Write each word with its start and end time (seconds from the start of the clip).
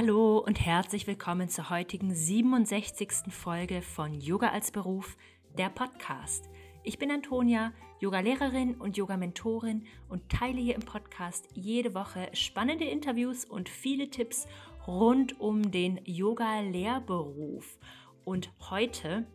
Hallo 0.00 0.38
und 0.38 0.64
herzlich 0.64 1.08
willkommen 1.08 1.48
zur 1.48 1.70
heutigen 1.70 2.14
67. 2.14 3.32
Folge 3.32 3.82
von 3.82 4.14
Yoga 4.14 4.50
als 4.50 4.70
Beruf, 4.70 5.16
der 5.58 5.70
Podcast. 5.70 6.48
Ich 6.84 7.00
bin 7.00 7.10
Antonia, 7.10 7.72
Yogalehrerin 7.98 8.76
und 8.76 8.96
Yoga-Mentorin 8.96 9.88
und 10.08 10.28
teile 10.28 10.60
hier 10.60 10.76
im 10.76 10.82
Podcast 10.82 11.48
jede 11.54 11.94
Woche 11.94 12.28
spannende 12.32 12.84
Interviews 12.84 13.44
und 13.44 13.68
viele 13.68 14.08
Tipps 14.08 14.46
rund 14.86 15.40
um 15.40 15.72
den 15.72 16.00
Yoga-Lehrberuf. 16.04 17.80
Und 18.24 18.52
heute 18.70 19.26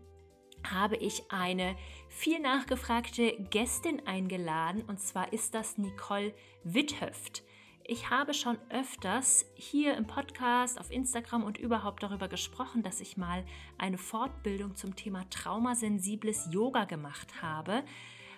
habe 0.66 0.96
ich 0.96 1.30
eine 1.30 1.76
viel 2.08 2.40
nachgefragte 2.40 3.34
Gästin 3.50 4.08
eingeladen 4.08 4.82
und 4.88 5.02
zwar 5.02 5.34
ist 5.34 5.56
das 5.56 5.78
Nicole 5.78 6.34
Witthöft. 6.64 7.44
Ich 7.86 8.10
habe 8.10 8.34
schon 8.34 8.58
öfters 8.70 9.46
hier 9.56 9.98
im 9.98 10.08
Podcast, 10.08 10.80
auf 10.80 10.90
Instagram 10.90 11.44
und 11.44 11.58
überhaupt 11.58 12.02
darüber 12.02 12.30
gesprochen, 12.30 12.82
dass 12.82 13.02
ich 13.02 13.18
mal 13.18 13.44
eine 13.78 13.98
Fortbildung 13.98 14.78
zum 14.78 14.96
Thema 14.96 15.30
traumasensibles 15.30 16.48
Yoga 16.50 16.86
gemacht 16.86 17.42
habe, 17.42 17.84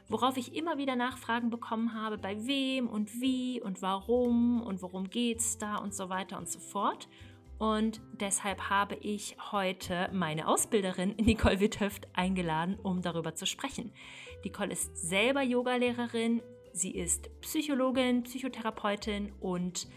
worauf 0.09 0.38
ich 0.38 0.55
immer 0.55 0.80
wieder 0.80 0.95
Nachfragen 0.95 1.52
bekommen 1.52 1.94
habe, 1.94 2.18
bei 2.18 2.48
wem 2.48 2.88
und 2.88 3.21
wie 3.21 3.62
und 3.62 3.84
warum 3.84 4.63
und 4.63 4.81
worum 4.81 5.12
geht 5.12 5.41
es 5.41 5.59
da 5.59 5.76
und 5.76 5.93
so 5.93 6.09
weiter 6.09 6.40
und 6.40 6.49
so 6.49 6.59
fort. 6.59 7.07
Und 7.59 8.02
deshalb 8.13 8.71
habe 8.71 8.96
ich 8.96 9.38
heute 9.52 10.09
meine 10.12 10.48
Ausbilderin 10.48 11.15
Nicole 11.21 11.59
Witthöft 11.59 12.07
eingeladen, 12.13 12.80
um 12.82 13.04
darüber 13.04 13.35
zu 13.35 13.46
sprechen. 13.46 13.93
Nicole 14.43 14.71
ist 14.71 14.98
selber 14.98 15.43
Yogalehrerin, 15.43 16.41
Sie 16.76 16.91
ist 16.91 17.29
Psychologin, 17.40 18.23
Psychotherapeutin 18.23 19.31
und 19.40 19.87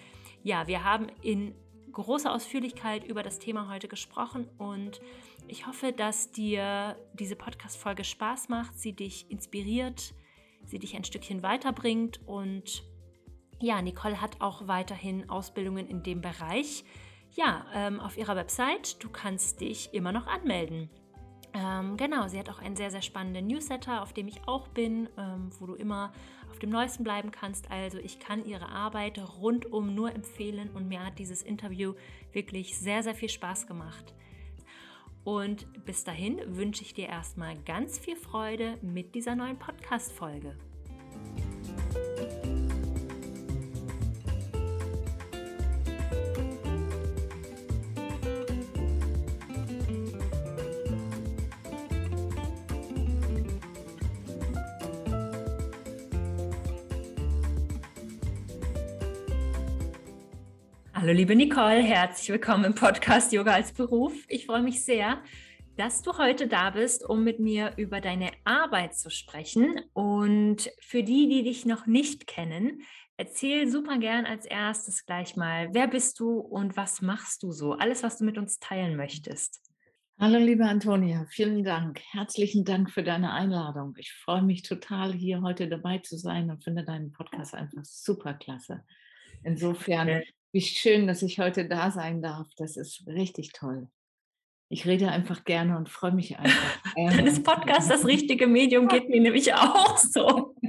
ja, 0.44 0.68
wir 0.68 0.84
haben 0.84 1.08
in 1.22 1.56
großer 1.90 2.32
Ausführlichkeit 2.32 3.04
über 3.04 3.24
das 3.24 3.40
Thema 3.40 3.68
heute 3.68 3.88
gesprochen 3.88 4.48
und 4.58 5.00
ich 5.48 5.66
hoffe, 5.66 5.92
dass 5.92 6.30
dir 6.30 6.96
diese 7.14 7.34
Podcast-Folge 7.34 8.04
Spaß 8.04 8.48
macht, 8.48 8.78
sie 8.78 8.92
dich 8.92 9.28
inspiriert, 9.28 10.14
sie 10.66 10.78
dich 10.78 10.94
ein 10.94 11.02
Stückchen 11.02 11.42
weiterbringt 11.42 12.20
und 12.28 12.84
ja, 13.58 13.82
Nicole 13.82 14.20
hat 14.20 14.40
auch 14.40 14.68
weiterhin 14.68 15.28
Ausbildungen 15.28 15.88
in 15.88 16.04
dem 16.04 16.20
Bereich. 16.20 16.84
Ja, 17.34 17.66
ähm, 17.74 17.98
auf 17.98 18.16
ihrer 18.16 18.36
Website, 18.36 19.02
du 19.02 19.08
kannst 19.08 19.60
dich 19.60 19.92
immer 19.94 20.12
noch 20.12 20.28
anmelden. 20.28 20.90
Ähm, 21.58 21.96
genau, 21.96 22.28
sie 22.28 22.38
hat 22.38 22.48
auch 22.50 22.60
einen 22.60 22.76
sehr, 22.76 22.90
sehr 22.90 23.02
spannenden 23.02 23.48
Newsletter, 23.48 24.02
auf 24.02 24.12
dem 24.12 24.28
ich 24.28 24.46
auch 24.46 24.68
bin, 24.68 25.08
ähm, 25.18 25.50
wo 25.58 25.66
du 25.66 25.74
immer 25.74 26.12
auf 26.50 26.58
dem 26.60 26.70
Neuesten 26.70 27.02
bleiben 27.02 27.32
kannst. 27.32 27.70
Also 27.70 27.98
ich 27.98 28.20
kann 28.20 28.44
ihre 28.44 28.68
Arbeit 28.68 29.18
rundum 29.40 29.94
nur 29.94 30.14
empfehlen 30.14 30.70
und 30.70 30.86
mir 30.88 31.04
hat 31.04 31.18
dieses 31.18 31.42
Interview 31.42 31.94
wirklich 32.32 32.78
sehr, 32.78 33.02
sehr 33.02 33.14
viel 33.14 33.28
Spaß 33.28 33.66
gemacht. 33.66 34.14
Und 35.24 35.66
bis 35.84 36.04
dahin 36.04 36.40
wünsche 36.56 36.82
ich 36.82 36.94
dir 36.94 37.08
erstmal 37.08 37.56
ganz 37.64 37.98
viel 37.98 38.16
Freude 38.16 38.78
mit 38.80 39.16
dieser 39.16 39.34
neuen 39.34 39.58
Podcast-Folge. 39.58 40.56
Hallo 61.00 61.12
liebe 61.12 61.36
Nicole, 61.36 61.80
herzlich 61.80 62.28
willkommen 62.28 62.64
im 62.64 62.74
Podcast 62.74 63.32
Yoga 63.32 63.52
als 63.52 63.70
Beruf. 63.70 64.12
Ich 64.26 64.46
freue 64.46 64.64
mich 64.64 64.84
sehr, 64.84 65.22
dass 65.76 66.02
du 66.02 66.18
heute 66.18 66.48
da 66.48 66.70
bist, 66.70 67.08
um 67.08 67.22
mit 67.22 67.38
mir 67.38 67.72
über 67.76 68.00
deine 68.00 68.32
Arbeit 68.42 68.96
zu 68.96 69.08
sprechen. 69.08 69.80
Und 69.92 70.68
für 70.80 71.04
die, 71.04 71.28
die 71.28 71.44
dich 71.44 71.64
noch 71.64 71.86
nicht 71.86 72.26
kennen, 72.26 72.82
erzähl 73.16 73.70
super 73.70 73.98
gern 73.98 74.26
als 74.26 74.44
erstes 74.44 75.06
gleich 75.06 75.36
mal, 75.36 75.68
wer 75.70 75.86
bist 75.86 76.18
du 76.18 76.40
und 76.40 76.76
was 76.76 77.00
machst 77.00 77.44
du 77.44 77.52
so? 77.52 77.74
Alles, 77.74 78.02
was 78.02 78.18
du 78.18 78.24
mit 78.24 78.36
uns 78.36 78.58
teilen 78.58 78.96
möchtest. 78.96 79.60
Hallo 80.18 80.38
liebe 80.38 80.64
Antonia, 80.64 81.26
vielen 81.30 81.62
Dank. 81.62 82.00
Herzlichen 82.10 82.64
Dank 82.64 82.90
für 82.90 83.04
deine 83.04 83.32
Einladung. 83.32 83.94
Ich 83.98 84.12
freue 84.12 84.42
mich 84.42 84.64
total, 84.64 85.12
hier 85.12 85.42
heute 85.42 85.68
dabei 85.68 85.98
zu 85.98 86.16
sein 86.16 86.50
und 86.50 86.64
finde 86.64 86.82
deinen 86.82 87.12
Podcast 87.12 87.54
einfach 87.54 87.84
super 87.84 88.34
klasse. 88.34 88.82
Insofern 89.44 90.22
wie 90.52 90.60
schön, 90.60 91.06
dass 91.06 91.22
ich 91.22 91.38
heute 91.38 91.66
da 91.66 91.90
sein 91.90 92.22
darf. 92.22 92.48
Das 92.56 92.76
ist 92.76 93.06
richtig 93.06 93.52
toll. 93.52 93.88
Ich 94.70 94.86
rede 94.86 95.08
einfach 95.08 95.44
gerne 95.44 95.76
und 95.76 95.88
freue 95.88 96.12
mich 96.12 96.38
einfach. 96.38 96.82
Dann 96.96 97.26
ist 97.26 97.42
Podcast 97.42 97.90
das 97.90 98.04
richtige 98.04 98.46
Medium, 98.46 98.88
geht 98.88 99.08
mir 99.08 99.20
nämlich 99.20 99.54
auch 99.54 99.96
so. 99.96 100.54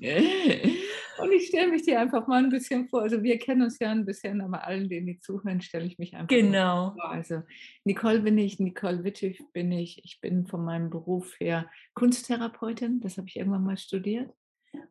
Und 0.00 1.32
ich 1.32 1.48
stelle 1.48 1.68
mich 1.70 1.82
dir 1.82 2.00
einfach 2.00 2.26
mal 2.26 2.42
ein 2.42 2.48
bisschen 2.48 2.88
vor. 2.88 3.02
Also 3.02 3.22
wir 3.22 3.38
kennen 3.38 3.62
uns 3.62 3.78
ja 3.78 3.90
ein 3.90 4.06
bisschen, 4.06 4.40
aber 4.40 4.66
allen, 4.66 4.88
denen 4.88 5.06
die 5.06 5.20
zuhören, 5.20 5.60
stelle 5.60 5.84
ich 5.84 5.98
mich 5.98 6.14
einfach 6.14 6.28
genau. 6.28 6.92
vor. 6.92 7.10
Also 7.10 7.42
Nicole 7.84 8.20
bin 8.20 8.38
ich, 8.38 8.58
Nicole 8.58 9.04
Wittig 9.04 9.42
bin 9.52 9.70
ich. 9.72 10.02
Ich 10.04 10.20
bin 10.22 10.46
von 10.46 10.64
meinem 10.64 10.88
Beruf 10.88 11.38
her 11.38 11.68
Kunsttherapeutin. 11.92 13.00
Das 13.00 13.18
habe 13.18 13.28
ich 13.28 13.36
irgendwann 13.36 13.64
mal 13.64 13.76
studiert 13.76 14.32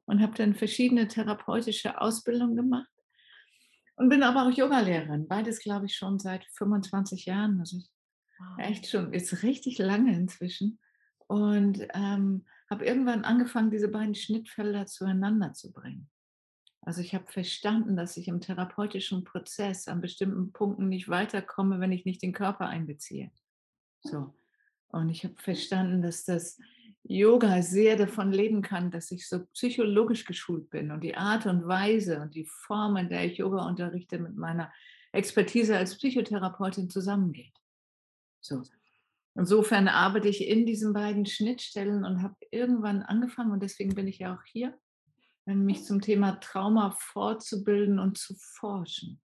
und 0.05 0.21
habe 0.21 0.35
dann 0.35 0.53
verschiedene 0.53 1.07
therapeutische 1.07 1.99
Ausbildungen 1.99 2.55
gemacht 2.55 2.89
und 3.99 4.07
bin 4.07 4.23
aber 4.23 4.47
auch 4.47 4.51
Yogalehrerin. 4.51 5.27
Beides, 5.27 5.59
glaube 5.59 5.87
ich, 5.87 5.95
schon 5.95 6.19
seit 6.19 6.45
25 6.53 7.25
Jahren. 7.25 7.59
Also 7.59 7.79
wow. 8.39 8.57
echt 8.57 8.87
schon, 8.87 9.11
ist 9.11 9.43
richtig 9.43 9.77
lange 9.77 10.15
inzwischen. 10.15 10.79
Und 11.27 11.85
ähm, 11.93 12.45
habe 12.69 12.85
irgendwann 12.85 13.25
angefangen, 13.25 13.71
diese 13.71 13.89
beiden 13.89 14.15
Schnittfelder 14.15 14.85
zueinander 14.85 15.51
zu 15.51 15.73
bringen. 15.73 16.09
Also 16.81 17.01
ich 17.01 17.13
habe 17.13 17.29
verstanden, 17.29 17.97
dass 17.97 18.15
ich 18.15 18.29
im 18.29 18.39
therapeutischen 18.39 19.25
Prozess 19.25 19.89
an 19.89 19.99
bestimmten 19.99 20.53
Punkten 20.53 20.87
nicht 20.87 21.09
weiterkomme, 21.09 21.81
wenn 21.81 21.91
ich 21.91 22.05
nicht 22.05 22.21
den 22.21 22.31
Körper 22.31 22.67
einbeziehe. 22.67 23.31
So. 24.01 24.33
Und 24.89 25.09
ich 25.09 25.23
habe 25.23 25.35
verstanden, 25.37 26.01
dass 26.01 26.25
das 26.25 26.59
Yoga 27.03 27.61
sehr 27.61 27.95
davon 27.95 28.31
leben 28.31 28.61
kann, 28.61 28.91
dass 28.91 29.11
ich 29.11 29.27
so 29.27 29.45
psychologisch 29.53 30.25
geschult 30.25 30.69
bin 30.69 30.91
und 30.91 31.03
die 31.03 31.15
Art 31.15 31.45
und 31.45 31.67
Weise 31.67 32.21
und 32.21 32.35
die 32.35 32.45
Form, 32.45 32.97
in 32.97 33.09
der 33.09 33.25
ich 33.25 33.37
Yoga 33.37 33.65
unterrichte, 33.67 34.19
mit 34.19 34.35
meiner 34.35 34.71
Expertise 35.11 35.77
als 35.77 35.95
Psychotherapeutin 35.95 36.89
zusammengeht. 36.89 37.55
So. 38.41 38.63
Insofern 39.35 39.87
arbeite 39.87 40.27
ich 40.27 40.47
in 40.47 40.65
diesen 40.65 40.91
beiden 40.91 41.25
Schnittstellen 41.25 42.03
und 42.03 42.21
habe 42.21 42.35
irgendwann 42.51 43.03
angefangen, 43.03 43.51
und 43.51 43.63
deswegen 43.63 43.95
bin 43.95 44.07
ich 44.07 44.19
ja 44.19 44.35
auch 44.35 44.43
hier, 44.43 44.77
mich 45.45 45.85
zum 45.85 46.01
Thema 46.01 46.39
Trauma 46.41 46.91
fortzubilden 46.91 47.97
und 47.99 48.17
zu 48.17 48.35
forschen. 48.35 49.19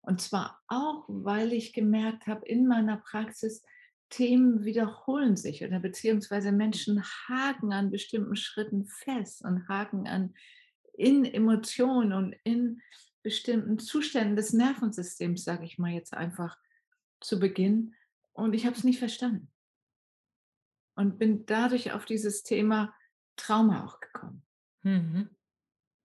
Und 0.00 0.20
zwar 0.20 0.60
auch, 0.66 1.04
weil 1.06 1.52
ich 1.52 1.72
gemerkt 1.72 2.26
habe 2.26 2.44
in 2.46 2.66
meiner 2.66 2.96
Praxis, 2.96 3.62
Themen 4.12 4.64
wiederholen 4.66 5.36
sich 5.36 5.64
oder 5.64 5.80
beziehungsweise 5.80 6.52
Menschen 6.52 7.02
haken 7.02 7.72
an 7.72 7.90
bestimmten 7.90 8.36
Schritten 8.36 8.84
fest 8.84 9.42
und 9.42 9.68
haken 9.68 10.06
an 10.06 10.34
in 10.92 11.24
Emotionen 11.24 12.12
und 12.12 12.34
in 12.44 12.82
bestimmten 13.22 13.78
Zuständen 13.78 14.36
des 14.36 14.52
Nervensystems, 14.52 15.44
sage 15.44 15.64
ich 15.64 15.78
mal 15.78 15.92
jetzt 15.92 16.12
einfach 16.12 16.58
zu 17.20 17.40
Beginn. 17.40 17.94
Und 18.34 18.54
ich 18.54 18.66
habe 18.66 18.76
es 18.76 18.84
nicht 18.84 18.98
verstanden. 18.98 19.50
Und 20.94 21.18
bin 21.18 21.46
dadurch 21.46 21.92
auf 21.92 22.04
dieses 22.04 22.42
Thema 22.42 22.94
Trauma 23.36 23.86
auch 23.86 24.00
gekommen. 24.00 24.42
Mhm. 24.82 25.30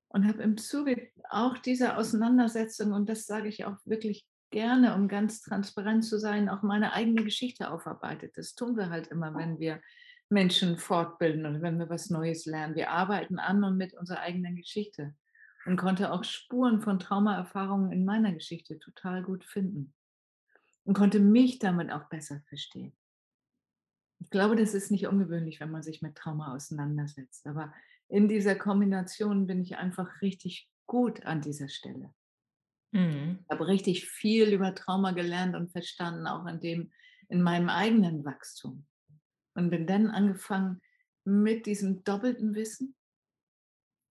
Und 0.07 0.25
habe 0.25 0.43
im 0.43 0.55
Zuge 0.55 1.11
auch 1.29 1.57
dieser 1.57 1.97
Auseinandersetzung, 1.97 2.93
und 2.93 3.09
das 3.09 3.25
sage 3.25 3.49
ich 3.49 3.65
auch 3.65 3.77
wirklich 3.83 4.25
gerne, 4.49 4.95
um 4.95 5.07
ganz 5.07 5.41
transparent 5.41 6.05
zu 6.05 6.19
sein, 6.19 6.49
auch 6.49 6.61
meine 6.63 6.93
eigene 6.93 7.23
Geschichte 7.23 7.71
aufarbeitet. 7.71 8.37
Das 8.37 8.55
tun 8.55 8.77
wir 8.77 8.89
halt 8.89 9.07
immer, 9.07 9.35
wenn 9.35 9.59
wir 9.59 9.81
Menschen 10.29 10.77
fortbilden 10.77 11.45
und 11.45 11.61
wenn 11.61 11.79
wir 11.79 11.89
was 11.89 12.09
Neues 12.09 12.45
lernen. 12.45 12.75
Wir 12.75 12.91
arbeiten 12.91 13.39
an 13.39 13.63
und 13.63 13.77
mit 13.77 13.93
unserer 13.93 14.19
eigenen 14.19 14.55
Geschichte 14.55 15.15
und 15.65 15.77
konnte 15.77 16.11
auch 16.11 16.23
Spuren 16.23 16.81
von 16.81 16.99
Traumaerfahrungen 16.99 17.91
in 17.91 18.05
meiner 18.05 18.33
Geschichte 18.33 18.79
total 18.79 19.23
gut 19.23 19.43
finden 19.43 19.93
und 20.83 20.93
konnte 20.93 21.19
mich 21.19 21.59
damit 21.59 21.91
auch 21.91 22.05
besser 22.09 22.41
verstehen. 22.47 22.93
Ich 24.19 24.29
glaube, 24.29 24.55
das 24.55 24.73
ist 24.73 24.91
nicht 24.91 25.07
ungewöhnlich, 25.07 25.59
wenn 25.59 25.71
man 25.71 25.83
sich 25.83 26.01
mit 26.01 26.15
Trauma 26.15 26.55
auseinandersetzt. 26.55 27.45
Aber 27.45 27.73
in 28.07 28.27
dieser 28.27 28.55
Kombination 28.55 29.47
bin 29.47 29.61
ich 29.61 29.77
einfach 29.77 30.21
richtig 30.21 30.69
gut 30.85 31.25
an 31.25 31.41
dieser 31.41 31.69
Stelle. 31.69 32.13
Mhm. 32.91 33.39
Ich 33.43 33.49
habe 33.49 33.67
richtig 33.67 34.07
viel 34.09 34.53
über 34.53 34.73
Trauma 34.75 35.11
gelernt 35.11 35.55
und 35.55 35.71
verstanden, 35.71 36.27
auch 36.27 36.45
in 36.45 36.59
dem, 36.59 36.91
in 37.29 37.41
meinem 37.41 37.69
eigenen 37.69 38.23
Wachstum. 38.25 38.85
Und 39.55 39.69
bin 39.69 39.87
dann 39.87 40.09
angefangen 40.09 40.81
mit 41.25 41.65
diesem 41.65 42.03
doppelten 42.03 42.55
Wissen, 42.55 42.95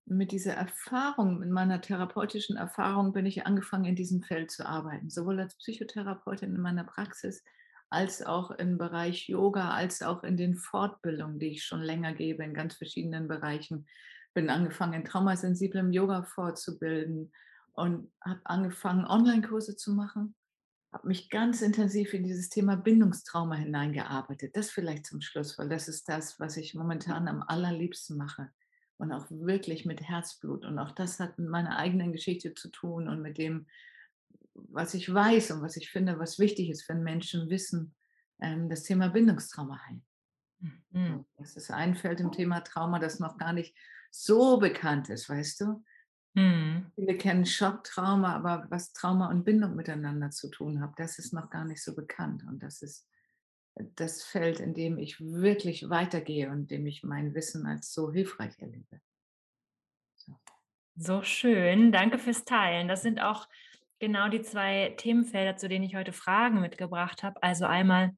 mit 0.06 0.31
dieser 0.31 0.55
Erfahrung, 0.55 1.40
mit 1.40 1.50
meiner 1.50 1.81
therapeutischen 1.81 2.56
Erfahrung 2.56 3.12
bin 3.12 3.26
ich 3.26 3.44
angefangen, 3.44 3.87
in 3.87 3.96
diesem 3.96 4.23
Feld 4.23 4.50
zu 4.50 4.64
arbeiten, 4.64 5.11
sowohl 5.11 5.40
als 5.40 5.56
Psychotherapeutin 5.56 6.55
in 6.55 6.61
meiner 6.61 6.84
Praxis 6.84 7.43
als 7.88 8.25
auch 8.25 8.50
im 8.50 8.78
Bereich 8.78 9.28
Yoga, 9.28 9.70
als 9.70 10.02
auch 10.02 10.25
in 10.25 10.37
den 10.37 10.56
Fortbildungen, 10.56 11.38
die 11.38 11.52
ich 11.52 11.64
schon 11.64 11.81
länger 11.81 12.12
gebe 12.14 12.44
in 12.44 12.55
ganz 12.55 12.75
verschiedenen 12.75 13.28
Bereichen. 13.28 13.87
Bin 14.34 14.50
angefangen, 14.50 14.94
in 14.94 15.05
traumasensiblem 15.05 15.93
Yoga 15.93 16.23
fortzubilden 16.23 17.32
und 17.76 18.11
habe 18.23 18.40
angefangen, 18.44 19.06
Online-Kurse 19.06 19.76
zu 19.76 19.93
machen. 19.93 20.34
Habe 20.93 21.08
mich 21.08 21.28
ganz 21.28 21.61
intensiv 21.61 22.14
in 22.14 22.25
dieses 22.25 22.49
Thema 22.49 22.76
Bindungstrauma 22.76 23.55
hineingearbeitet. 23.55 24.56
Das 24.56 24.70
vielleicht 24.70 25.06
zum 25.06 25.20
Schluss, 25.20 25.58
weil 25.58 25.69
das 25.69 25.88
ist 25.88 26.08
das, 26.08 26.40
was 26.40 26.56
ich 26.56 26.75
momentan 26.75 27.28
am 27.28 27.43
allerliebsten 27.43 28.17
mache 28.17 28.50
und 28.96 29.12
auch 29.12 29.26
wirklich 29.31 29.84
mit 29.84 30.00
Herzblut. 30.00 30.64
Und 30.64 30.78
auch 30.78 30.93
das 30.93 31.20
hat 31.20 31.38
mit 31.38 31.50
meiner 31.50 31.76
eigenen 31.76 32.12
Geschichte 32.12 32.55
zu 32.55 32.70
tun 32.70 33.08
und 33.08 33.20
mit 33.20 33.37
dem, 33.37 33.67
was 34.55 34.94
ich 34.94 35.12
weiß 35.12 35.50
und 35.50 35.61
was 35.61 35.76
ich 35.76 35.90
finde, 35.90 36.19
was 36.19 36.38
wichtig 36.38 36.70
ist, 36.70 36.88
wenn 36.88 37.02
Menschen 37.02 37.50
wissen, 37.50 37.94
ähm, 38.40 38.70
das 38.70 38.84
Thema 38.84 39.08
Bindungstrauma 39.08 39.78
heilen. 39.87 40.05
Mhm. 40.93 41.26
Das 41.37 41.56
ist 41.56 41.70
ein 41.70 41.94
Feld 41.94 42.20
im 42.20 42.32
Thema 42.32 42.61
Trauma, 42.61 42.99
das 42.99 43.20
noch 43.20 43.37
gar 43.37 43.52
nicht 43.52 43.76
so 44.11 44.58
bekannt 44.58 45.11
ist, 45.11 45.28
weißt 45.28 45.61
du? 45.61 45.84
Mhm. 46.36 46.92
Viele 46.94 47.16
kennen 47.16 47.46
Schocktrauma, 47.46 48.36
aber 48.36 48.66
was 48.68 48.92
Trauma 48.92 49.30
und 49.30 49.44
Bindung 49.44 49.74
miteinander 49.74 50.30
zu 50.30 50.50
tun 50.50 50.82
hat, 50.82 50.92
das 50.98 51.18
ist 51.18 51.32
noch 51.32 51.48
gar 51.48 51.64
nicht 51.64 51.82
so 51.82 51.94
bekannt. 51.94 52.44
Und 52.46 52.62
das 52.62 52.82
ist 52.82 53.08
das 53.74 54.22
Feld, 54.22 54.60
in 54.60 54.74
dem 54.74 54.98
ich 54.98 55.18
wirklich 55.18 55.88
weitergehe 55.88 56.50
und 56.50 56.70
dem 56.70 56.86
ich 56.86 57.02
mein 57.02 57.34
Wissen 57.34 57.66
als 57.66 57.92
so 57.92 58.12
hilfreich 58.12 58.52
erlebe. 58.58 59.00
So. 60.16 60.38
so 60.96 61.22
schön, 61.22 61.90
danke 61.90 62.18
fürs 62.18 62.44
Teilen. 62.44 62.86
Das 62.86 63.00
sind 63.00 63.20
auch 63.20 63.48
genau 63.98 64.28
die 64.28 64.42
zwei 64.42 64.94
Themenfelder, 64.98 65.56
zu 65.56 65.68
denen 65.68 65.86
ich 65.86 65.96
heute 65.96 66.12
Fragen 66.12 66.60
mitgebracht 66.60 67.22
habe. 67.22 67.42
Also 67.42 67.64
einmal 67.64 68.14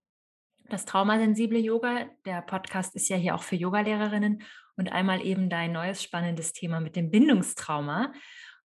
das 0.68 0.86
traumasensible 0.86 1.58
Yoga. 1.58 2.06
Der 2.24 2.42
Podcast 2.42 2.96
ist 2.96 3.08
ja 3.08 3.16
hier 3.16 3.36
auch 3.36 3.42
für 3.44 3.56
Yogalehrerinnen 3.56 4.42
und 4.78 4.92
einmal 4.92 5.20
eben 5.26 5.50
dein 5.50 5.72
neues 5.72 6.02
spannendes 6.02 6.52
Thema 6.52 6.80
mit 6.80 6.94
dem 6.94 7.10
Bindungstrauma. 7.10 8.12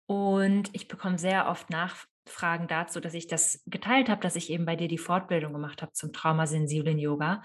Und 0.06 0.70
ich 0.74 0.90
bekomme 0.90 1.18
sehr 1.18 1.48
oft 1.48 1.70
Nachfragen 1.70 2.68
dazu, 2.68 3.00
dass 3.00 3.14
ich 3.14 3.28
das 3.28 3.64
geteilt 3.68 4.10
habe, 4.10 4.22
dass 4.22 4.36
ich 4.36 4.50
eben 4.52 4.66
bei 4.66 4.76
dir 4.76 4.90
die 4.90 4.98
Fortbildung 4.98 5.54
gemacht 5.54 5.82
habe 5.82 5.94
zum 5.94 6.12
traumasensiblen 6.12 7.00
Yoga. 7.00 7.42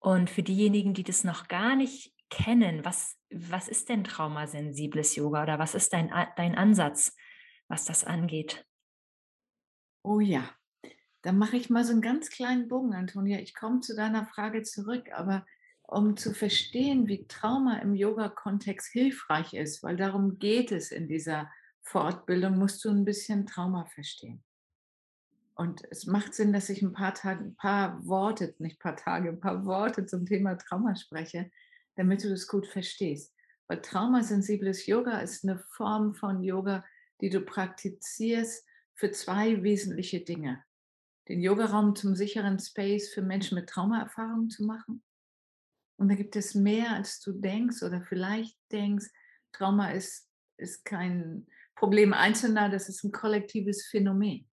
Und 0.00 0.28
für 0.28 0.42
diejenigen, 0.42 0.92
die 0.92 1.04
das 1.04 1.22
noch 1.22 1.46
gar 1.46 1.76
nicht 1.76 2.12
kennen, 2.30 2.84
was, 2.84 3.16
was 3.30 3.68
ist 3.68 3.88
denn 3.88 4.02
traumasensibles 4.02 5.14
Yoga 5.14 5.44
oder 5.44 5.60
was 5.60 5.76
ist 5.76 5.92
dein, 5.92 6.12
dein 6.36 6.56
Ansatz, 6.56 7.16
was 7.68 7.84
das 7.84 8.02
angeht? 8.02 8.66
Oh 10.02 10.18
ja, 10.18 10.50
dann 11.22 11.38
mache 11.38 11.56
ich 11.56 11.70
mal 11.70 11.84
so 11.84 11.92
einen 11.92 12.02
ganz 12.02 12.28
kleinen 12.28 12.66
Bogen, 12.66 12.92
Antonia. 12.92 13.38
Ich 13.38 13.54
komme 13.54 13.80
zu 13.80 13.94
deiner 13.94 14.26
Frage 14.26 14.64
zurück, 14.64 15.10
aber 15.12 15.46
um 15.94 16.16
zu 16.16 16.34
verstehen, 16.34 17.06
wie 17.06 17.26
Trauma 17.28 17.78
im 17.78 17.94
Yoga-Kontext 17.94 18.90
hilfreich 18.90 19.54
ist, 19.54 19.82
weil 19.84 19.96
darum 19.96 20.40
geht 20.40 20.72
es 20.72 20.90
in 20.90 21.06
dieser 21.06 21.48
Fortbildung, 21.82 22.58
musst 22.58 22.84
du 22.84 22.90
ein 22.90 23.04
bisschen 23.04 23.46
Trauma 23.46 23.84
verstehen. 23.86 24.42
Und 25.54 25.82
es 25.90 26.06
macht 26.06 26.34
Sinn, 26.34 26.52
dass 26.52 26.68
ich 26.68 26.82
ein 26.82 26.92
paar 26.92 27.14
Tage, 27.14 27.44
ein 27.44 27.54
paar 27.54 28.04
Worte, 28.06 28.56
nicht 28.58 28.76
ein 28.76 28.78
paar 28.80 28.96
Tage, 28.96 29.28
ein 29.28 29.38
paar 29.38 29.64
Worte 29.66 30.04
zum 30.04 30.26
Thema 30.26 30.56
Trauma 30.58 30.96
spreche, 30.96 31.52
damit 31.94 32.24
du 32.24 32.28
das 32.28 32.48
gut 32.48 32.66
verstehst. 32.66 33.32
Weil 33.68 33.80
traumasensibles 33.80 34.86
Yoga 34.86 35.20
ist 35.20 35.44
eine 35.44 35.60
Form 35.70 36.16
von 36.16 36.42
Yoga, 36.42 36.84
die 37.20 37.30
du 37.30 37.40
praktizierst, 37.40 38.66
für 38.94 39.12
zwei 39.12 39.62
wesentliche 39.62 40.20
Dinge. 40.20 40.64
Den 41.28 41.40
Yogaraum 41.40 41.94
zum 41.94 42.16
sicheren 42.16 42.58
Space 42.58 43.12
für 43.12 43.22
Menschen 43.22 43.54
mit 43.54 43.68
Traumaerfahrungen 43.68 44.50
zu 44.50 44.64
machen. 44.64 45.02
Und 45.96 46.08
da 46.08 46.14
gibt 46.14 46.36
es 46.36 46.54
mehr, 46.54 46.92
als 46.92 47.20
du 47.20 47.32
denkst 47.32 47.82
oder 47.82 48.02
vielleicht 48.02 48.56
denkst. 48.72 49.06
Trauma 49.52 49.90
ist, 49.90 50.28
ist 50.56 50.84
kein 50.84 51.46
Problem 51.76 52.12
Einzelner, 52.12 52.68
das 52.68 52.88
ist 52.88 53.04
ein 53.04 53.12
kollektives 53.12 53.86
Phänomen. 53.86 54.48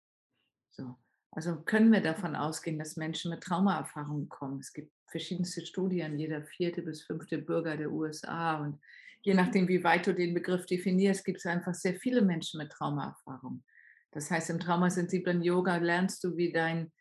So. 0.72 0.98
Also 1.32 1.62
können 1.62 1.92
wir 1.92 2.02
davon 2.02 2.36
ausgehen, 2.36 2.78
dass 2.78 2.98
Menschen 2.98 3.32
mit 3.32 3.42
Traumaerfahrungen 3.42 4.28
kommen. 4.28 4.60
Es 4.60 4.74
gibt 4.74 4.92
verschiedenste 5.08 5.66
Studien, 5.66 6.20
jeder 6.20 6.44
vierte 6.44 6.82
bis 6.82 7.04
fünfte 7.04 7.38
Bürger 7.38 7.78
der 7.78 7.92
USA. 7.92 8.56
Und 8.58 8.80
je 9.22 9.34
nachdem, 9.34 9.68
wie 9.68 9.84
weit 9.84 10.08
du 10.08 10.14
den 10.14 10.34
Begriff 10.34 10.66
definierst, 10.66 11.24
gibt 11.24 11.40
es 11.40 11.46
einfach 11.46 11.74
sehr 11.74 11.96
viele 11.96 12.22
Menschen 12.22 12.58
mit 12.58 12.72
Traumaerfahrungen. 12.72 13.64
Das 14.12 14.30
heißt, 14.30 14.50
im 14.50 14.60
traumasensiblen 14.60 15.42
Yoga 15.42 15.78
lernst 15.78 16.24
du, 16.24 16.36
wie 16.36 16.52
dein 16.52 16.92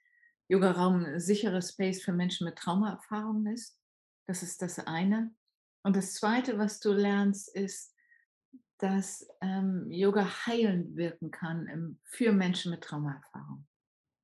Yogaraum 0.49 1.05
ein 1.05 1.21
sicheres 1.21 1.71
Space 1.71 2.03
für 2.03 2.13
Menschen 2.13 2.45
mit 2.45 2.57
Traumaerfahrungen 2.57 3.53
ist. 3.53 3.80
Das 4.31 4.45
ist 4.45 4.63
das 4.63 4.79
eine. 4.79 5.35
Und 5.83 5.97
das 5.97 6.15
zweite, 6.15 6.57
was 6.57 6.79
du 6.79 6.93
lernst, 6.93 7.53
ist, 7.53 7.97
dass 8.79 9.29
ähm, 9.41 9.91
Yoga 9.91 10.47
heilend 10.47 10.95
wirken 10.95 11.33
kann 11.33 11.67
im, 11.67 11.99
für 12.05 12.31
Menschen 12.31 12.71
mit 12.71 12.85
Traumaerfahrung. 12.85 13.67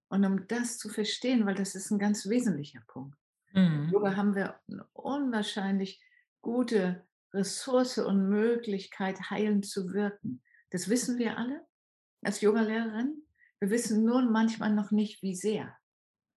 Und 0.09 0.25
um 0.25 0.47
das 0.47 0.79
zu 0.79 0.91
verstehen, 0.91 1.45
weil 1.45 1.57
das 1.57 1.75
ist 1.75 1.91
ein 1.91 1.99
ganz 1.99 2.29
wesentlicher 2.29 2.83
Punkt. 2.87 3.19
Mhm. 3.53 3.89
Yoga 3.93 4.15
haben 4.15 4.37
wir 4.37 4.61
eine 4.69 4.87
unwahrscheinlich 4.93 6.01
gute 6.41 7.05
Ressource 7.35 7.99
und 7.99 8.29
Möglichkeit, 8.29 9.29
heilend 9.29 9.67
zu 9.67 9.93
wirken. 9.93 10.41
Das 10.71 10.89
wissen 10.89 11.19
wir 11.19 11.37
alle 11.37 11.67
als 12.23 12.43
Yogalehrerin. 12.43 13.27
Wir 13.59 13.71
wissen 13.71 14.05
nur 14.05 14.23
manchmal 14.23 14.73
noch 14.73 14.93
nicht, 14.93 15.21
wie 15.25 15.35
sehr. 15.35 15.77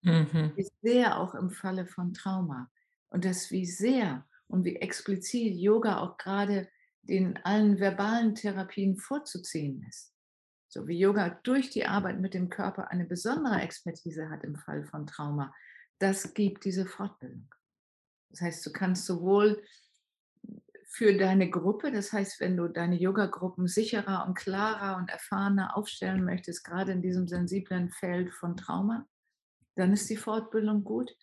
Mhm. 0.02 0.54
Wie 0.56 0.68
sehr 0.82 1.20
auch 1.20 1.36
im 1.36 1.50
Falle 1.50 1.86
von 1.86 2.12
Trauma. 2.12 2.68
Und 3.10 3.24
das 3.24 3.50
wie 3.50 3.66
sehr 3.66 4.26
und 4.46 4.64
wie 4.64 4.76
explizit 4.76 5.54
Yoga 5.54 5.98
auch 5.98 6.16
gerade 6.16 6.68
den 7.02 7.36
allen 7.44 7.78
verbalen 7.78 8.34
Therapien 8.34 8.96
vorzuziehen 8.96 9.84
ist. 9.88 10.14
So 10.68 10.86
wie 10.86 10.98
Yoga 10.98 11.40
durch 11.42 11.70
die 11.70 11.86
Arbeit 11.86 12.20
mit 12.20 12.34
dem 12.34 12.48
Körper 12.48 12.90
eine 12.90 13.04
besondere 13.04 13.60
Expertise 13.60 14.30
hat 14.30 14.44
im 14.44 14.56
Fall 14.56 14.84
von 14.84 15.06
Trauma, 15.06 15.52
das 15.98 16.34
gibt 16.34 16.64
diese 16.64 16.86
Fortbildung. 16.86 17.48
Das 18.30 18.40
heißt, 18.40 18.64
du 18.64 18.72
kannst 18.72 19.06
sowohl 19.06 19.62
für 20.86 21.16
deine 21.16 21.50
Gruppe. 21.50 21.92
Das 21.92 22.12
heißt, 22.12 22.40
wenn 22.40 22.56
du 22.56 22.68
deine 22.68 22.96
Yoga-Gruppen 22.96 23.68
sicherer 23.68 24.26
und 24.26 24.34
klarer 24.34 24.96
und 24.96 25.08
erfahrener 25.08 25.76
aufstellen 25.76 26.24
möchtest, 26.24 26.64
gerade 26.64 26.92
in 26.92 27.02
diesem 27.02 27.28
sensiblen 27.28 27.90
Feld 27.90 28.32
von 28.32 28.56
Trauma, 28.56 29.06
dann 29.76 29.92
ist 29.92 30.10
die 30.10 30.16
Fortbildung 30.16 30.82
gut. 30.84 31.16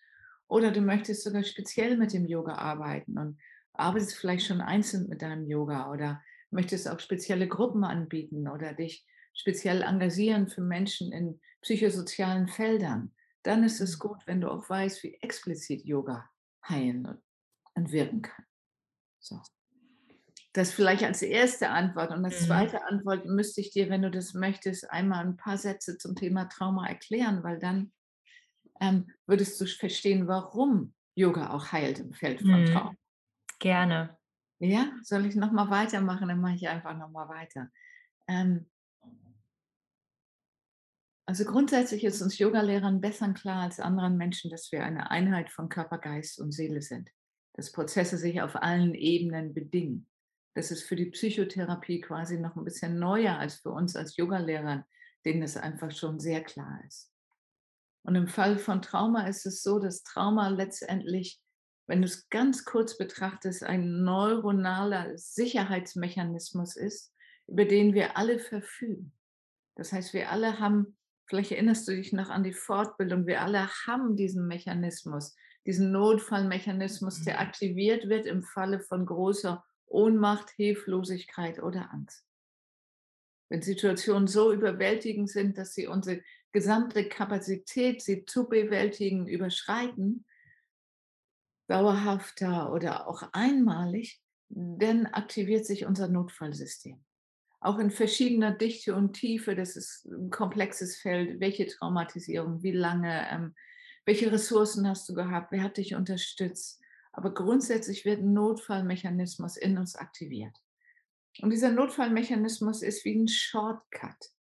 Oder 0.48 0.72
du 0.72 0.82
möchtest 0.82 1.24
sogar 1.24 1.44
speziell 1.44 1.98
mit 1.98 2.14
dem 2.14 2.26
Yoga 2.26 2.56
arbeiten 2.56 3.18
und 3.18 3.40
arbeitest 3.74 4.16
vielleicht 4.16 4.48
schon 4.48 4.62
einzeln 4.62 5.08
mit 5.08 5.22
deinem 5.22 5.46
Yoga 5.46 5.92
oder 5.92 6.22
möchtest 6.50 6.90
auch 6.90 7.00
spezielle 7.00 7.48
Gruppen 7.48 7.84
anbieten 7.84 8.48
oder 8.48 8.74
dich 8.74 9.06
speziell 9.34 9.82
engagieren 9.82 10.48
für 10.48 10.62
Menschen 10.62 11.12
in 11.12 11.40
psychosozialen 11.62 12.48
Feldern. 12.48 13.14
Dann 13.44 13.64
ist 13.64 13.80
es 13.82 13.96
mhm. 13.96 14.00
gut, 14.00 14.18
wenn 14.26 14.42
du 14.42 14.50
auch 14.50 14.70
weißt, 14.70 15.04
wie 15.04 15.18
explizit 15.22 15.86
Yoga 15.86 16.30
heilen 16.68 17.08
und 17.76 17.92
wirken 17.92 18.22
kann. 18.22 18.46
So. 19.20 19.42
Das 20.54 20.72
vielleicht 20.72 21.04
als 21.04 21.22
erste 21.22 21.70
Antwort. 21.70 22.12
Und 22.12 22.26
als 22.26 22.42
mhm. 22.42 22.46
zweite 22.46 22.84
Antwort 22.86 23.26
müsste 23.26 23.62
ich 23.62 23.72
dir, 23.72 23.90
wenn 23.90 24.02
du 24.02 24.10
das 24.10 24.34
möchtest, 24.34 24.90
einmal 24.90 25.26
ein 25.26 25.38
paar 25.38 25.58
Sätze 25.58 25.98
zum 25.98 26.16
Thema 26.16 26.46
Trauma 26.46 26.88
erklären, 26.88 27.44
weil 27.44 27.60
dann 27.60 27.92
ähm, 28.80 29.12
würdest 29.26 29.60
du 29.60 29.66
verstehen, 29.66 30.28
warum 30.28 30.94
Yoga 31.16 31.52
auch 31.52 31.72
heilt 31.72 32.00
im 32.00 32.14
Feld 32.14 32.42
von 32.42 32.62
mhm. 32.62 32.66
Trauma. 32.66 32.96
Gerne. 33.60 34.18
Ja, 34.60 34.92
soll 35.04 35.26
ich 35.26 35.36
nochmal 35.36 35.70
weitermachen? 35.70 36.28
Dann 36.28 36.42
mache 36.42 36.56
ich 36.56 36.68
einfach 36.68 36.98
nochmal 36.98 37.30
weiter. 37.30 37.70
Ähm, 38.28 38.70
also 41.26 41.44
grundsätzlich 41.44 42.04
ist 42.04 42.22
uns 42.22 42.38
Yogalehrern 42.38 43.02
besser 43.02 43.34
klar 43.34 43.64
als 43.64 43.80
anderen 43.80 44.18
Menschen, 44.18 44.50
dass 44.50 44.72
wir 44.72 44.84
eine 44.84 45.12
Einheit 45.12 45.50
von 45.52 45.70
Körper, 45.70 45.98
Geist 45.98 46.40
und 46.40 46.52
Seele 46.52 46.82
sind. 46.82 47.10
Dass 47.54 47.72
Prozesse 47.72 48.18
sich 48.18 48.42
auf 48.42 48.56
allen 48.56 48.94
Ebenen 48.94 49.54
bedingen. 49.54 50.08
Das 50.56 50.72
ist 50.72 50.84
für 50.84 50.96
die 50.96 51.12
Psychotherapie 51.12 52.02
quasi 52.02 52.40
noch 52.40 52.56
ein 52.56 52.64
bisschen 52.64 52.98
neuer 52.98 53.38
als 53.38 53.56
für 53.56 53.72
uns 53.72 53.96
als 53.96 54.16
Yogalehrern, 54.18 54.86
denen 55.26 55.44
es 55.44 55.58
einfach 55.58 55.92
schon 55.92 56.20
sehr 56.20 56.44
klar 56.44 56.82
ist. 56.88 57.12
Und 58.08 58.16
im 58.16 58.30
Fall 58.30 58.58
von 58.58 58.82
Trauma 58.82 59.28
ist 59.28 59.46
es 59.46 59.62
so, 59.62 59.80
dass 59.80 60.02
Trauma 60.02 60.48
letztendlich, 60.48 61.42
wenn 61.88 62.02
du 62.02 62.06
es 62.06 62.30
ganz 62.30 62.64
kurz 62.64 62.98
betrachtest, 62.98 63.66
ein 63.66 64.02
neuronaler 64.04 65.18
Sicherheitsmechanismus 65.18 66.78
ist, 66.78 67.14
über 67.48 67.66
den 67.66 67.94
wir 67.94 68.16
alle 68.16 68.40
verfügen. 68.40 69.12
Das 69.76 69.92
heißt, 69.92 70.14
wir 70.14 70.32
alle 70.32 70.58
haben, 70.58 70.98
vielleicht 71.28 71.52
erinnerst 71.52 71.86
du 71.86 71.98
dich 71.98 72.14
noch 72.14 72.30
an 72.30 72.46
die 72.46 72.54
Fortbildung, 72.54 73.28
wir 73.28 73.42
alle 73.42 73.68
haben 73.86 74.16
diesen 74.16 74.48
Mechanismus, 74.48 75.36
diesen 75.66 75.92
Notfallmechanismus, 75.92 77.26
der 77.26 77.34
mhm. 77.34 77.40
aktiviert 77.42 78.08
wird 78.08 78.26
im 78.26 78.42
Falle 78.42 78.80
von 78.80 79.06
großer 79.06 79.66
Ohnmacht, 79.86 80.50
Hilflosigkeit 80.52 81.62
oder 81.62 81.92
Angst. 81.92 82.24
Wenn 83.50 83.62
Situationen 83.62 84.28
so 84.28 84.54
überwältigend 84.54 85.30
sind, 85.30 85.58
dass 85.58 85.74
sie 85.74 85.88
unsere 85.88 86.22
gesamte 86.58 87.08
Kapazität, 87.08 88.02
sie 88.02 88.26
zu 88.26 88.50
bewältigen, 88.50 89.28
überschreiten, 89.28 90.26
dauerhafter 91.68 92.74
oder 92.74 93.08
auch 93.08 93.22
einmalig, 93.32 94.20
dann 94.50 95.06
aktiviert 95.06 95.68
sich 95.68 95.86
unser 95.86 96.08
Notfallsystem. 96.08 97.00
Auch 97.60 97.78
in 97.78 97.92
verschiedener 97.92 98.54
Dichte 98.54 98.96
und 98.96 99.14
Tiefe, 99.14 99.54
das 99.54 99.76
ist 99.76 100.06
ein 100.06 100.32
komplexes 100.32 100.98
Feld, 100.98 101.40
welche 101.40 101.68
Traumatisierung, 101.68 102.64
wie 102.64 102.72
lange, 102.72 103.28
ähm, 103.30 103.54
welche 104.06 104.32
Ressourcen 104.32 104.88
hast 104.88 105.08
du 105.10 105.14
gehabt, 105.14 105.52
wer 105.52 105.62
hat 105.62 105.78
dich 105.78 105.94
unterstützt. 105.94 106.82
Aber 107.12 107.36
grundsätzlich 107.36 108.04
wird 108.04 108.22
ein 108.22 108.34
Notfallmechanismus 108.34 109.58
in 109.58 109.78
uns 109.78 109.96
aktiviert. 109.96 110.58
Und 111.40 111.52
dieser 111.52 111.72
Notfallmechanismus 111.72 112.82
ist 112.82 113.06
wie 113.06 113.14
ein 113.14 113.28
Shortcut. 113.28 114.32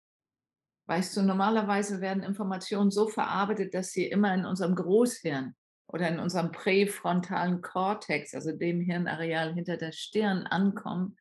Weißt 0.87 1.17
du, 1.17 1.23
normalerweise 1.23 2.01
werden 2.01 2.23
Informationen 2.23 2.91
so 2.91 3.09
verarbeitet, 3.09 3.75
dass 3.75 3.91
sie 3.91 4.07
immer 4.07 4.33
in 4.35 4.47
unserem 4.47 4.75
Großhirn 4.77 5.55
oder 5.89 6.09
in 6.09 6.21
unserem 6.21 6.53
präfrontalen 6.53 7.61
Kortex, 7.61 8.35
also 8.35 8.53
dem 8.53 8.81
Hirnareal 8.81 9.55
hinter 9.55 9.77
der 9.77 9.93
Stirn, 9.93 10.47
ankommen, 10.47 11.17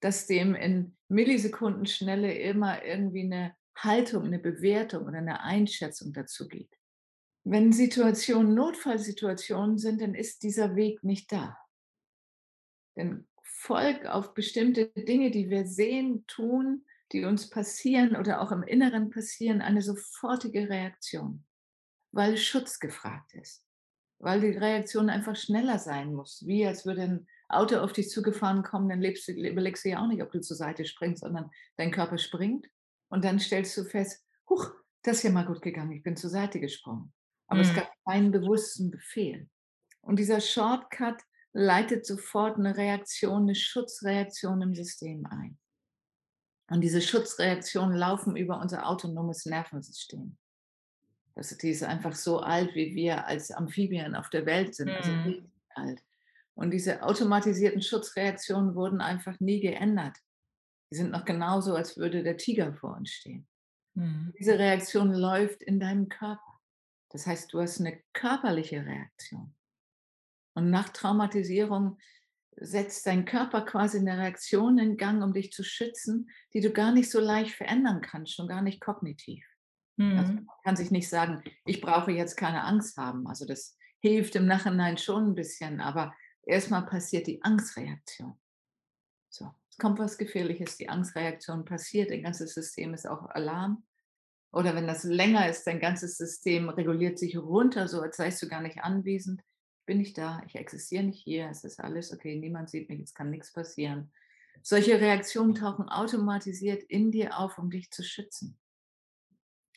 dass 0.00 0.26
dem 0.26 0.54
in 0.54 0.96
Millisekundenschnelle 1.08 2.32
immer 2.34 2.84
irgendwie 2.84 3.24
eine 3.24 3.54
Haltung, 3.76 4.24
eine 4.24 4.38
Bewertung 4.38 5.06
oder 5.06 5.18
eine 5.18 5.40
Einschätzung 5.40 6.12
dazu 6.12 6.48
gibt. 6.48 6.74
Wenn 7.44 7.72
Situationen 7.72 8.54
Notfallsituationen 8.54 9.78
sind, 9.78 10.00
dann 10.00 10.14
ist 10.14 10.42
dieser 10.42 10.74
Weg 10.74 11.04
nicht 11.04 11.30
da. 11.30 11.56
Denn 12.96 13.28
folgt 13.42 14.06
auf 14.06 14.34
bestimmte 14.34 14.86
Dinge, 14.86 15.30
die 15.30 15.48
wir 15.48 15.66
sehen, 15.66 16.24
tun, 16.26 16.84
die 17.12 17.24
uns 17.24 17.50
passieren 17.50 18.16
oder 18.16 18.40
auch 18.40 18.52
im 18.52 18.62
Inneren 18.62 19.10
passieren, 19.10 19.60
eine 19.60 19.82
sofortige 19.82 20.68
Reaktion, 20.68 21.44
weil 22.12 22.36
Schutz 22.36 22.78
gefragt 22.78 23.34
ist, 23.34 23.64
weil 24.18 24.40
die 24.40 24.56
Reaktion 24.56 25.08
einfach 25.10 25.36
schneller 25.36 25.78
sein 25.78 26.14
muss, 26.14 26.44
wie 26.46 26.66
als 26.66 26.84
würde 26.84 27.02
ein 27.02 27.28
Auto 27.48 27.76
auf 27.78 27.92
dich 27.92 28.10
zugefahren 28.10 28.62
kommen, 28.62 28.88
dann 28.88 29.00
lebst 29.00 29.28
überlegst 29.28 29.84
du 29.84 29.90
ja 29.90 30.02
auch 30.02 30.08
nicht, 30.08 30.22
ob 30.22 30.32
du 30.32 30.40
zur 30.40 30.56
Seite 30.56 30.84
springst, 30.84 31.22
sondern 31.22 31.50
dein 31.76 31.92
Körper 31.92 32.18
springt 32.18 32.66
und 33.08 33.24
dann 33.24 33.38
stellst 33.38 33.76
du 33.76 33.84
fest, 33.84 34.24
huch, 34.48 34.72
das 35.02 35.18
ist 35.18 35.22
ja 35.22 35.30
mal 35.30 35.46
gut 35.46 35.62
gegangen, 35.62 35.92
ich 35.92 36.02
bin 36.02 36.16
zur 36.16 36.30
Seite 36.30 36.58
gesprungen. 36.58 37.12
Aber 37.46 37.62
mhm. 37.62 37.68
es 37.68 37.74
gab 37.74 37.88
keinen 38.04 38.32
bewussten 38.32 38.90
Befehl. 38.90 39.48
Und 40.00 40.18
dieser 40.18 40.40
Shortcut 40.40 41.22
leitet 41.52 42.04
sofort 42.04 42.58
eine 42.58 42.76
Reaktion, 42.76 43.42
eine 43.42 43.54
Schutzreaktion 43.54 44.60
im 44.62 44.74
System 44.74 45.24
ein. 45.26 45.58
Und 46.68 46.80
diese 46.80 47.00
Schutzreaktionen 47.00 47.96
laufen 47.96 48.36
über 48.36 48.60
unser 48.60 48.88
autonomes 48.88 49.46
Nervensystem. 49.46 50.36
Das, 51.34 51.56
die 51.56 51.70
ist 51.70 51.84
einfach 51.84 52.14
so 52.14 52.40
alt, 52.40 52.74
wie 52.74 52.94
wir 52.94 53.26
als 53.26 53.50
Amphibien 53.50 54.14
auf 54.14 54.30
der 54.30 54.46
Welt 54.46 54.74
sind. 54.74 54.88
Also 54.88 55.12
mhm. 55.12 55.50
alt. 55.74 56.02
Und 56.54 56.70
diese 56.70 57.02
automatisierten 57.02 57.82
Schutzreaktionen 57.82 58.74
wurden 58.74 59.00
einfach 59.00 59.38
nie 59.38 59.60
geändert. 59.60 60.16
Die 60.90 60.96
sind 60.96 61.10
noch 61.10 61.24
genauso, 61.24 61.74
als 61.74 61.96
würde 61.98 62.22
der 62.22 62.38
Tiger 62.38 62.72
vor 62.74 62.96
uns 62.96 63.10
stehen. 63.10 63.46
Mhm. 63.94 64.32
Diese 64.38 64.58
Reaktion 64.58 65.12
läuft 65.12 65.62
in 65.62 65.78
deinem 65.78 66.08
Körper. 66.08 66.60
Das 67.10 67.26
heißt, 67.26 67.52
du 67.52 67.60
hast 67.60 67.80
eine 67.80 68.00
körperliche 68.12 68.84
Reaktion. 68.84 69.54
Und 70.54 70.70
nach 70.70 70.88
Traumatisierung 70.88 71.98
setzt 72.56 73.06
dein 73.06 73.24
Körper 73.24 73.62
quasi 73.62 73.98
eine 73.98 74.18
Reaktion 74.18 74.78
in 74.78 74.96
Gang, 74.96 75.22
um 75.22 75.32
dich 75.32 75.52
zu 75.52 75.62
schützen, 75.62 76.30
die 76.54 76.60
du 76.60 76.70
gar 76.70 76.92
nicht 76.92 77.10
so 77.10 77.20
leicht 77.20 77.54
verändern 77.54 78.00
kannst, 78.00 78.34
schon 78.34 78.48
gar 78.48 78.62
nicht 78.62 78.80
kognitiv. 78.80 79.44
Also 79.98 80.10
mhm. 80.10 80.18
Also 80.18 80.32
man 80.32 80.46
kann 80.64 80.76
sich 80.76 80.90
nicht 80.90 81.08
sagen, 81.08 81.42
ich 81.64 81.80
brauche 81.80 82.12
jetzt 82.12 82.36
keine 82.36 82.64
Angst 82.64 82.96
haben. 82.96 83.26
Also 83.26 83.46
das 83.46 83.76
hilft 84.00 84.36
im 84.36 84.46
Nachhinein 84.46 84.98
schon 84.98 85.28
ein 85.28 85.34
bisschen, 85.34 85.80
aber 85.80 86.14
erstmal 86.42 86.86
passiert 86.86 87.26
die 87.26 87.42
Angstreaktion. 87.42 88.38
So, 89.28 89.52
es 89.70 89.76
kommt 89.78 89.98
was 89.98 90.18
Gefährliches, 90.18 90.76
die 90.76 90.88
Angstreaktion 90.88 91.64
passiert, 91.64 92.10
dein 92.10 92.22
ganzes 92.22 92.54
System 92.54 92.94
ist 92.94 93.06
auch 93.06 93.28
Alarm. 93.30 93.84
Oder 94.52 94.74
wenn 94.74 94.86
das 94.86 95.04
länger 95.04 95.48
ist, 95.50 95.66
dein 95.66 95.80
ganzes 95.80 96.16
System 96.16 96.70
reguliert 96.70 97.18
sich 97.18 97.36
runter, 97.36 97.88
so 97.88 98.00
als 98.00 98.16
seist 98.16 98.42
du 98.42 98.48
gar 98.48 98.62
nicht 98.62 98.78
anwesend 98.78 99.42
bin 99.86 100.00
ich 100.00 100.12
da, 100.12 100.42
ich 100.46 100.56
existiere 100.56 101.04
nicht 101.04 101.22
hier, 101.22 101.48
es 101.48 101.64
ist 101.64 101.80
alles 101.80 102.12
okay, 102.12 102.36
niemand 102.36 102.68
sieht 102.68 102.88
mich, 102.88 103.00
es 103.00 103.14
kann 103.14 103.30
nichts 103.30 103.52
passieren. 103.52 104.12
Solche 104.62 105.00
Reaktionen 105.00 105.54
tauchen 105.54 105.88
automatisiert 105.88 106.82
in 106.82 107.12
dir 107.12 107.38
auf, 107.38 107.58
um 107.58 107.70
dich 107.70 107.90
zu 107.90 108.02
schützen. 108.02 108.58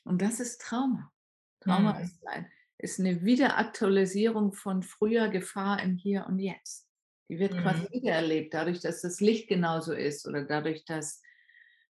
Und 0.04 0.22
das 0.22 0.40
ist 0.40 0.62
Trauma. 0.62 1.12
Trauma 1.60 1.94
mhm. 1.94 2.04
ist, 2.04 2.28
ein, 2.28 2.52
ist, 2.78 3.00
eine 3.00 3.24
Wiederaktualisierung 3.24 4.54
von 4.54 4.82
früher 4.82 5.30
Gefahr 5.30 5.84
im 5.84 5.96
Hier 5.96 6.26
und 6.28 6.40
Jetzt. 6.40 6.88
Die 7.30 7.38
wird 7.38 7.54
mhm. 7.54 7.62
quasi 7.62 7.88
wiedererlebt, 7.92 8.54
dadurch, 8.54 8.80
dass 8.80 9.02
das 9.02 9.20
Licht 9.20 9.48
genauso 9.48 9.94
ist 9.94 10.28
oder 10.28 10.44
dadurch, 10.44 10.86
dass 10.86 11.22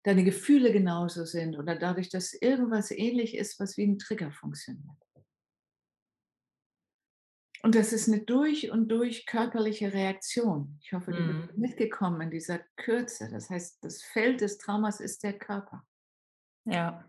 deine 0.05 0.25
Gefühle 0.25 0.73
genauso 0.73 1.25
sind 1.25 1.59
oder 1.59 1.77
dadurch, 1.77 2.09
dass 2.09 2.33
irgendwas 2.33 2.91
ähnlich 2.91 3.37
ist, 3.37 3.59
was 3.61 3.77
wie 3.77 3.87
ein 3.87 3.99
Trigger 3.99 4.31
funktioniert. 4.31 5.06
Und 7.63 7.75
das 7.75 7.93
ist 7.93 8.09
eine 8.09 8.21
durch 8.21 8.71
und 8.71 8.89
durch 8.89 9.27
körperliche 9.27 9.93
Reaktion. 9.93 10.79
Ich 10.83 10.93
hoffe, 10.93 11.13
du 11.13 11.21
mhm. 11.21 11.47
bist 11.47 11.59
mitgekommen 11.59 12.21
in 12.23 12.31
dieser 12.31 12.61
Kürze. 12.77 13.29
Das 13.31 13.51
heißt, 13.51 13.79
das 13.83 14.03
Feld 14.03 14.41
des 14.41 14.59
Traumas 14.59 15.01
ist 15.01 15.23
der 15.23 15.39
Körper. 15.39 15.87
Ja. 16.65 17.05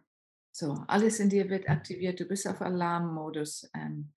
So, 0.52 0.84
alles 0.88 1.20
in 1.20 1.30
dir 1.30 1.50
wird 1.50 1.70
aktiviert. 1.70 2.20
Du 2.20 2.26
bist 2.26 2.48
auf 2.48 2.62
Alarmmodus. 2.62 3.70
Ähm, 3.76 4.14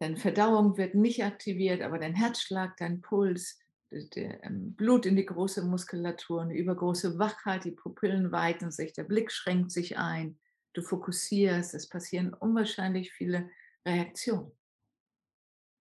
deine 0.00 0.16
Verdauung 0.16 0.76
wird 0.76 0.94
nicht 0.94 1.22
aktiviert, 1.24 1.82
aber 1.82 1.98
dein 1.98 2.14
Herzschlag, 2.14 2.76
dein 2.78 3.00
Puls, 3.00 3.60
der, 3.90 4.42
ähm, 4.44 4.74
Blut 4.74 5.06
in 5.06 5.16
die 5.16 5.26
große 5.26 5.64
Muskulatur, 5.64 6.42
eine 6.42 6.56
übergroße 6.56 7.18
Wachheit, 7.18 7.64
die 7.64 7.70
Pupillen 7.70 8.32
weiten 8.32 8.70
sich, 8.70 8.92
der 8.92 9.04
Blick 9.04 9.32
schränkt 9.32 9.70
sich 9.70 9.96
ein, 9.98 10.38
du 10.74 10.82
fokussierst, 10.82 11.74
es 11.74 11.88
passieren 11.88 12.34
unwahrscheinlich 12.34 13.12
viele 13.12 13.50
Reaktionen. 13.86 14.52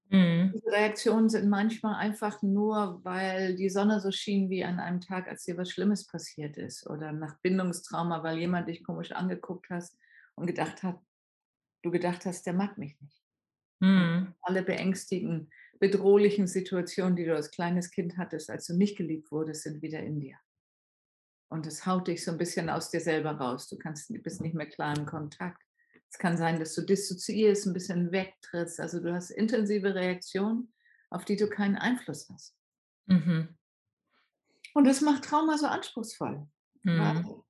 Mhm. 0.09 0.53
Diese 0.53 0.71
Reaktionen 0.71 1.29
sind 1.29 1.49
manchmal 1.49 1.95
einfach 1.95 2.41
nur, 2.41 3.01
weil 3.03 3.55
die 3.55 3.69
Sonne 3.69 3.99
so 4.01 4.11
schien 4.11 4.49
wie 4.49 4.63
an 4.63 4.79
einem 4.79 5.01
Tag, 5.01 5.27
als 5.27 5.43
dir 5.43 5.57
was 5.57 5.69
Schlimmes 5.71 6.05
passiert 6.07 6.57
ist. 6.57 6.89
Oder 6.89 7.11
nach 7.13 7.39
Bindungstrauma, 7.41 8.23
weil 8.23 8.37
jemand 8.39 8.67
dich 8.67 8.83
komisch 8.83 9.11
angeguckt 9.11 9.67
hast 9.69 9.97
und 10.35 10.47
gedacht 10.47 10.83
hat, 10.83 10.99
du 11.83 11.91
gedacht 11.91 12.25
hast, 12.25 12.45
der 12.45 12.53
mag 12.53 12.77
mich 12.77 12.99
nicht. 13.01 13.23
Mhm. 13.81 14.33
Alle 14.41 14.63
beängstigenden, 14.63 15.51
bedrohlichen 15.79 16.47
Situationen, 16.47 17.15
die 17.15 17.25
du 17.25 17.35
als 17.35 17.51
kleines 17.51 17.91
Kind 17.91 18.17
hattest, 18.17 18.49
als 18.49 18.65
du 18.65 18.75
nicht 18.75 18.97
geliebt 18.97 19.31
wurdest, 19.31 19.61
sind 19.61 19.83
wieder 19.83 19.99
in 19.99 20.19
dir. 20.19 20.37
Und 21.49 21.67
es 21.67 21.85
haut 21.85 22.07
dich 22.07 22.23
so 22.23 22.31
ein 22.31 22.37
bisschen 22.37 22.69
aus 22.69 22.89
dir 22.89 23.01
selber 23.01 23.31
raus. 23.31 23.67
Du 23.67 23.77
kannst, 23.77 24.11
bist 24.23 24.39
nicht 24.41 24.55
mehr 24.55 24.69
klar 24.69 24.97
im 24.97 25.05
Kontakt. 25.05 25.61
Es 26.09 26.17
kann 26.17 26.37
sein, 26.37 26.59
dass 26.59 26.73
du 26.73 26.81
dissoziierst, 26.81 27.65
ein 27.65 27.73
bisschen 27.73 28.11
wegtrittst. 28.11 28.79
Also 28.79 28.99
du 28.99 29.13
hast 29.13 29.29
intensive 29.29 29.93
Reaktionen, 29.93 30.73
auf 31.09 31.25
die 31.25 31.35
du 31.35 31.49
keinen 31.49 31.75
Einfluss 31.75 32.29
hast. 32.29 32.55
Mhm. 33.07 33.57
Und 34.73 34.85
das 34.85 35.01
macht 35.01 35.23
Trauma 35.23 35.57
so 35.57 35.67
anspruchsvoll. 35.67 36.47
Mhm. 36.83 37.43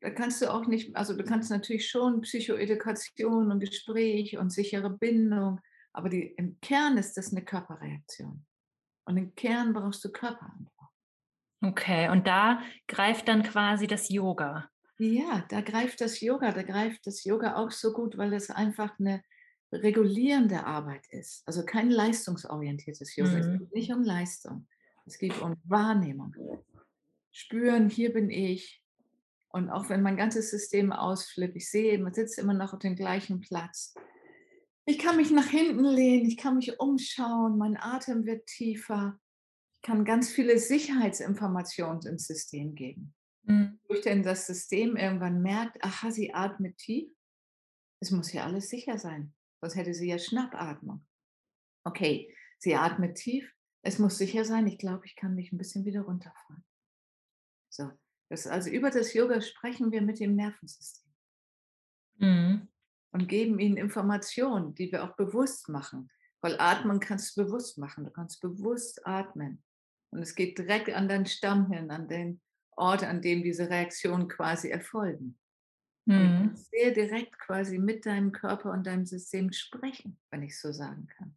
Da 0.00 0.10
kannst 0.10 0.40
du 0.40 0.52
auch 0.52 0.66
nicht, 0.66 0.94
also 0.96 1.16
du 1.16 1.24
kannst 1.24 1.50
natürlich 1.50 1.88
schon 1.88 2.20
Psychoedukation 2.20 3.50
und 3.50 3.60
Gespräch 3.60 4.38
und 4.38 4.50
sichere 4.50 4.90
Bindung, 4.90 5.60
aber 5.92 6.08
die, 6.08 6.34
im 6.36 6.60
Kern 6.60 6.98
ist 6.98 7.16
das 7.16 7.32
eine 7.32 7.44
Körperreaktion. 7.44 8.44
Und 9.04 9.16
im 9.16 9.34
Kern 9.34 9.72
brauchst 9.72 10.04
du 10.04 10.10
Körperantwort. 10.10 10.90
Okay, 11.62 12.08
und 12.10 12.26
da 12.26 12.60
greift 12.86 13.28
dann 13.28 13.42
quasi 13.42 13.86
das 13.86 14.08
Yoga. 14.08 14.70
Ja, 14.98 15.44
da 15.50 15.60
greift 15.60 16.00
das 16.00 16.20
Yoga, 16.20 16.52
da 16.52 16.62
greift 16.62 17.06
das 17.06 17.24
Yoga 17.24 17.56
auch 17.56 17.70
so 17.70 17.92
gut, 17.92 18.16
weil 18.16 18.32
es 18.32 18.50
einfach 18.50 18.98
eine 18.98 19.22
regulierende 19.72 20.64
Arbeit 20.64 21.06
ist. 21.10 21.46
Also 21.46 21.64
kein 21.64 21.90
leistungsorientiertes 21.90 23.16
Yoga. 23.16 23.32
Mhm. 23.32 23.38
Es 23.38 23.58
geht 23.58 23.74
nicht 23.74 23.92
um 23.92 24.02
Leistung. 24.02 24.66
Es 25.04 25.18
geht 25.18 25.40
um 25.40 25.56
Wahrnehmung. 25.64 26.34
Spüren, 27.30 27.90
hier 27.90 28.12
bin 28.12 28.30
ich. 28.30 28.82
Und 29.48 29.70
auch 29.70 29.88
wenn 29.88 30.02
mein 30.02 30.16
ganzes 30.16 30.50
System 30.50 30.92
ausflippt, 30.92 31.56
ich 31.56 31.70
sehe, 31.70 31.98
man 31.98 32.14
sitzt 32.14 32.38
immer 32.38 32.54
noch 32.54 32.72
auf 32.72 32.78
dem 32.78 32.96
gleichen 32.96 33.40
Platz. 33.40 33.94
Ich 34.84 34.98
kann 34.98 35.16
mich 35.16 35.30
nach 35.30 35.48
hinten 35.48 35.84
lehnen, 35.84 36.26
ich 36.26 36.36
kann 36.36 36.56
mich 36.56 36.78
umschauen, 36.78 37.58
mein 37.58 37.76
Atem 37.76 38.24
wird 38.24 38.46
tiefer. 38.46 39.18
Ich 39.76 39.82
kann 39.82 40.04
ganz 40.04 40.30
viele 40.30 40.58
Sicherheitsinformationen 40.58 42.02
ins 42.06 42.26
System 42.26 42.74
geben. 42.74 43.15
Mhm. 43.46 43.80
Durch 43.88 44.02
denn 44.02 44.22
das 44.22 44.46
System 44.46 44.96
irgendwann 44.96 45.40
merkt, 45.42 45.82
aha, 45.82 46.10
sie 46.10 46.34
atmet 46.34 46.76
tief. 46.78 47.10
Es 48.00 48.10
muss 48.10 48.32
ja 48.32 48.44
alles 48.44 48.68
sicher 48.68 48.98
sein, 48.98 49.34
sonst 49.60 49.76
hätte 49.76 49.94
sie 49.94 50.08
ja 50.08 50.18
Schnappatmung. 50.18 51.06
Okay, 51.84 52.34
sie 52.58 52.74
atmet 52.74 53.16
tief, 53.16 53.50
es 53.82 53.98
muss 53.98 54.18
sicher 54.18 54.44
sein, 54.44 54.66
ich 54.66 54.78
glaube, 54.78 55.06
ich 55.06 55.16
kann 55.16 55.34
mich 55.34 55.52
ein 55.52 55.58
bisschen 55.58 55.84
wieder 55.84 56.02
runterfahren. 56.02 56.64
So, 57.70 57.90
das, 58.28 58.46
also 58.46 58.70
über 58.70 58.90
das 58.90 59.14
Yoga 59.14 59.40
sprechen 59.40 59.92
wir 59.92 60.02
mit 60.02 60.20
dem 60.20 60.34
Nervensystem 60.34 61.06
Mhm. 62.18 62.68
und 63.12 63.28
geben 63.28 63.58
ihnen 63.58 63.76
Informationen, 63.76 64.74
die 64.74 64.90
wir 64.90 65.04
auch 65.04 65.16
bewusst 65.16 65.68
machen. 65.68 66.10
Weil 66.40 66.58
atmen 66.60 67.00
kannst 67.00 67.36
du 67.36 67.44
bewusst 67.44 67.78
machen. 67.78 68.04
Du 68.04 68.10
kannst 68.10 68.40
bewusst 68.40 69.06
atmen. 69.06 69.62
Und 70.10 70.20
es 70.20 70.34
geht 70.34 70.58
direkt 70.58 70.88
an 70.90 71.08
deinen 71.08 71.26
Stammhirn, 71.26 71.90
an 71.90 72.08
den 72.08 72.40
Ort, 72.76 73.02
an 73.02 73.22
dem 73.22 73.42
diese 73.42 73.68
Reaktionen 73.68 74.28
quasi 74.28 74.68
erfolgen. 74.68 75.38
Mhm. 76.08 76.54
sehr 76.54 76.92
direkt 76.92 77.36
quasi 77.36 77.78
mit 77.78 78.06
deinem 78.06 78.30
Körper 78.30 78.70
und 78.70 78.86
deinem 78.86 79.06
System 79.06 79.52
sprechen, 79.52 80.16
wenn 80.30 80.44
ich 80.44 80.60
so 80.60 80.70
sagen 80.70 81.08
kann. 81.08 81.36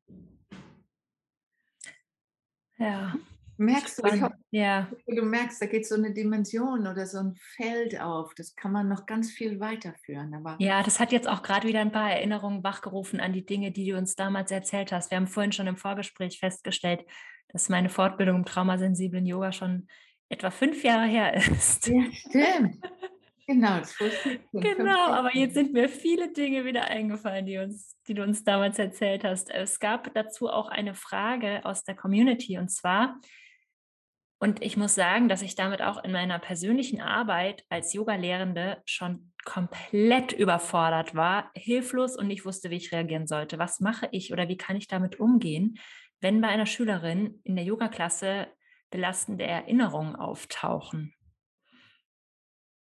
Ja. 2.78 3.16
Merkst 3.58 4.00
du, 4.00 4.08
ich 4.08 4.22
hoffe. 4.22 4.38
Ja. 4.52 4.90
du 5.06 5.22
merkst, 5.22 5.62
da 5.62 5.66
geht 5.66 5.86
so 5.86 5.96
eine 5.96 6.14
Dimension 6.14 6.88
oder 6.88 7.06
so 7.06 7.18
ein 7.18 7.36
Feld 7.36 8.00
auf. 8.00 8.34
Das 8.36 8.56
kann 8.56 8.72
man 8.72 8.88
noch 8.88 9.06
ganz 9.06 9.32
viel 9.32 9.60
weiterführen. 9.60 10.34
Aber 10.34 10.56
Ja, 10.60 10.82
das 10.82 11.02
hat 11.02 11.12
jetzt 11.12 11.28
auch 11.28 11.44
gerade 11.44 11.68
wieder 11.68 11.82
ein 11.82 11.92
paar 11.92 12.10
Erinnerungen 12.10 12.64
wachgerufen 12.64 13.20
an 13.20 13.34
die 13.34 13.46
Dinge, 13.46 13.72
die 13.72 13.90
du 13.90 13.98
uns 13.98 14.16
damals 14.16 14.52
erzählt 14.52 14.94
hast. 14.94 15.12
Wir 15.12 15.18
haben 15.18 15.28
vorhin 15.28 15.52
schon 15.52 15.68
im 15.68 15.76
Vorgespräch 15.76 16.40
festgestellt, 16.40 17.04
dass 17.50 17.68
meine 17.68 17.90
Fortbildung 17.90 18.38
im 18.38 18.46
traumasensiblen 18.46 19.26
Yoga 19.26 19.52
schon 19.52 19.88
etwa 20.30 20.52
fünf 20.52 20.84
Jahre 20.84 21.08
her 21.08 21.34
ist. 21.34 21.88
ja, 21.88 22.04
stimmt. 22.12 22.78
Genau, 23.48 23.82
2017, 23.82 24.42
Genau, 24.52 25.08
aber 25.08 25.32
15. 25.32 25.42
jetzt 25.42 25.54
sind 25.56 25.74
mir 25.74 25.90
viele 25.90 26.32
Dinge 26.32 26.66
wieder 26.66 26.86
eingefallen, 26.86 27.48
die, 27.48 27.58
uns, 27.58 27.98
die 28.08 28.14
du 28.14 28.22
uns 28.22 28.44
damals 28.44 28.78
erzählt 28.78 29.24
hast. 29.24 29.50
Es 29.50 29.80
gab 29.80 30.14
dazu 30.14 30.50
auch 30.50 30.70
eine 30.70 30.94
Frage 30.94 31.66
aus 31.66 31.84
der 31.84 31.96
Community 31.96 32.60
und 32.60 32.70
zwar, 32.70 33.20
und 34.42 34.62
ich 34.62 34.78
muss 34.78 34.96
sagen, 34.96 35.28
dass 35.28 35.42
ich 35.42 35.56
damit 35.56 35.82
auch 35.82 36.02
in 36.04 36.12
meiner 36.12 36.40
persönlichen 36.40 37.02
Arbeit 37.02 37.66
als 37.70 37.92
Yoga-Lehrende 37.94 38.82
schon 38.86 39.34
komplett 39.44 40.32
überfordert 40.32 41.14
war, 41.16 41.52
hilflos 41.56 42.16
und 42.16 42.28
nicht 42.28 42.46
wusste, 42.46 42.70
wie 42.70 42.78
ich 42.78 42.92
reagieren 42.94 43.28
sollte. 43.28 43.60
Was 43.60 43.80
mache 43.80 44.08
ich 44.12 44.32
oder 44.32 44.48
wie 44.48 44.58
kann 44.58 44.78
ich 44.78 44.88
damit 44.88 45.20
umgehen, 45.20 45.78
wenn 46.22 46.40
bei 46.40 46.48
einer 46.48 46.68
Schülerin 46.68 47.42
in 47.44 47.56
der 47.56 47.66
Yoga-Klasse 47.66 48.48
belastende 48.92 49.46
Erinnerungen 49.46 50.16
auftauchen? 50.16 51.14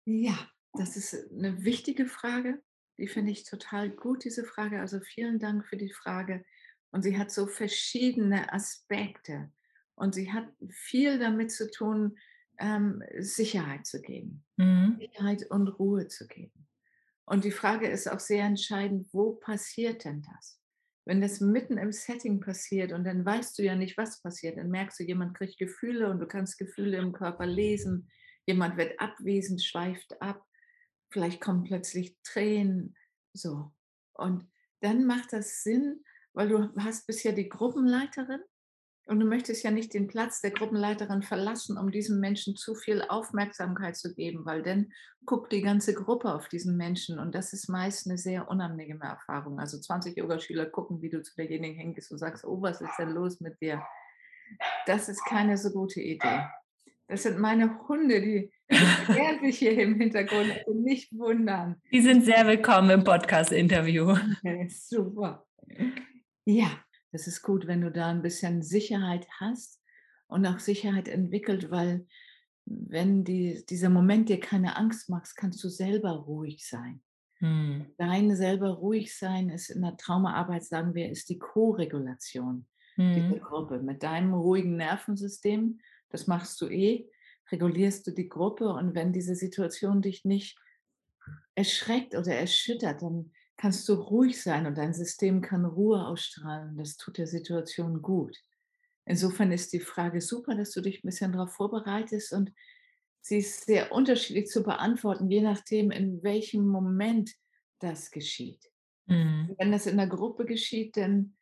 Ja, 0.05 0.49
das 0.73 0.95
ist 0.97 1.31
eine 1.31 1.63
wichtige 1.63 2.05
Frage. 2.05 2.63
Die 2.97 3.07
finde 3.07 3.31
ich 3.31 3.43
total 3.43 3.89
gut, 3.89 4.23
diese 4.25 4.43
Frage. 4.43 4.79
Also 4.79 4.99
vielen 4.99 5.39
Dank 5.39 5.65
für 5.65 5.77
die 5.77 5.91
Frage. 5.91 6.45
Und 6.91 7.03
sie 7.03 7.17
hat 7.17 7.31
so 7.31 7.47
verschiedene 7.47 8.51
Aspekte. 8.51 9.51
Und 9.95 10.15
sie 10.15 10.31
hat 10.33 10.49
viel 10.69 11.19
damit 11.19 11.51
zu 11.51 11.69
tun, 11.69 12.17
ähm, 12.57 13.03
Sicherheit 13.19 13.85
zu 13.85 14.01
geben, 14.01 14.45
Mhm. 14.57 14.99
Sicherheit 14.99 15.49
und 15.51 15.67
Ruhe 15.69 16.07
zu 16.07 16.27
geben. 16.27 16.67
Und 17.25 17.45
die 17.45 17.51
Frage 17.51 17.89
ist 17.89 18.11
auch 18.11 18.19
sehr 18.21 18.45
entscheidend, 18.45 19.09
wo 19.13 19.33
passiert 19.33 20.05
denn 20.05 20.23
das? 20.23 20.58
Wenn 21.05 21.21
das 21.21 21.39
mitten 21.39 21.77
im 21.77 21.91
Setting 21.91 22.39
passiert 22.39 22.91
und 22.91 23.03
dann 23.03 23.25
weißt 23.25 23.57
du 23.57 23.63
ja 23.63 23.75
nicht, 23.75 23.97
was 23.97 24.21
passiert, 24.21 24.57
dann 24.57 24.69
merkst 24.69 24.99
du, 24.99 25.03
jemand 25.03 25.35
kriegt 25.35 25.57
Gefühle 25.57 26.09
und 26.09 26.19
du 26.19 26.27
kannst 26.27 26.57
Gefühle 26.57 26.97
im 26.97 27.13
Körper 27.13 27.45
lesen, 27.45 28.09
jemand 28.45 28.77
wird 28.77 28.99
abwesend, 28.99 29.63
schweift 29.63 30.21
ab, 30.21 30.43
vielleicht 31.11 31.41
kommen 31.41 31.63
plötzlich 31.63 32.17
Tränen, 32.23 32.95
so. 33.33 33.71
Und 34.13 34.49
dann 34.81 35.05
macht 35.05 35.33
das 35.33 35.63
Sinn, 35.63 36.03
weil 36.33 36.49
du 36.49 36.69
hast 36.77 37.07
bisher 37.07 37.33
die 37.33 37.49
Gruppenleiterin 37.49 38.41
und 39.09 39.19
du 39.19 39.25
möchtest 39.25 39.63
ja 39.63 39.71
nicht 39.71 39.93
den 39.95 40.07
Platz 40.07 40.39
der 40.39 40.51
Gruppenleiterin 40.51 41.23
verlassen, 41.23 41.77
um 41.77 41.89
diesem 41.89 42.19
Menschen 42.19 42.55
zu 42.55 42.75
viel 42.75 43.01
Aufmerksamkeit 43.01 43.97
zu 43.97 44.13
geben, 44.13 44.45
weil 44.45 44.61
dann 44.61 44.91
guckt 45.25 45.51
die 45.51 45.61
ganze 45.61 45.95
Gruppe 45.95 46.33
auf 46.33 46.47
diesen 46.47 46.77
Menschen 46.77 47.17
und 47.17 47.33
das 47.33 47.51
ist 47.51 47.69
meist 47.69 48.07
eine 48.07 48.19
sehr 48.19 48.47
unangenehme 48.49 49.05
Erfahrung. 49.05 49.59
Also 49.59 49.79
20 49.79 50.15
Yogaschüler 50.15 50.67
gucken, 50.67 51.01
wie 51.01 51.09
du 51.09 51.23
zu 51.23 51.35
derjenigen 51.35 51.75
hingehst 51.75 52.11
und 52.11 52.19
sagst, 52.19 52.45
oh, 52.45 52.61
was 52.61 52.81
ist 52.81 52.97
denn 52.99 53.09
los 53.09 53.39
mit 53.41 53.59
dir? 53.61 53.83
Das 54.85 55.09
ist 55.09 55.25
keine 55.25 55.57
so 55.57 55.71
gute 55.71 56.01
Idee. 56.01 56.41
Das 57.07 57.23
sind 57.23 57.39
meine 57.39 57.87
Hunde, 57.87 58.21
die 58.21 58.51
beschweren 58.67 59.39
sich 59.41 59.57
hier 59.57 59.77
im 59.79 59.95
Hintergrund. 59.95 60.51
Also 60.51 60.79
nicht 60.79 61.11
wundern. 61.17 61.81
Die 61.91 62.01
sind 62.01 62.25
sehr 62.25 62.45
willkommen 62.45 62.91
im 62.91 63.03
Podcast-Interview. 63.03 64.11
Okay, 64.11 64.67
super. 64.69 65.47
Ja, 66.45 66.69
das 67.11 67.27
ist 67.27 67.41
gut, 67.41 67.67
wenn 67.67 67.81
du 67.81 67.91
da 67.91 68.07
ein 68.07 68.21
bisschen 68.21 68.61
Sicherheit 68.61 69.27
hast 69.39 69.81
und 70.27 70.45
auch 70.45 70.59
Sicherheit 70.59 71.07
entwickelt, 71.07 71.71
weil 71.71 72.05
wenn 72.65 73.23
die, 73.23 73.65
dieser 73.67 73.89
Moment 73.89 74.29
dir 74.29 74.39
keine 74.39 74.77
Angst 74.77 75.09
macht, 75.09 75.35
kannst 75.35 75.63
du 75.63 75.69
selber 75.69 76.11
ruhig 76.11 76.67
sein. 76.67 77.01
Hm. 77.39 77.87
Dein 77.97 78.35
selber 78.35 78.69
ruhig 78.69 79.15
sein 79.15 79.49
ist 79.49 79.69
in 79.69 79.81
der 79.81 79.97
Traumaarbeit, 79.97 80.63
sagen 80.65 80.93
wir, 80.93 81.09
ist 81.09 81.29
die 81.29 81.39
Co-Regulation 81.39 82.67
dieser 82.97 83.29
Hm. 83.29 83.39
Gruppe. 83.39 83.79
Mit 83.81 84.03
deinem 84.03 84.33
ruhigen 84.33 84.75
Nervensystem, 84.75 85.79
das 86.09 86.27
machst 86.27 86.59
du 86.61 86.67
eh, 86.67 87.09
regulierst 87.51 88.05
du 88.05 88.11
die 88.11 88.27
Gruppe 88.27 88.69
und 88.69 88.93
wenn 88.93 89.13
diese 89.13 89.35
Situation 89.35 90.01
dich 90.01 90.25
nicht 90.25 90.59
erschreckt 91.55 92.15
oder 92.15 92.35
erschüttert, 92.35 93.01
dann 93.01 93.31
kannst 93.59 93.89
du 93.89 93.93
ruhig 93.93 94.41
sein 94.41 94.65
und 94.65 94.77
dein 94.77 94.93
System 94.93 95.41
kann 95.41 95.65
Ruhe 95.65 96.07
ausstrahlen. 96.07 96.77
Das 96.77 96.95
tut 96.95 97.17
der 97.17 97.27
Situation 97.27 98.01
gut. 98.01 98.37
Insofern 99.05 99.51
ist 99.51 99.73
die 99.73 99.81
Frage 99.81 100.21
super, 100.21 100.55
dass 100.55 100.71
du 100.71 100.79
dich 100.79 101.03
ein 101.03 101.07
bisschen 101.07 101.33
darauf 101.33 101.51
vorbereitest 101.51 102.31
und 102.31 102.53
sie 103.19 103.39
ist 103.39 103.65
sehr 103.65 103.91
unterschiedlich 103.91 104.47
zu 104.47 104.63
beantworten, 104.63 105.29
je 105.29 105.41
nachdem, 105.41 105.91
in 105.91 106.23
welchem 106.23 106.67
Moment 106.67 107.31
das 107.79 108.11
geschieht. 108.11 108.63
Hm. 109.07 109.55
Wenn 109.57 109.73
das 109.73 109.87
in 109.87 109.97
der 109.97 110.07
Gruppe 110.07 110.45
geschieht, 110.45 110.95
dann 110.95 111.35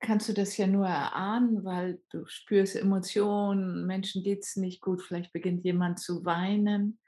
kannst 0.00 0.28
du 0.28 0.32
das 0.32 0.56
ja 0.56 0.66
nur 0.66 0.88
erahnen, 0.88 1.64
weil 1.64 2.00
du 2.10 2.26
spürst 2.26 2.74
Emotionen, 2.74 3.86
Menschen 3.86 4.24
geht 4.24 4.42
es 4.42 4.56
nicht 4.56 4.80
gut, 4.80 5.02
vielleicht 5.02 5.32
beginnt 5.32 5.64
jemand 5.64 6.00
zu 6.00 6.24
weinen. 6.24 6.98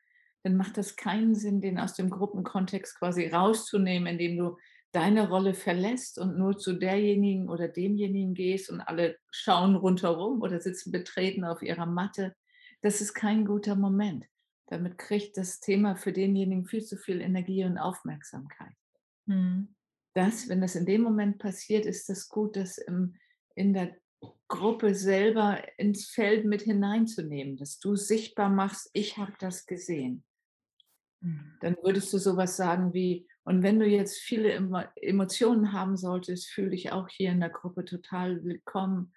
Dann 0.42 0.56
macht 0.56 0.76
das 0.76 0.96
keinen 0.96 1.34
Sinn, 1.34 1.60
den 1.60 1.78
aus 1.78 1.94
dem 1.94 2.10
Gruppenkontext 2.10 2.98
quasi 2.98 3.28
rauszunehmen, 3.28 4.06
indem 4.06 4.36
du 4.38 4.56
deine 4.92 5.28
Rolle 5.28 5.54
verlässt 5.54 6.18
und 6.18 6.36
nur 6.36 6.58
zu 6.58 6.74
derjenigen 6.74 7.48
oder 7.48 7.68
demjenigen 7.68 8.34
gehst 8.34 8.70
und 8.70 8.80
alle 8.80 9.16
schauen 9.30 9.74
rundherum 9.74 10.42
oder 10.42 10.60
sitzen 10.60 10.92
betreten 10.92 11.44
auf 11.44 11.62
ihrer 11.62 11.86
Matte. 11.86 12.34
Das 12.82 13.00
ist 13.00 13.14
kein 13.14 13.46
guter 13.46 13.74
Moment. 13.74 14.26
Damit 14.66 14.98
kriegt 14.98 15.36
das 15.36 15.60
Thema 15.60 15.96
für 15.96 16.12
denjenigen 16.12 16.66
viel 16.66 16.84
zu 16.84 16.96
viel 16.96 17.20
Energie 17.20 17.64
und 17.64 17.78
Aufmerksamkeit 17.78 18.72
Hm. 19.28 19.74
das, 20.14 20.48
wenn 20.48 20.60
das 20.60 20.74
in 20.74 20.84
dem 20.84 21.02
Moment 21.02 21.38
passiert, 21.38 21.86
ist 21.86 22.10
es 22.10 22.28
gut, 22.28 22.56
das 22.56 22.76
im, 22.76 23.14
in 23.54 23.72
der 23.72 23.96
Gruppe 24.48 24.94
selber 24.94 25.62
ins 25.78 26.06
Feld 26.06 26.44
mit 26.44 26.62
hineinzunehmen, 26.62 27.56
dass 27.56 27.78
du 27.78 27.96
sichtbar 27.96 28.50
machst, 28.50 28.90
ich 28.92 29.16
habe 29.16 29.32
das 29.38 29.66
gesehen. 29.66 30.24
Hm. 31.22 31.40
Dann 31.60 31.76
würdest 31.82 32.12
du 32.12 32.18
sowas 32.18 32.56
sagen 32.56 32.92
wie, 32.92 33.26
und 33.44 33.62
wenn 33.62 33.80
du 33.80 33.86
jetzt 33.86 34.18
viele 34.18 34.52
Emo- 34.52 34.88
Emotionen 34.96 35.72
haben 35.72 35.96
solltest, 35.96 36.48
fühle 36.50 36.70
dich 36.70 36.92
auch 36.92 37.08
hier 37.08 37.30
in 37.32 37.40
der 37.40 37.50
Gruppe 37.50 37.84
total 37.84 38.44
willkommen. 38.44 39.12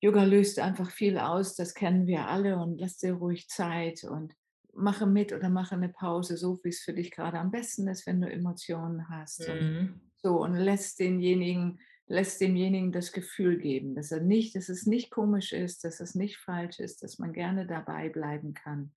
Yoga 0.00 0.24
löst 0.24 0.58
einfach 0.58 0.90
viel 0.90 1.18
aus, 1.18 1.56
das 1.56 1.74
kennen 1.74 2.06
wir 2.06 2.28
alle 2.28 2.58
und 2.58 2.78
lass 2.78 2.98
dir 2.98 3.14
ruhig 3.14 3.48
Zeit 3.48 4.04
und 4.04 4.34
mache 4.74 5.06
mit 5.06 5.32
oder 5.32 5.48
mache 5.48 5.74
eine 5.74 5.88
Pause, 5.88 6.36
so 6.36 6.60
wie 6.62 6.68
es 6.68 6.80
für 6.80 6.92
dich 6.92 7.10
gerade 7.10 7.38
am 7.38 7.50
besten 7.50 7.88
ist, 7.88 8.06
wenn 8.06 8.20
du 8.20 8.30
Emotionen 8.30 9.08
hast. 9.08 9.48
Und 9.48 9.58
Hm. 9.58 10.00
so, 10.16 10.42
und 10.42 10.54
lässt 10.54 11.00
denjenigen, 11.00 11.80
lässt 12.06 12.40
demjenigen 12.40 12.92
das 12.92 13.12
Gefühl 13.12 13.58
geben, 13.58 13.94
dass 13.94 14.12
er 14.12 14.20
nicht, 14.20 14.54
dass 14.54 14.68
es 14.68 14.86
nicht 14.86 15.10
komisch 15.10 15.52
ist, 15.52 15.82
dass 15.84 16.00
es 16.00 16.14
nicht 16.14 16.36
falsch 16.36 16.78
ist, 16.78 17.02
dass 17.02 17.18
man 17.18 17.32
gerne 17.32 17.66
dabei 17.66 18.10
bleiben 18.10 18.52
kann. 18.52 18.92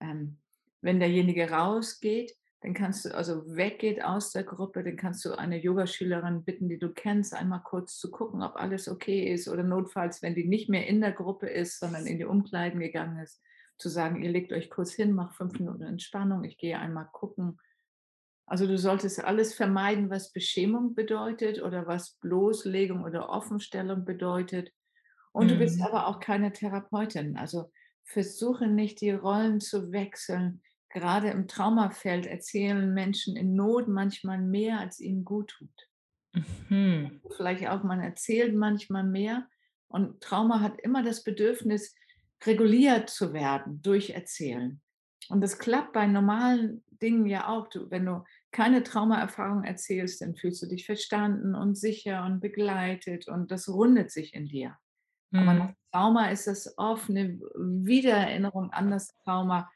Ähm, 0.00 0.38
wenn 0.80 1.00
derjenige 1.00 1.50
rausgeht, 1.50 2.34
dann 2.62 2.74
kannst 2.74 3.06
du, 3.06 3.14
also 3.14 3.44
weggeht 3.56 4.04
aus 4.04 4.32
der 4.32 4.44
Gruppe, 4.44 4.84
dann 4.84 4.96
kannst 4.96 5.24
du 5.24 5.32
eine 5.32 5.58
Yogaschülerin 5.62 6.44
bitten, 6.44 6.68
die 6.68 6.78
du 6.78 6.92
kennst, 6.92 7.34
einmal 7.34 7.62
kurz 7.62 7.96
zu 7.98 8.10
gucken, 8.10 8.42
ob 8.42 8.56
alles 8.56 8.88
okay 8.88 9.32
ist 9.32 9.48
oder 9.48 9.62
notfalls, 9.62 10.20
wenn 10.22 10.34
die 10.34 10.46
nicht 10.46 10.68
mehr 10.68 10.86
in 10.86 11.00
der 11.00 11.12
Gruppe 11.12 11.48
ist, 11.48 11.78
sondern 11.80 12.06
in 12.06 12.18
die 12.18 12.24
Umkleiden 12.26 12.80
gegangen 12.80 13.18
ist, 13.18 13.40
zu 13.78 13.88
sagen, 13.88 14.22
ihr 14.22 14.30
legt 14.30 14.52
euch 14.52 14.68
kurz 14.68 14.92
hin, 14.92 15.12
macht 15.12 15.36
fünf 15.36 15.58
Minuten 15.58 15.84
Entspannung, 15.84 16.44
ich 16.44 16.58
gehe 16.58 16.78
einmal 16.78 17.08
gucken, 17.12 17.58
also 18.46 18.66
du 18.66 18.76
solltest 18.78 19.22
alles 19.24 19.54
vermeiden, 19.54 20.10
was 20.10 20.32
Beschämung 20.32 20.94
bedeutet 20.94 21.62
oder 21.62 21.86
was 21.86 22.16
Bloßlegung 22.20 23.04
oder 23.04 23.28
Offenstellung 23.28 24.04
bedeutet. 24.04 24.72
Und 25.32 25.50
du 25.50 25.56
bist 25.56 25.78
Mhm. 25.78 25.84
aber 25.84 26.08
auch 26.08 26.18
keine 26.18 26.52
Therapeutin. 26.52 27.36
Also 27.36 27.70
versuche 28.04 28.66
nicht 28.66 29.00
die 29.00 29.12
Rollen 29.12 29.60
zu 29.60 29.92
wechseln. 29.92 30.62
Gerade 30.90 31.30
im 31.30 31.48
Traumafeld 31.48 32.26
erzählen 32.26 32.92
Menschen 32.92 33.36
in 33.36 33.54
Not 33.54 33.88
manchmal 33.88 34.38
mehr, 34.38 34.80
als 34.80 35.00
ihnen 35.00 35.24
gut 35.24 35.50
tut. 35.50 35.88
Mhm. 36.34 37.20
Vielleicht 37.36 37.66
auch, 37.68 37.82
man 37.82 38.00
erzählt 38.00 38.54
manchmal 38.54 39.04
mehr, 39.04 39.48
Und 39.88 40.20
Trauma 40.20 40.60
hat 40.60 40.80
immer 40.80 41.02
das 41.02 41.24
Bedürfnis, 41.24 41.96
reguliert 42.44 43.10
zu 43.10 43.32
werden 43.32 43.82
durch 43.82 44.10
Erzählen. 44.10 44.80
Und 45.28 45.40
das 45.42 45.58
klappt 45.58 45.92
bei 45.92 46.06
normalen 46.06 46.84
Dingen 46.90 47.26
ja 47.26 47.48
auch. 47.48 47.68
Du, 47.68 47.90
wenn 47.90 48.06
du 48.06 48.24
keine 48.52 48.82
Traumaerfahrung 48.82 49.64
erzählst, 49.64 50.22
dann 50.22 50.36
fühlst 50.36 50.62
du 50.62 50.66
dich 50.66 50.86
verstanden 50.86 51.54
und 51.54 51.76
sicher 51.76 52.24
und 52.24 52.40
begleitet 52.40 53.28
und 53.28 53.50
das 53.50 53.68
rundet 53.68 54.10
sich 54.10 54.34
in 54.34 54.46
dir. 54.46 54.78
Aber 55.36 55.54
nach 55.54 55.70
Mhm. 55.70 55.76
Trauma 55.92 56.30
ist 56.30 56.46
das 56.46 56.78
oft 56.78 57.10
eine 57.10 57.40
Wiedererinnerung 57.56 58.72
an 58.72 58.90
das 58.90 59.08
Trauma, 59.24 59.70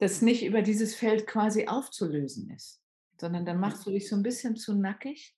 das 0.00 0.22
nicht 0.22 0.44
über 0.44 0.62
dieses 0.62 0.96
Feld 0.96 1.28
quasi 1.28 1.68
aufzulösen 1.68 2.50
ist, 2.50 2.82
sondern 3.20 3.46
dann 3.46 3.60
machst 3.60 3.86
du 3.86 3.92
dich 3.92 4.08
so 4.08 4.16
ein 4.16 4.24
bisschen 4.24 4.56
zu 4.56 4.74
nackig 4.74 5.36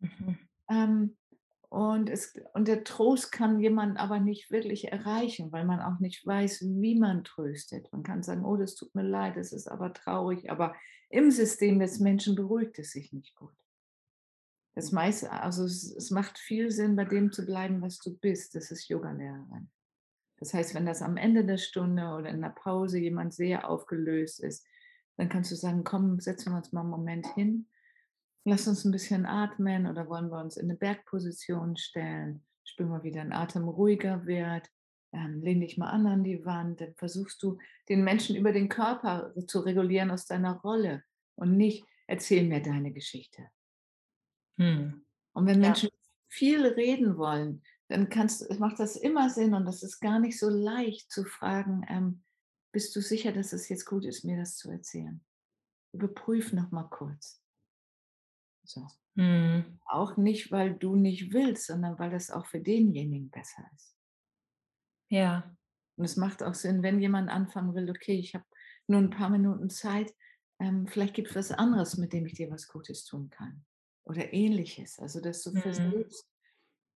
Mhm. 0.00 0.48
ähm, 0.70 1.16
und 1.68 2.10
es 2.10 2.34
und 2.54 2.66
der 2.66 2.82
Trost 2.82 3.30
kann 3.30 3.60
jemand 3.60 3.96
aber 3.98 4.18
nicht 4.18 4.50
wirklich 4.50 4.88
erreichen, 4.90 5.52
weil 5.52 5.64
man 5.64 5.80
auch 5.80 6.00
nicht 6.00 6.26
weiß, 6.26 6.62
wie 6.62 6.98
man 6.98 7.22
tröstet. 7.22 7.92
Man 7.92 8.02
kann 8.02 8.22
sagen: 8.24 8.44
„Oh, 8.44 8.56
das 8.56 8.74
tut 8.74 8.94
mir 8.94 9.04
leid, 9.04 9.36
es 9.36 9.52
ist 9.52 9.68
aber 9.68 9.92
traurig“, 9.92 10.50
aber 10.50 10.74
im 11.10 11.30
System 11.30 11.78
des 11.78 12.00
Menschen 12.00 12.34
beruhigt 12.34 12.78
es 12.80 12.90
sich 12.92 13.12
nicht 13.12 13.36
gut. 13.36 13.54
Das 14.74 14.90
meiste 14.90 15.30
also, 15.30 15.62
es 15.64 15.94
es 15.94 16.10
macht 16.10 16.36
viel 16.36 16.72
Sinn, 16.72 16.96
bei 16.96 17.04
dem 17.04 17.30
zu 17.30 17.46
bleiben, 17.46 17.80
was 17.82 17.98
du 17.98 18.18
bist. 18.18 18.56
Das 18.56 18.72
ist 18.72 18.88
Yogalehrerin. 18.88 19.70
Das 20.40 20.54
heißt, 20.54 20.74
wenn 20.74 20.86
das 20.86 21.02
am 21.02 21.16
Ende 21.18 21.44
der 21.44 21.58
Stunde 21.58 22.08
oder 22.14 22.30
in 22.30 22.40
der 22.40 22.48
Pause 22.50 22.98
jemand 22.98 23.34
sehr 23.34 23.68
aufgelöst 23.68 24.40
ist, 24.40 24.66
dann 25.16 25.28
kannst 25.28 25.50
du 25.52 25.56
sagen: 25.56 25.84
„Komm, 25.84 26.18
setzen 26.20 26.52
wir 26.52 26.56
uns 26.58 26.72
mal 26.72 26.82
'n 26.82 26.88
Moment 26.90 27.26
hin. 27.34 27.68
Lass 28.44 28.68
uns 28.68 28.84
ein 28.84 28.92
bisschen 28.92 29.26
atmen 29.26 29.86
oder 29.86 30.08
wollen 30.08 30.30
wir 30.30 30.40
uns 30.40 30.56
in 30.56 30.66
eine 30.70 30.76
Bergposition 30.78 31.76
stellen? 31.76 32.44
Spüren 32.64 32.90
wir, 32.92 33.02
wie 33.04 33.12
dein 33.12 33.32
Atem 33.32 33.68
ruhiger 33.68 34.26
wird. 34.26 34.70
Ähm, 35.12 35.42
lehn 35.42 35.60
dich 35.60 35.78
mal 35.78 35.90
an 35.90 36.06
an 36.06 36.24
die 36.24 36.44
Wand.“ 36.46 36.80
Dann 36.80 36.94
versuchst 36.96 37.42
du, 37.42 37.58
den 37.88 38.04
Menschen 38.04 38.36
über 38.36 38.52
den 38.52 38.68
Körper 38.70 39.34
zu 39.46 39.60
regulieren 39.60 40.10
aus 40.12 40.26
deiner 40.26 40.60
Rolle 40.60 41.04
und 41.36 41.56
nicht: 41.56 41.86
„Erzähl 42.08 42.46
mir 42.48 42.62
deine 42.62 42.92
Geschichte.“ 42.92 43.50
Mhm. 44.58 45.04
Und 45.32 45.46
wenn 45.46 45.60
Ja. 45.60 45.60
Menschen 45.60 45.90
viel 46.28 46.66
reden 46.66 47.16
wollen, 47.16 47.62
dann 47.90 48.08
kannst 48.10 48.42
du 48.50 48.54
macht 48.60 48.80
das 48.80 48.96
immer 48.96 49.30
Sinn 49.30 49.54
und 49.54 49.66
das 49.66 49.82
ist 49.84 50.00
gar 50.00 50.20
nicht 50.20 50.38
so 50.38 50.48
leicht 50.50 51.10
zu 51.12 51.24
fragen, 51.26 51.84
ähm: 51.88 52.24
„Bist 52.72 52.96
du 52.96 53.02
sicher, 53.02 53.32
dass 53.32 53.52
es 53.52 53.68
jetzt 53.68 53.86
gut 53.86 54.04
ist, 54.06 54.24
mir 54.24 54.38
das 54.38 54.56
zu 54.56 54.70
erzählen? 54.70 55.24
Überprüf 55.92 56.52
noch 56.54 56.70
mal 56.72 56.88
kurz.“ 56.90 57.42
So. 58.64 58.86
Mhm. 59.16 59.80
Auch 59.86 60.16
nicht, 60.16 60.52
weil 60.52 60.74
du 60.74 60.96
nicht 60.96 61.34
willst, 61.34 61.66
sondern 61.66 61.98
weil 61.98 62.10
das 62.10 62.30
auch 62.30 62.46
für 62.46 62.60
denjenigen 62.60 63.30
besser 63.30 63.64
ist. 63.74 63.94
Ja. 65.08 65.56
Und 65.96 66.04
es 66.04 66.16
macht 66.16 66.42
auch 66.42 66.54
Sinn, 66.54 66.82
wenn 66.82 67.00
jemand 67.00 67.28
anfangen 67.30 67.74
will: 67.74 67.90
„Okay, 67.90 68.18
ich 68.18 68.34
habe 68.34 68.44
nur 68.86 69.00
ein 69.00 69.10
paar 69.10 69.30
Minuten 69.30 69.70
Zeit, 69.70 70.14
ähm, 70.58 70.86
vielleicht 70.88 71.14
gibt 71.14 71.28
es 71.30 71.36
was 71.36 71.52
anderes, 71.52 71.96
mit 71.96 72.12
dem 72.12 72.26
ich 72.26 72.34
dir 72.34 72.50
was 72.50 72.68
Gutes 72.68 73.04
tun 73.04 73.30
kann“ 73.30 73.64
oder 74.04 74.32
Ähnliches. 74.32 74.98
Also, 74.98 75.20
dass 75.20 75.42
du 75.42 75.52
Mhm. 75.52 75.54
versuchst, 75.54 76.28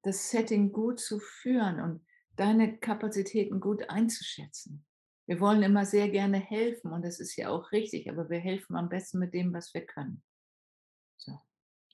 das 0.05 0.31
Setting 0.31 0.73
gut 0.73 1.01
zu 1.01 1.21
führen 1.21 1.81
und 1.81 2.07
deine 2.37 2.79
Kapazitäten 2.79 3.61
gut 3.61 3.90
einzuschätzen. 3.90 4.87
Wir 5.27 5.40
wollen 5.40 5.62
immer 5.64 5.87
sehr 5.87 6.11
gerne 6.11 6.38
helfen 6.38 6.93
und 6.93 7.05
das 7.05 7.21
ist 7.21 7.37
ja 7.37 7.51
auch 7.51 7.73
richtig, 7.73 8.11
aber 8.11 8.31
wir 8.31 8.40
helfen 8.40 8.77
am 8.77 8.88
besten 8.90 9.19
mit 9.21 9.35
dem, 9.35 9.53
was 9.55 9.75
wir 9.75 9.87
können. 9.87 10.23
So. 11.21 11.38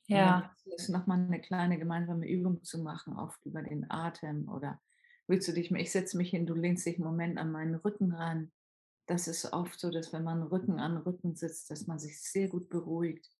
Ja. 0.08 0.50
ist 0.66 0.84
es 0.84 0.88
noch 0.90 1.06
mal 1.06 1.18
'ne 1.18 1.40
kleine 1.40 1.78
gemeinsame 1.78 2.28
Übung 2.28 2.64
zu 2.64 2.78
machen, 2.82 3.16
oft 3.18 3.44
über 3.46 3.62
den 3.62 3.90
Atem 3.90 4.48
oder 4.48 4.80
willst 5.28 5.48
du 5.48 5.52
dich 5.52 5.70
ich 5.72 5.92
setze 5.92 6.16
mich 6.18 6.30
hin, 6.30 6.46
du 6.46 6.54
lehnst 6.54 6.86
dich 6.86 6.98
'n 6.98 7.04
Moment 7.04 7.38
an 7.38 7.52
meinen 7.52 7.76
Rücken 7.76 8.12
ran. 8.12 8.52
Das 9.06 9.28
ist 9.28 9.52
oft 9.52 9.80
so, 9.80 9.90
dass 9.90 10.12
wenn 10.12 10.24
man 10.24 10.42
Rücken 10.44 10.80
an 10.80 10.98
Rücken 10.98 11.36
sitzt, 11.36 11.70
dass 11.70 11.86
man 11.88 11.98
sich 12.00 12.20
sehr 12.22 12.48
gut 12.48 12.68
beruhigt. 12.70 13.30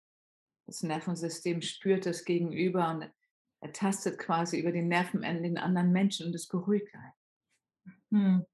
Das 0.67 0.83
Nervensystem 0.83 1.61
spürt 1.61 2.05
das 2.07 2.25
Gegenüber 2.25 2.91
und 2.91 3.11
er 3.61 3.73
tastet 3.73 4.19
quasi 4.19 4.59
über 4.59 4.71
die 4.73 4.81
Nervenenden 4.83 5.43
den 5.43 5.57
anderen 5.57 5.91
Menschen 5.93 6.27
und 6.27 6.35
es 6.35 6.47
beruhigt 6.47 6.93
einen. 6.95 7.13
Mhm. 8.11 8.45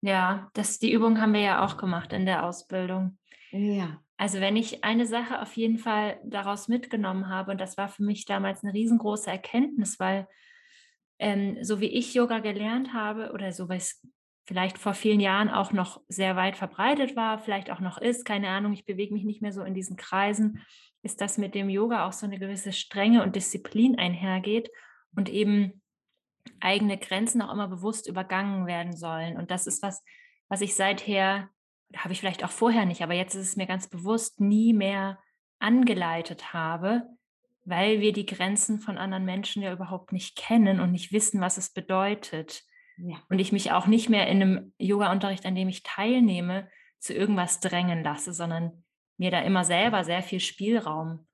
Ja, 0.00 0.50
das 0.54 0.78
die 0.80 0.92
Übung 0.92 1.20
haben 1.20 1.32
wir 1.32 1.40
ja 1.40 1.64
auch 1.64 1.76
gemacht 1.76 2.12
in 2.12 2.26
der 2.26 2.44
Ausbildung. 2.44 3.18
Ja, 3.52 4.02
Also, 4.18 4.40
wenn 4.40 4.56
ich 4.56 4.84
eine 4.84 5.06
Sache 5.06 5.40
auf 5.42 5.56
jeden 5.56 5.78
Fall 5.78 6.20
daraus 6.24 6.68
mitgenommen 6.68 7.28
habe, 7.28 7.50
und 7.52 7.60
das 7.60 7.76
war 7.76 7.88
für 7.88 8.04
mich 8.04 8.24
damals 8.24 8.62
'ne 8.62 8.72
riesengroße 8.72 9.30
Erkenntnis, 9.30 9.98
weil, 9.98 10.28
ähm, 11.18 11.58
so 11.62 11.80
wie 11.80 11.88
ich 11.88 12.14
Yoga 12.14 12.40
gelernt 12.40 12.94
habe 12.94 13.32
oder 13.32 13.52
so 13.52 13.68
was 13.68 14.02
vielleicht 14.48 14.78
vor 14.78 14.94
vielen 14.94 15.20
Jahren 15.20 15.50
auch 15.50 15.72
noch 15.72 16.02
sehr 16.08 16.36
weit 16.36 16.56
verbreitet 16.56 17.16
war, 17.16 17.38
vielleicht 17.38 17.70
auch 17.70 17.80
noch 17.80 17.98
ist, 17.98 18.24
keine 18.26 18.48
Ahnung, 18.50 18.72
ich 18.74 18.86
bewege 18.86 19.14
mich 19.14 19.24
nicht 19.24 19.42
mehr 19.42 19.52
so 19.52 19.62
in 19.64 19.74
diesen 19.74 19.96
Kreisen, 19.96 20.62
ist, 21.02 21.20
dass 21.20 21.38
mit 21.38 21.54
dem 21.54 21.68
Yoga 21.68 22.06
auch 22.06 22.12
so 22.12 22.26
'ne 22.26 22.38
gewisse 22.38 22.72
Strenge 22.72 23.22
und 23.22 23.36
Disziplin 23.36 23.98
einhergeht 23.98 24.70
und 25.14 25.28
eben 25.28 25.82
eigene 26.60 26.98
Grenzen 26.98 27.42
auch 27.42 27.52
immer 27.52 27.68
bewusst 27.68 28.08
übergangen 28.08 28.66
werden 28.66 28.96
sollen. 28.96 29.36
Und 29.36 29.50
das 29.50 29.66
ist 29.66 29.82
was, 29.82 30.02
was 30.48 30.60
ich 30.60 30.74
seither 30.74 31.48
habe 31.96 32.12
ich 32.12 32.20
vielleicht 32.20 32.44
auch 32.44 32.50
vorher 32.50 32.86
nicht, 32.86 33.02
aber 33.02 33.14
jetzt 33.14 33.34
ist 33.34 33.48
es 33.48 33.56
mir 33.56 33.66
ganz 33.66 33.88
bewusst 33.88 34.40
nie 34.40 34.72
mehr 34.72 35.18
angeleitet 35.58 36.52
habe, 36.52 37.02
weil 37.64 38.00
wir 38.00 38.12
die 38.12 38.26
Grenzen 38.26 38.80
von 38.80 38.98
anderen 38.98 39.24
Menschen 39.24 39.62
ja 39.62 39.72
überhaupt 39.72 40.12
nicht 40.12 40.36
kennen 40.36 40.80
und 40.80 40.90
nicht 40.90 41.12
wissen, 41.12 41.40
was 41.40 41.58
es 41.58 41.72
bedeutet. 41.72 42.64
ja, 42.96 43.16
Und 43.28 43.38
ich 43.38 43.52
mich 43.52 43.72
auch 43.72 43.86
nicht 43.86 44.08
mehr 44.08 44.26
in 44.26 44.42
einem 44.42 44.74
Yogaunterricht, 44.78 45.46
an 45.46 45.54
dem 45.54 45.68
ich 45.68 45.82
teilnehme, 45.82 46.68
zu 46.98 47.14
irgendwas 47.14 47.60
drängen 47.60 48.02
lasse, 48.02 48.32
sondern 48.32 48.84
mir 49.22 49.30
da 49.30 49.40
immer 49.40 49.64
selber 49.64 50.04
sehr 50.04 50.22
viel 50.22 50.40
Spielraum 50.40 51.26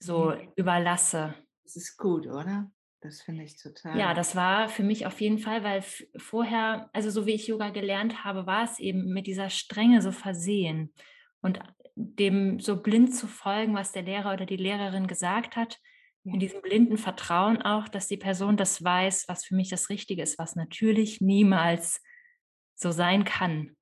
so 0.00 0.32
ja. 0.32 0.40
überlasse. 0.56 1.34
Das 1.62 1.76
ist 1.76 1.96
gut, 1.96 2.26
oder? 2.26 2.70
Das 3.00 3.22
finde 3.22 3.44
ich 3.44 3.54
Ja, 3.62 3.70
total 3.70 4.14
das 4.14 4.36
war 4.36 4.68
für 4.68 4.82
mich 4.82 5.06
auf 5.06 5.20
jeden 5.20 5.38
Fall, 5.38 5.62
weil 5.62 5.82
vorher 6.18 6.90
also, 6.92 7.08
so 7.10 7.26
wie 7.26 7.32
ich 7.32 7.46
Yoga 7.46 7.70
gelernt 7.70 8.24
habe, 8.24 8.46
war 8.46 8.64
es 8.64 8.78
eben 8.78 9.12
mit 9.12 9.26
dieser 9.26 9.48
Strenge 9.48 10.02
so 10.02 10.12
versehen 10.12 10.92
und 11.40 11.60
dem 11.94 12.60
so 12.60 12.82
blind 12.82 13.14
zu 13.14 13.26
folgen, 13.26 13.74
was 13.74 13.92
der 13.92 14.02
Lehrer 14.02 14.32
oder 14.32 14.44
die 14.44 14.56
Lehrerin 14.56 15.06
gesagt 15.06 15.56
hat, 15.56 15.78
in 16.24 16.34
ja, 16.34 16.38
diesem 16.40 16.60
blinden 16.60 16.98
Vertrauen 16.98 17.62
auch, 17.62 17.88
dass 17.88 18.06
die 18.06 18.18
Person 18.18 18.56
das 18.58 18.84
weiß, 18.84 19.26
was 19.28 19.44
für 19.44 19.54
mich 19.54 19.70
das 19.70 19.88
Richtige 19.88 20.22
ist, 20.22 20.38
was 20.38 20.54
natürlich 20.56 21.20
niemals 21.22 22.02
so 22.74 22.90
sein 22.90 23.24
kann, 23.24 23.76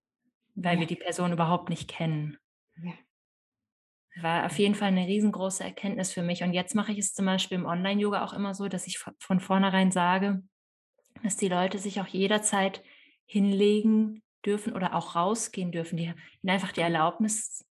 weil 0.55 0.75
ja, 0.75 0.81
wir 0.81 0.87
die 0.87 0.97
Person 0.97 1.33
überhaupt 1.33 1.71
nicht 1.71 1.89
kennen. 1.89 2.37
ja, 2.77 2.93
War 4.17 4.47
auf 4.47 4.59
jeden 4.59 4.75
Fall 4.75 4.93
'ne 4.93 5.07
riesengroße 5.07 5.63
Erkenntnis 5.63 6.13
für 6.13 6.23
mich 6.23 6.43
und 6.43 6.53
jetzt 6.53 6.75
mache 6.75 6.93
ich 6.93 6.99
es 6.99 7.15
zum 7.15 7.27
Beispiel 7.27 7.59
im 7.59 7.67
Online-Yoga 7.67 8.25
auch 8.25 8.33
immer 8.33 8.55
so, 8.55 8.69
dass 8.69 8.87
ich 8.87 8.99
von 8.99 9.41
vornherein 9.41 9.91
sage 9.93 10.43
dass 11.23 11.37
die 11.37 11.49
Leute 11.49 11.79
sich 11.79 12.01
auch 12.01 12.07
jederzeit 12.07 12.83
hinlegen 13.27 14.23
dürfen 14.45 14.75
oder 14.75 14.95
auch 14.95 15.17
rausgehen 15.17 15.73
dürfen, 15.73 15.97
die 15.97 16.05
ihnen 16.05 16.51
einfach 16.51 16.73
die 16.73 16.81
Erlaubnis 16.81 17.65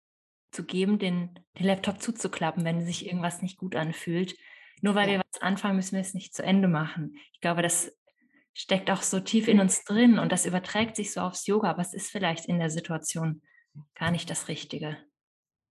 zu 0.51 0.65
geben, 0.65 0.99
den 0.99 1.39
den 1.59 1.67
Laptop 1.67 2.01
zuzuklappen, 2.03 2.65
wenn 2.65 2.85
sich 2.85 3.07
irgendwas 3.07 3.43
nicht 3.43 3.59
gut 3.59 3.77
anfühlt. 3.77 4.37
Nur 4.83 4.95
weil 4.95 5.09
ja. 5.09 5.13
wir 5.13 5.19
was 5.33 5.43
anfangen, 5.43 5.77
müssen 5.77 5.95
wir 5.97 6.01
es 6.01 6.15
nicht 6.15 6.35
zu 6.35 6.43
Ende 6.43 6.69
machen. 6.69 7.17
Ich 7.33 7.41
glaube, 7.41 7.63
das 7.63 7.97
steckt 8.55 8.91
auch 8.91 9.03
so 9.03 9.21
tief 9.21 9.49
in 9.49 9.61
uns 9.61 9.85
drin 9.85 10.19
und 10.19 10.33
das 10.33 10.47
überträgt 10.47 10.97
sich 10.97 11.13
so 11.13 11.21
aufs 11.21 11.47
Yoga, 11.47 11.71
aber 11.71 11.83
es 11.83 11.95
ist 11.95 12.11
vielleicht 12.11 12.47
in 12.47 12.59
der 12.59 12.71
Situation 12.71 13.43
gar 13.95 14.11
nicht 14.11 14.31
das 14.31 14.49
Richtige. 14.49 14.97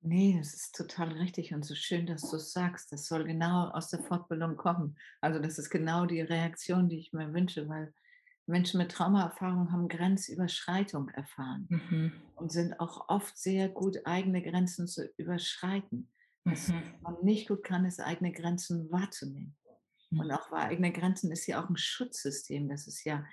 Ne, 0.06 0.38
das 0.38 0.54
ist 0.54 0.76
total 0.76 1.14
richtig 1.14 1.54
und 1.54 1.64
so 1.64 1.76
schön, 1.76 2.06
dass 2.06 2.30
du's 2.30 2.52
sagst. 2.52 2.92
Das 2.92 3.08
soll 3.08 3.24
genau 3.24 3.70
aus 3.70 3.90
der 3.90 4.04
Fortbildung 4.04 4.58
kommen. 4.58 4.98
Also, 5.22 5.40
das 5.40 5.58
ist 5.58 5.70
genau 5.70 6.06
die 6.06 6.20
Reaktion, 6.22 6.90
die 6.90 7.00
ich 7.00 7.14
mir 7.14 7.34
wünsche, 7.34 7.70
weil 7.70 7.94
Menschen 8.46 8.80
mit 8.80 8.92
Traumaerfahrung 8.92 9.72
haben 9.72 9.88
Grenzüberschreitung 9.88 11.08
erfahren 11.10 11.72
Mhm. 11.72 12.24
und 12.36 12.52
sind 12.52 12.80
auch 12.82 13.10
oft 13.10 13.38
sehr 13.38 13.70
gut, 13.70 14.00
eigene 14.06 14.42
Grenzen 14.44 14.88
zu 14.88 15.08
überschreiten. 15.18 16.12
Was 16.50 16.70
Mhm. 16.70 17.04
man 17.06 17.24
nicht 17.24 17.48
gut 17.48 17.64
kann, 17.64 17.86
ist 17.86 18.02
eigene 18.02 18.34
Grenzen 18.34 18.92
wahrzunehmen. 18.92 19.58
Und 20.16 20.32
Mhm. 20.32 20.32
auch 20.32 20.52
weil 20.52 20.68
eigene 20.68 20.92
Grenzen 20.92 21.32
ist 21.32 21.48
ja 21.48 21.64
auch 21.64 21.70
ein 21.70 21.78
Schutzsystem. 21.78 22.70
Das 22.70 22.88
ist 22.88 23.04
ja 23.04 23.26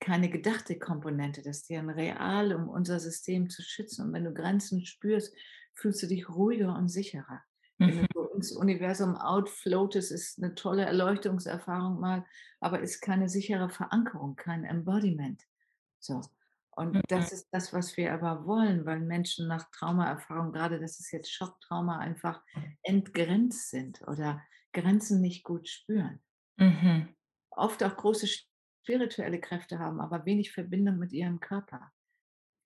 keine 0.00 0.30
gedachte 0.30 0.78
Komponente. 0.78 1.42
Das 1.42 1.58
ist 1.58 1.70
ja 1.70 1.80
'n 1.80 1.90
real, 1.90 2.54
um 2.54 2.68
unser 2.68 3.00
System 3.00 3.48
zu 3.50 3.62
schützen. 3.62 4.06
Und 4.06 4.12
wenn 4.12 4.24
du 4.24 4.32
Grenzen 4.34 4.84
spürst, 4.84 5.34
fühlst 5.78 6.02
du 6.02 6.06
dich 6.08 6.28
ruhiger 6.28 6.74
und 6.76 6.88
sicherer. 6.88 7.42
Wenn 7.84 7.96
du 7.98 8.02
Mhm. 8.02 8.06
so 8.12 8.30
ins 8.34 8.52
Universum 8.52 9.16
outfloatest, 9.16 10.12
ist 10.12 10.38
eine 10.42 10.54
tolle 10.54 10.84
Erleuchtungserfahrung 10.84 12.00
mal, 12.00 12.26
aber 12.60 12.80
ist 12.80 13.00
keine 13.00 13.28
sichere 13.28 13.70
Verankerung, 13.70 14.36
kein 14.36 14.64
Embodiment. 14.64 15.44
So. 16.00 16.30
Und 16.70 17.00
Mhm. 17.00 17.02
das 17.08 17.32
ist 17.32 17.48
das, 17.52 17.72
was 17.72 17.96
wir 17.96 18.12
aber 18.14 18.46
wollen, 18.46 18.86
weil 18.86 19.00
Menschen 19.00 19.48
nach 19.48 19.70
Traumaerfahrung, 19.72 20.52
gerade 20.52 20.78
das 20.80 21.00
ist 21.00 21.10
jetzt 21.12 21.32
Schocktrauma, 21.32 21.98
einfach 21.98 22.42
entgrenzt 22.82 23.70
sind 23.70 24.02
oder 24.06 24.42
Grenzen 24.72 25.20
nicht 25.20 25.44
gut 25.44 25.68
spüren. 25.68 26.20
Mhm. 26.58 27.14
oft 27.50 27.82
auch 27.84 27.94
große 27.96 28.26
spirituelle 28.26 29.38
Kräfte 29.40 29.78
haben, 29.78 30.00
aber 30.00 30.24
wenig 30.24 30.50
Verbindung 30.52 30.96
mit 30.98 31.12
ihrem 31.12 31.40
Körper. 31.40 31.92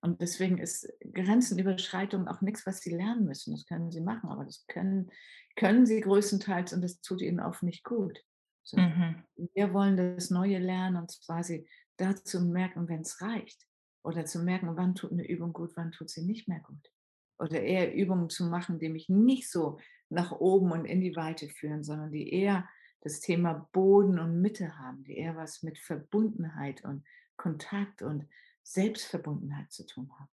Und 0.03 0.19
deswegen 0.19 0.57
ist 0.57 0.91
Grenzenüberschreitung 1.13 2.27
auch 2.27 2.41
nichts, 2.41 2.65
was 2.65 2.81
sie 2.81 2.93
lernen 2.93 3.23
müssen. 3.23 3.53
Das 3.53 3.65
können 3.65 3.89
sie 3.89 4.01
machen, 4.01 4.29
aber 4.29 4.43
das 4.43 4.65
können, 4.67 5.09
können 5.55 5.85
sie 5.85 6.01
größtenteils 6.01 6.73
und 6.73 6.81
das 6.81 6.99
tut 6.99 7.21
ihnen 7.21 7.39
oft 7.39 7.63
nicht 7.63 7.85
gut. 7.85 8.21
So. 8.63 8.77
Mhm. 8.77 9.23
Wir 9.53 9.73
wollen 9.73 9.95
das 9.95 10.29
Neue 10.29 10.59
lernen 10.59 10.97
und 10.97 11.09
zwar 11.09 11.45
sie 11.45 11.65
dazu 11.95 12.41
merken, 12.41 12.89
wenn 12.89 12.99
es 12.99 13.21
reicht. 13.21 13.65
Oder 14.03 14.25
zu 14.25 14.43
merken, 14.43 14.75
wann 14.75 14.93
tut 14.93 15.13
eine 15.13 15.25
Übung 15.25 15.53
gut, 15.53 15.71
wann 15.75 15.93
tut 15.93 16.09
sie 16.09 16.25
nicht 16.25 16.49
mehr 16.49 16.59
gut. 16.59 16.91
Oder 17.39 17.61
eher 17.61 17.95
Übungen 17.95 18.29
zu 18.29 18.43
machen, 18.49 18.79
die 18.79 18.89
mich 18.89 19.07
nicht 19.07 19.49
so 19.49 19.79
nach 20.09 20.33
oben 20.33 20.73
und 20.73 20.83
in 20.83 20.99
die 20.99 21.15
Weite 21.15 21.47
führen, 21.47 21.85
sondern 21.85 22.11
die 22.11 22.29
eher 22.29 22.67
das 23.03 23.21
Thema 23.21 23.69
Boden 23.71 24.19
und 24.19 24.41
Mitte 24.41 24.77
haben, 24.77 25.05
die 25.05 25.15
eher 25.15 25.37
was 25.37 25.63
mit 25.63 25.79
Verbundenheit 25.79 26.83
und 26.83 27.05
Kontakt 27.37 28.01
und 28.01 28.27
Selbstverbundenheit 28.63 29.71
zu 29.71 29.85
tun 29.85 30.11
haben. 30.17 30.29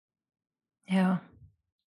Ja. 0.87 1.23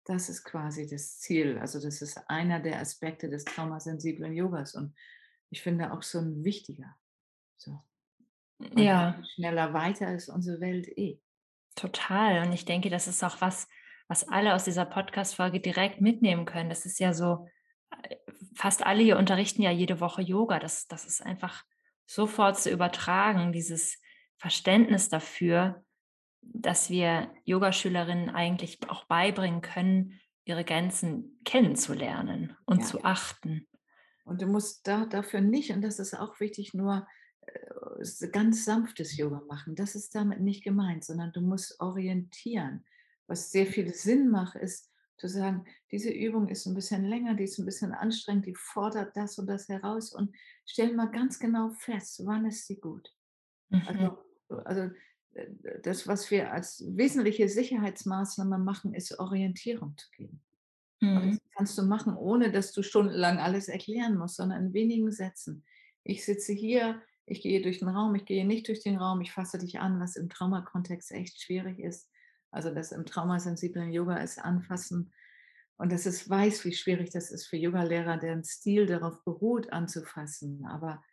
Das 0.05 0.29
ist 0.29 0.43
quasi 0.43 0.87
das 0.87 1.19
Ziel. 1.19 1.57
Also 1.57 1.81
das 1.81 2.01
ist 2.01 2.17
einer 2.29 2.59
der 2.59 2.79
Aspekte 2.79 3.29
des 3.29 3.45
traumasensiblen 3.45 4.33
Yogas 4.33 4.75
und 4.75 4.95
ich 5.49 5.61
finde 5.61 5.91
auch 5.91 6.03
so 6.03 6.19
ein 6.19 6.43
wichtiger. 6.43 6.95
So. 7.57 7.81
Und 8.59 8.77
Ja, 8.79 9.21
schneller 9.35 9.73
weiter 9.73 10.13
ist 10.13 10.29
unsere 10.29 10.59
Welt 10.59 10.87
eh. 10.97 11.19
total. 11.75 12.45
Und 12.45 12.53
ich 12.53 12.65
denke, 12.65 12.89
das 12.89 13.07
ist 13.07 13.23
auch 13.23 13.41
was, 13.41 13.67
was 14.07 14.27
alle 14.27 14.53
aus 14.53 14.63
dieser 14.63 14.85
Podcast-Folge 14.85 15.59
direkt 15.59 16.01
mitnehmen 16.01 16.45
können. 16.45 16.69
Das 16.69 16.85
ist 16.85 16.99
ja 16.99 17.13
so, 17.13 17.47
äh, 18.03 18.15
fast 18.55 18.85
alle 18.85 19.03
hier 19.03 19.17
unterrichten 19.17 19.61
ja 19.61 19.71
jede 19.71 19.99
Woche 19.99 20.21
Yoga. 20.21 20.59
Das, 20.59 20.87
das 20.87 21.05
ist 21.05 21.21
einfach 21.21 21.65
sofort 22.05 22.59
zu 22.59 22.69
übertragen, 22.69 23.51
dieses 23.51 23.99
Verständnis 24.37 25.09
dafür, 25.09 25.84
dass 26.53 26.89
wir 26.89 27.31
Yogaschülerinnen 27.45 28.29
eigentlich 28.29 28.79
auch 28.89 29.05
beibringen 29.05 29.61
können, 29.61 30.19
ihre 30.45 30.63
Grenzen 30.63 31.39
kennenzulernen 31.43 32.55
und 32.65 32.81
Ja. 32.81 32.85
zu 32.85 33.03
achten. 33.03 33.67
Und 34.25 34.41
du 34.41 34.47
musst 34.47 34.87
da 34.87 35.05
dafür 35.05 35.41
nicht, 35.41 35.71
und 35.71 35.81
das 35.81 35.99
ist 35.99 36.13
auch 36.13 36.39
wichtig, 36.39 36.73
nur 36.73 37.07
äh, 37.47 38.27
ganz 38.31 38.65
sanftes 38.65 39.17
Yoga 39.17 39.41
machen. 39.47 39.75
Das 39.75 39.95
ist 39.95 40.15
damit 40.15 40.41
nicht 40.41 40.63
gemeint, 40.63 41.03
sondern 41.03 41.31
du 41.31 41.41
musst 41.41 41.79
orientieren. 41.79 42.85
Was 43.27 43.51
sehr 43.51 43.65
viel 43.65 43.93
Sinn 43.93 44.29
macht, 44.29 44.55
ist 44.55 44.91
zu 45.17 45.27
sagen, 45.27 45.65
diese 45.91 46.11
Übung 46.11 46.49
ist 46.49 46.65
ein 46.65 46.75
bisschen 46.75 47.05
länger, 47.05 47.35
die 47.35 47.45
ist 47.45 47.57
ein 47.57 47.65
bisschen 47.65 47.93
anstrengend, 47.93 48.45
die 48.47 48.55
fordert 48.55 49.15
das 49.15 49.37
und 49.39 49.47
das 49.47 49.69
heraus 49.69 50.11
und 50.13 50.35
stell 50.65 50.93
mal 50.93 51.09
ganz 51.09 51.39
genau 51.39 51.69
fest, 51.69 52.21
wann 52.25 52.45
ist 52.45 52.67
sie 52.67 52.79
gut. 52.79 53.09
Mhm. 53.69 53.87
Also, 53.87 54.17
also 54.65 54.89
das, 55.83 56.07
was 56.07 56.31
wir 56.31 56.51
als 56.51 56.83
wesentliche 56.87 57.49
Sicherheitsmaßnahme 57.49 58.57
machen, 58.57 58.93
ist 58.93 59.19
Orientierung 59.19 59.97
zu 59.97 60.09
geben. 60.11 60.41
Mhm. 61.01 61.31
das 61.31 61.39
kannst 61.55 61.77
du 61.77 61.83
machen, 61.83 62.15
ohne 62.15 62.51
dass 62.51 62.71
du 62.71 62.81
stundenlang 62.81 63.37
alles 63.37 63.67
erklären 63.67 64.17
musst, 64.17 64.37
sondern 64.37 64.67
in 64.67 64.73
wenigen 64.73 65.11
Sätzen. 65.11 65.65
Ich 66.03 66.23
sitze 66.25 66.53
hier, 66.53 67.01
ich 67.25 67.41
gehe 67.41 67.61
durch 67.61 67.79
den 67.79 67.89
Raum, 67.89 68.15
ich 68.15 68.25
gehe 68.25 68.45
nicht 68.45 68.67
durch 68.67 68.81
den 68.81 68.97
Raum, 68.97 69.21
ich 69.21 69.31
fasse 69.31 69.57
dich 69.57 69.79
an, 69.79 69.99
was 69.99 70.15
im 70.15 70.29
Traumakontext 70.29 71.11
echt 71.11 71.41
schwierig 71.41 71.79
ist. 71.79 72.09
Also 72.51 72.73
das 72.73 72.91
im 72.91 73.05
traumasensiblen 73.05 73.91
Yoga 73.91 74.17
ist 74.17 74.39
anfassen. 74.39 75.11
Und 75.77 75.91
das 75.91 76.05
ist 76.05 76.29
weiß, 76.29 76.63
wie 76.63 76.73
schwierig 76.73 77.09
das 77.09 77.31
ist 77.31 77.47
für 77.47 77.57
Yogalehrer, 77.57 78.17
deren 78.17 78.45
Stil 78.45 78.85
darauf 78.85 79.23
beruht, 79.25 79.73
anzufassen. 79.73 80.65
Aber 80.65 81.03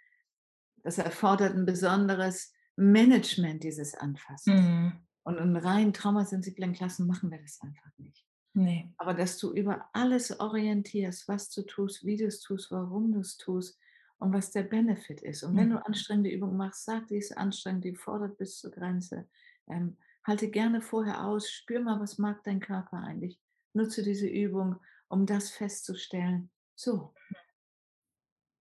das 0.85 0.99
erfordert 0.99 1.55
ein 1.55 1.67
besonderes 1.67 2.53
Management 2.77 3.63
dieses 3.65 3.95
Anfassens. 3.95 4.61
Mhm. 4.61 5.07
Und 5.25 5.37
in 5.39 5.57
rein 5.57 5.93
traumasensiblen 5.93 6.73
Klassen 6.73 7.07
machen 7.07 7.31
wir 7.31 7.39
das 7.41 7.61
einfach 7.61 7.97
nicht. 7.99 8.27
Nee. 8.55 8.93
Aber 8.99 9.15
dass 9.15 9.39
du 9.39 9.53
über 9.53 9.89
alles 9.93 10.39
orientierst, 10.41 11.29
was 11.29 11.51
du 11.51 11.63
tust, 11.63 12.05
wie 12.05 12.17
du 12.17 12.27
es 12.27 12.41
tust, 12.41 12.71
warum 12.71 13.13
du 13.13 13.21
es 13.21 13.37
tust 13.37 13.79
und 14.19 14.33
was 14.33 14.51
der 14.51 14.63
Benefit 14.63 15.21
ist. 15.23 15.43
Und 15.43 15.57
wenn 15.57 15.69
Mhm. 15.69 15.71
du 15.71 15.87
anstrengende 15.87 16.31
Übungen 16.31 16.57
machst, 16.57 16.85
sag, 16.85 17.09
die 17.09 17.17
ist 17.17 17.37
anstrengend, 17.37 17.85
die 17.85 17.95
fordert 17.95 18.39
bis 18.39 18.59
zur 18.59 18.71
Grenze. 18.71 19.29
Ähm, 19.69 19.97
halte 20.25 20.51
gerne 20.51 20.81
vorher 20.83 21.25
aus, 21.25 21.51
spür 21.51 21.81
mal, 21.81 22.01
was 22.01 22.19
mag 22.19 22.43
dein 22.45 22.61
Körper 22.61 22.99
eigentlich. 22.99 23.41
Nutze 23.75 24.03
diese 24.03 24.29
Übung, 24.29 24.77
um 25.09 25.27
das 25.27 25.51
festzustellen. 25.51 26.51
So, 26.75 27.15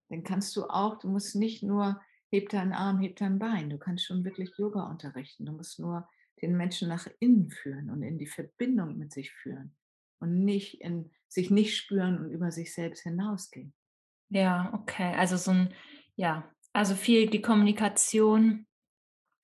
dann 0.10 0.24
kannst 0.24 0.56
du 0.56 0.66
auch, 0.66 1.00
du 1.00 1.08
musst 1.10 1.36
nicht 1.36 1.64
nur, 1.64 2.02
heb 2.32 2.50
deinen 2.50 2.74
Arm, 2.74 3.00
heb 3.02 3.18
dein 3.18 3.40
Bein, 3.40 3.70
du 3.70 3.78
kannst 3.78 4.06
schon 4.06 4.24
wirklich 4.24 4.52
Yoga 4.58 4.90
unterrichten. 4.90 5.46
Du 5.46 5.52
musst 5.52 5.80
nur 5.80 6.08
den 6.42 6.56
Menschen 6.58 6.88
nach 6.88 7.08
innen 7.20 7.50
führen 7.52 7.90
und 7.90 8.02
in 8.02 8.18
die 8.18 8.28
Verbindung 8.28 8.98
mit 8.98 9.12
sich 9.12 9.32
führen 9.32 9.76
und 10.20 10.44
nicht 10.44 10.82
in 10.82 11.12
sich 11.28 11.52
nicht 11.52 11.78
spüren 11.78 12.18
und 12.20 12.32
über 12.32 12.52
sich 12.52 12.74
selbst 12.74 13.04
hinausgehen. 13.04 13.74
Ja, 14.30 14.72
okay. 14.74 15.14
Also 15.16 15.38
so 15.38 15.52
ein, 15.52 15.74
ja, 16.16 16.50
also 16.74 16.96
viel 16.96 17.30
die 17.30 17.42
Kommunikation, 17.42 18.66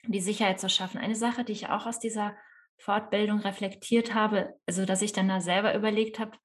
die 0.06 0.21
Sicherheit 0.21 0.60
zu 0.60 0.69
schaffen. 0.69 0.97
Eine 0.97 1.15
Sache, 1.15 1.43
die 1.43 1.52
ich 1.52 1.69
auch 1.69 1.86
aus 1.86 2.00
dieser 2.00 2.36
Fortbildung 2.78 3.39
reflektiert 3.39 4.13
habe, 4.13 4.56
also 4.65 4.86
dass 4.86 5.02
ich 5.02 5.12
dann 5.12 5.28
da 5.28 5.41
selber 5.41 5.76
überlegt 5.76 6.19
habe, 6.19 6.38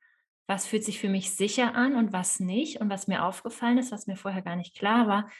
was 0.48 0.66
fühlt 0.66 0.84
sich 0.84 0.98
für 0.98 1.08
mich 1.08 1.30
sicher 1.30 1.74
an 1.74 1.94
und 1.94 2.12
was 2.12 2.40
nicht. 2.40 2.80
Und 2.80 2.90
was 2.90 3.06
mir 3.06 3.24
aufgefallen 3.24 3.78
ist, 3.78 3.92
was 3.92 4.06
mir 4.06 4.16
vorher 4.16 4.42
gar 4.42 4.56
nicht 4.56 4.76
klar 4.76 5.06
war, 5.06 5.30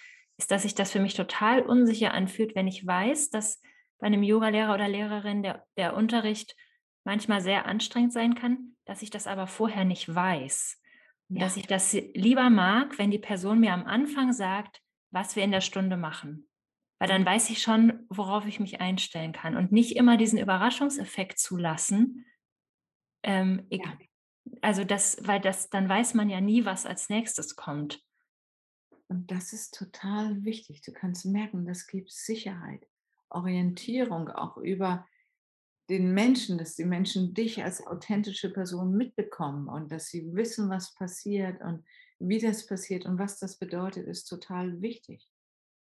ist, 0.42 0.50
dass 0.50 0.62
sich 0.62 0.74
das 0.74 0.90
für 0.90 1.00
mich 1.00 1.14
total 1.14 1.62
unsicher 1.62 2.12
anfühlt, 2.12 2.54
wenn 2.54 2.66
ich 2.66 2.86
weiß, 2.86 3.30
dass 3.30 3.60
bei 3.98 4.08
einem 4.08 4.22
Yogalehrer 4.22 4.74
oder 4.74 4.88
Lehrerin 4.88 5.42
der, 5.42 5.64
der 5.76 5.96
Unterricht 5.96 6.56
manchmal 7.04 7.40
sehr 7.40 7.66
anstrengend 7.66 8.12
sein 8.12 8.34
kann, 8.34 8.76
dass 8.84 9.02
ich 9.02 9.10
das 9.10 9.26
aber 9.26 9.46
vorher 9.46 9.84
nicht 9.84 10.12
weiß. 10.12 10.80
Ja, 11.28 11.40
dass 11.40 11.56
ich 11.56 11.66
das 11.66 11.92
lieber 11.92 12.50
mag, 12.50 12.98
wenn 12.98 13.10
die 13.10 13.18
Person 13.18 13.60
mir 13.60 13.72
am 13.72 13.86
Anfang 13.86 14.32
sagt, 14.32 14.82
was 15.12 15.36
wir 15.36 15.44
in 15.44 15.52
der 15.52 15.60
Stunde 15.60 15.96
machen. 15.96 16.48
Weil 16.98 17.08
dann 17.08 17.24
weiß 17.24 17.50
ich 17.50 17.62
schon, 17.62 18.04
worauf 18.08 18.46
ich 18.46 18.60
mich 18.60 18.80
einstellen 18.80 19.32
kann 19.32 19.56
und 19.56 19.72
nicht 19.72 19.96
immer 19.96 20.16
diesen 20.16 20.38
Überraschungseffekt 20.38 21.38
zulassen. 21.38 22.26
Ähm, 23.22 23.66
ja. 23.70 23.96
also 24.60 24.82
das, 24.84 25.18
weil 25.22 25.40
das, 25.40 25.70
dann 25.70 25.88
weiß 25.88 26.14
man 26.14 26.28
ja 26.28 26.40
nie, 26.40 26.64
was 26.64 26.86
als 26.86 27.08
nächstes 27.08 27.54
kommt. 27.54 28.02
Und 29.12 29.30
das 29.30 29.52
ist 29.52 29.74
total 29.74 30.42
wichtig. 30.42 30.80
Du 30.80 30.90
kannst 30.90 31.26
merken, 31.26 31.66
das 31.66 31.86
gibt 31.86 32.10
Sicherheit, 32.10 32.88
Orientierung 33.28 34.30
auch 34.30 34.56
über 34.56 35.06
den 35.90 36.14
Menschen, 36.14 36.56
dass 36.56 36.76
die 36.76 36.86
Menschen 36.86 37.34
dich 37.34 37.62
als 37.62 37.86
authentische 37.86 38.50
Person 38.50 38.96
mitbekommen 38.96 39.68
und 39.68 39.92
dass 39.92 40.06
sie 40.06 40.34
wissen, 40.34 40.70
was 40.70 40.94
passiert 40.94 41.60
und 41.60 41.84
wie 42.20 42.38
das 42.38 42.64
passiert 42.64 43.04
und 43.04 43.18
was 43.18 43.38
das 43.38 43.58
bedeutet, 43.58 44.06
ist 44.06 44.24
total 44.24 44.80
wichtig. 44.80 45.28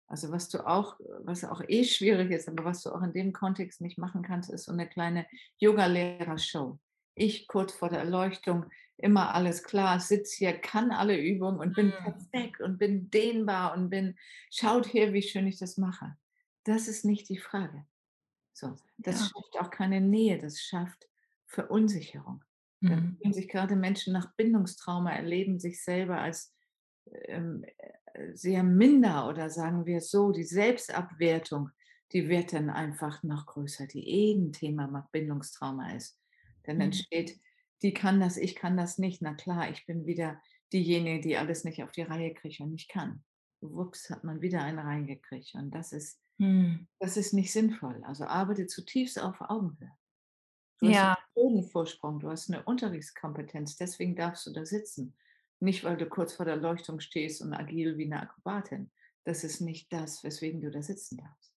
Also 0.07 0.29
was 0.29 0.49
du 0.49 0.67
auch, 0.67 0.99
was 1.19 1.45
auch 1.45 1.61
eh 1.65 1.85
schwierig 1.85 2.29
ist, 2.31 2.49
aber 2.49 2.65
was 2.65 2.83
du 2.83 2.89
auch 2.89 3.03
in 3.03 3.13
dem 3.13 3.31
Kontext 3.31 3.79
nicht 3.79 3.97
machen 3.97 4.21
kannst, 4.21 4.49
ist 4.49 4.65
so 4.65 4.73
eine 4.73 4.89
kleine 4.89 5.25
Yoga-Lehrer-Show. 5.59 6.77
Ich 7.15 7.47
kurz 7.47 7.73
vor 7.73 7.89
der 7.89 7.99
Erleuchtung, 7.99 8.65
immer 8.97 9.33
alles 9.35 9.63
klar, 9.63 9.99
sitze 9.99 10.37
hier, 10.37 10.53
kann 10.53 10.91
alle 10.91 11.17
Übungen 11.19 11.59
und 11.59 11.75
bin 11.75 11.91
Mhm. 11.91 12.03
perfekt 12.03 12.61
und 12.61 12.77
bin 12.77 13.09
dehnbar 13.11 13.75
und 13.75 13.89
bin, 13.89 14.17
schaut 14.51 14.93
her, 14.93 15.13
wie 15.13 15.21
schön 15.21 15.47
ich 15.47 15.57
das 15.59 15.77
mache. 15.77 16.17
Das 16.63 16.87
ist 16.87 17.05
nicht 17.05 17.29
die 17.29 17.37
Frage. 17.37 17.85
So, 18.53 18.79
das 19.03 19.25
Ja. 19.25 19.29
schafft 19.29 19.59
auch 19.59 19.71
keine 19.71 20.01
Nähe, 20.01 20.37
das 20.39 20.61
schafft 20.61 21.09
Verunsicherung. 21.47 22.43
Mhm. 22.81 23.17
fühlen 23.21 23.33
sich 23.33 23.49
gerade 23.49 23.75
Menschen 23.75 24.13
nach 24.13 24.35
Bindungstrauma, 24.35 25.11
erleben 25.11 25.59
sich 25.59 25.83
selber 25.83 26.19
als 26.19 26.53
ähm, 27.11 27.65
äh, 28.13 28.35
sehr 28.35 28.63
minder 28.63 29.27
oder 29.29 29.49
sagen 29.49 29.85
wir 29.85 29.97
es 29.97 30.11
so, 30.11 30.31
die 30.31 30.43
Selbstabwertung, 30.43 31.71
die 32.11 32.29
wird 32.29 32.53
dann 32.53 32.69
einfach 32.69 33.23
noch 33.23 33.45
größer, 33.47 33.87
die 33.87 34.07
eh 34.07 34.33
ein 34.35 34.53
Thema 34.53 34.87
nach 34.87 35.09
Bindungstrauma 35.11 35.93
ist. 35.95 36.19
Dann 36.63 36.79
Mhm. 36.79 36.81
entsteht, 36.81 37.39
die 37.81 37.93
kann 37.93 38.19
das, 38.19 38.37
ich 38.37 38.55
kann 38.55 38.77
das 38.77 38.97
nicht. 38.97 39.21
Na 39.21 39.33
klar, 39.35 39.69
ich 39.69 39.85
bin 39.85 40.05
wieder 40.05 40.41
diejenige, 40.73 41.21
die 41.21 41.37
alles 41.37 41.63
nicht 41.63 41.83
auf 41.83 41.91
die 41.91 42.01
Reihe 42.03 42.33
kriegt 42.33 42.59
und 42.61 42.71
nicht 42.71 42.89
kann. 42.89 43.23
Wups, 43.61 44.09
hat 44.09 44.23
man 44.23 44.41
wieder 44.41 44.61
einen 44.63 44.79
reingekriegt. 44.79 45.55
Und 45.55 45.71
das 45.71 45.91
ist, 45.93 46.19
Mhm. 46.39 46.85
das 46.99 47.17
ist 47.17 47.33
nicht 47.33 47.51
sinnvoll. 47.53 48.03
Also 48.05 48.25
arbeite 48.25 48.67
zutiefst 48.67 49.19
auf 49.21 49.41
Augenhöhe. 49.41 49.91
Du 50.79 50.87
hast 50.89 51.03
Ja, 51.03 51.15
einen 51.17 51.17
Bodenvorsprung, 51.33 52.19
du 52.19 52.29
hast 52.29 52.49
eine 52.51 52.63
Unterrichtskompetenz, 52.63 53.75
deswegen 53.77 54.15
darfst 54.15 54.45
du 54.45 54.53
da 54.53 54.65
sitzen. 54.65 55.15
Nicht, 55.59 55.83
weil 55.83 55.97
du 55.97 56.07
kurz 56.07 56.33
vor 56.33 56.45
der 56.45 56.57
Leuchtung 56.57 56.99
stehst 56.99 57.41
und 57.41 57.53
agil 57.53 57.97
wie 57.97 58.05
eine 58.05 58.21
Akrobatin. 58.21 58.91
Das 59.23 59.43
ist 59.43 59.61
nicht 59.61 59.91
das, 59.93 60.23
weswegen 60.23 60.61
du 60.61 60.71
da 60.71 60.83
sitzen 60.83 61.17
darfst. 61.17 61.53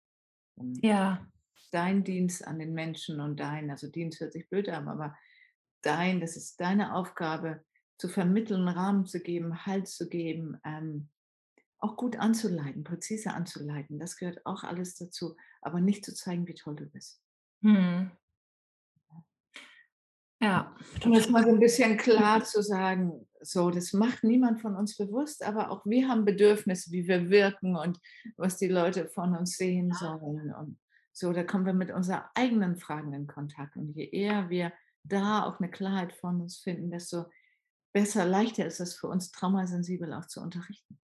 Ja, 0.81 1.27
dein 1.75 2.03
Dienst 2.05 2.47
an 2.47 2.59
den 2.59 2.73
Menschen 2.73 3.19
und 3.21 3.39
dein, 3.39 3.69
also 3.71 3.89
Dienst 3.89 4.21
hört 4.21 4.33
sich 4.33 4.49
blöd 4.49 4.69
an, 4.69 4.87
aber 4.89 5.17
dein, 5.83 6.21
das 6.21 6.37
ist 6.37 6.59
deine 6.61 6.95
Aufgabe, 6.95 7.63
zu 7.97 8.09
vermitteln, 8.09 8.67
Rahmen 8.67 9.05
zu 9.05 9.21
geben, 9.21 9.65
Halt 9.65 9.87
zu 9.87 10.09
geben, 10.09 10.59
ähm, 10.65 11.09
auch 11.79 11.97
gut 11.97 12.17
anzuleiten, 12.17 12.83
präzise 12.83 13.31
anzuleiten. 13.33 13.99
Das 13.99 14.17
gehört 14.17 14.45
auch 14.45 14.63
alles 14.63 14.95
dazu, 14.95 15.37
aber 15.61 15.81
nicht 15.81 16.05
zu 16.05 16.13
zeigen, 16.15 16.47
wie 16.47 16.55
toll 16.55 16.75
du 16.75 16.85
bist. 16.87 17.21
Mhm. 17.61 18.11
Ja, 20.41 20.75
Um 21.03 21.13
das 21.13 21.29
mal 21.29 21.43
so 21.43 21.49
'n 21.51 21.59
bisschen 21.59 21.97
klar 21.97 22.43
zu 22.43 22.61
sagen, 22.61 23.27
so, 23.41 23.69
das 23.71 23.93
macht 23.93 24.23
niemand 24.23 24.61
von 24.61 24.75
uns 24.75 24.97
bewusst, 24.97 25.43
aber 25.43 25.71
auch 25.71 25.85
wir 25.85 26.07
haben 26.09 26.25
Bedürfnisse, 26.25 26.91
wie 26.91 27.07
wir 27.07 27.29
wirken 27.29 27.75
und 27.75 27.99
was 28.37 28.57
die 28.57 28.67
Leute 28.67 29.07
von 29.07 29.35
uns 29.35 29.57
sehen 29.57 29.91
sollen 29.93 30.53
und 30.53 30.77
so. 31.17 31.33
Da 31.33 31.43
kommen 31.43 31.65
wir 31.65 31.73
mit 31.73 31.91
unseren 31.91 32.23
eigenen 32.35 32.77
Fragen 32.77 33.13
in 33.13 33.27
Kontakt 33.27 33.77
und 33.77 33.93
je 33.95 34.05
eher 34.09 34.49
wir 34.49 34.73
da 35.03 35.43
auch 35.45 35.59
'ne 35.59 35.69
Klarheit 35.71 36.13
von 36.13 36.41
uns 36.41 36.57
finden, 36.59 36.91
desto 36.91 37.25
besser 37.93 38.25
leichter 38.25 38.65
ist 38.67 38.79
es 38.81 38.95
für 38.97 39.07
uns, 39.07 39.31
traumasensibel 39.31 40.13
auch 40.13 40.27
zu 40.27 40.41
unterrichten. 40.41 40.99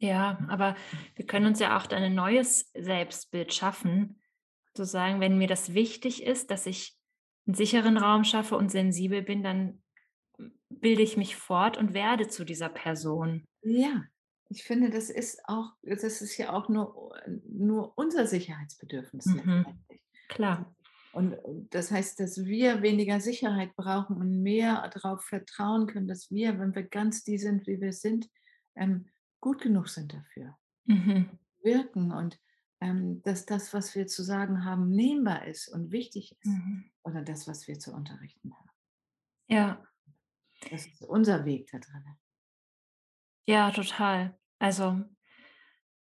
Ja, 0.00 0.38
aber 0.48 0.76
wir 1.16 1.26
können 1.26 1.46
uns 1.46 1.60
ja 1.60 1.76
auch 1.78 1.86
dann 1.86 2.02
'n 2.02 2.14
neues 2.14 2.70
Selbstbild 2.74 3.54
schaffen, 3.54 4.20
zu 4.74 4.84
sagen: 4.84 5.20
„Wenn 5.20 5.38
mir 5.38 5.46
das 5.48 5.74
wichtig 5.74 6.24
ist, 6.24 6.50
dass 6.50 6.66
ich 6.66 6.96
'n 7.46 7.54
sicheren 7.54 7.96
Raum 7.98 8.24
schaffe 8.24 8.56
und 8.56 8.70
sensibel 8.70 9.22
bin, 9.22 9.42
dann 9.42 9.82
m 10.38 10.52
bilde 10.70 11.02
ich 11.02 11.16
mich 11.16 11.36
fort 11.36 11.76
und 11.78 11.94
werde 11.94 12.28
zu 12.28 12.44
dieser 12.44 12.68
Person.“ 12.70 13.44
Ja, 13.64 14.02
ich 14.52 14.64
finde, 14.64 14.90
das 14.90 15.08
ist 15.10 15.40
auch 15.46 15.72
das 15.82 16.04
ist 16.04 16.36
ja 16.36 16.52
auch 16.52 16.68
nur 16.68 17.14
nur 17.48 17.96
unser 17.96 18.26
Sicherheitsbedürfnis 18.26 19.26
Mhm. 19.26 19.66
Klar. 20.28 20.74
Und 21.12 21.34
und 21.34 21.74
das 21.74 21.90
heißt, 21.90 22.20
dass 22.20 22.44
wir 22.44 22.82
weniger 22.82 23.20
Sicherheit 23.20 23.74
brauchen 23.76 24.16
und 24.16 24.42
mehr 24.42 24.88
drauf 24.88 25.22
vertrauen 25.24 25.86
können, 25.86 26.08
dass 26.08 26.30
wir, 26.30 26.58
wenn 26.58 26.74
wir 26.74 26.84
ganz 26.84 27.24
die 27.24 27.38
sind, 27.38 27.66
wie 27.66 27.80
wir 27.80 27.92
sind, 27.92 28.28
ähm, 28.76 29.08
gut 29.40 29.60
genug 29.60 29.88
sind 29.88 30.12
dafür. 30.14 30.56
Mhm. 30.86 31.38
Wirken 31.62 32.12
und, 32.12 32.38
ähm, 32.80 33.22
dass 33.22 33.46
das, 33.46 33.72
was 33.74 33.94
wir 33.94 34.06
zu 34.06 34.22
sagen 34.22 34.64
haben, 34.64 34.90
nehmbar 34.90 35.46
ist 35.46 35.68
und 35.68 35.92
wichtig 35.92 36.36
ist 36.40 36.50
Mhm. 36.50 36.90
oder 37.02 37.22
das, 37.22 37.46
was 37.46 37.68
wir 37.68 37.78
zu 37.78 37.92
unterrichten 37.92 38.52
haben. 38.54 38.70
Ja. 39.48 39.86
Das 40.70 40.86
ist 40.86 41.02
unser 41.02 41.44
Weg 41.44 41.70
da 41.72 41.78
drinnen. 41.78 42.18
Ja, 43.46 43.70
total. 43.70 44.38
Also, 44.62 45.00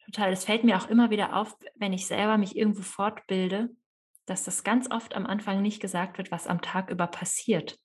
total. 0.05 0.33
Es 0.33 0.45
fällt 0.45 0.63
mir 0.63 0.77
auch 0.77 0.89
immer 0.89 1.09
wieder 1.11 1.35
auf, 1.35 1.57
wenn 1.75 1.93
ich 1.93 2.07
selber 2.07 2.37
mich 2.37 2.55
irgendwo 2.57 2.83
fortbilde, 2.83 3.69
dass 4.27 4.43
das 4.43 4.63
ganz 4.63 4.91
oft 4.91 5.15
am 5.15 5.25
Anfang 5.27 5.61
nicht 5.61 5.81
gesagt 5.81 6.17
wird, 6.19 6.31
was 6.31 6.47
am 6.47 6.61
Tag 6.61 6.91
über 6.91 7.07
passiert. 7.07 7.79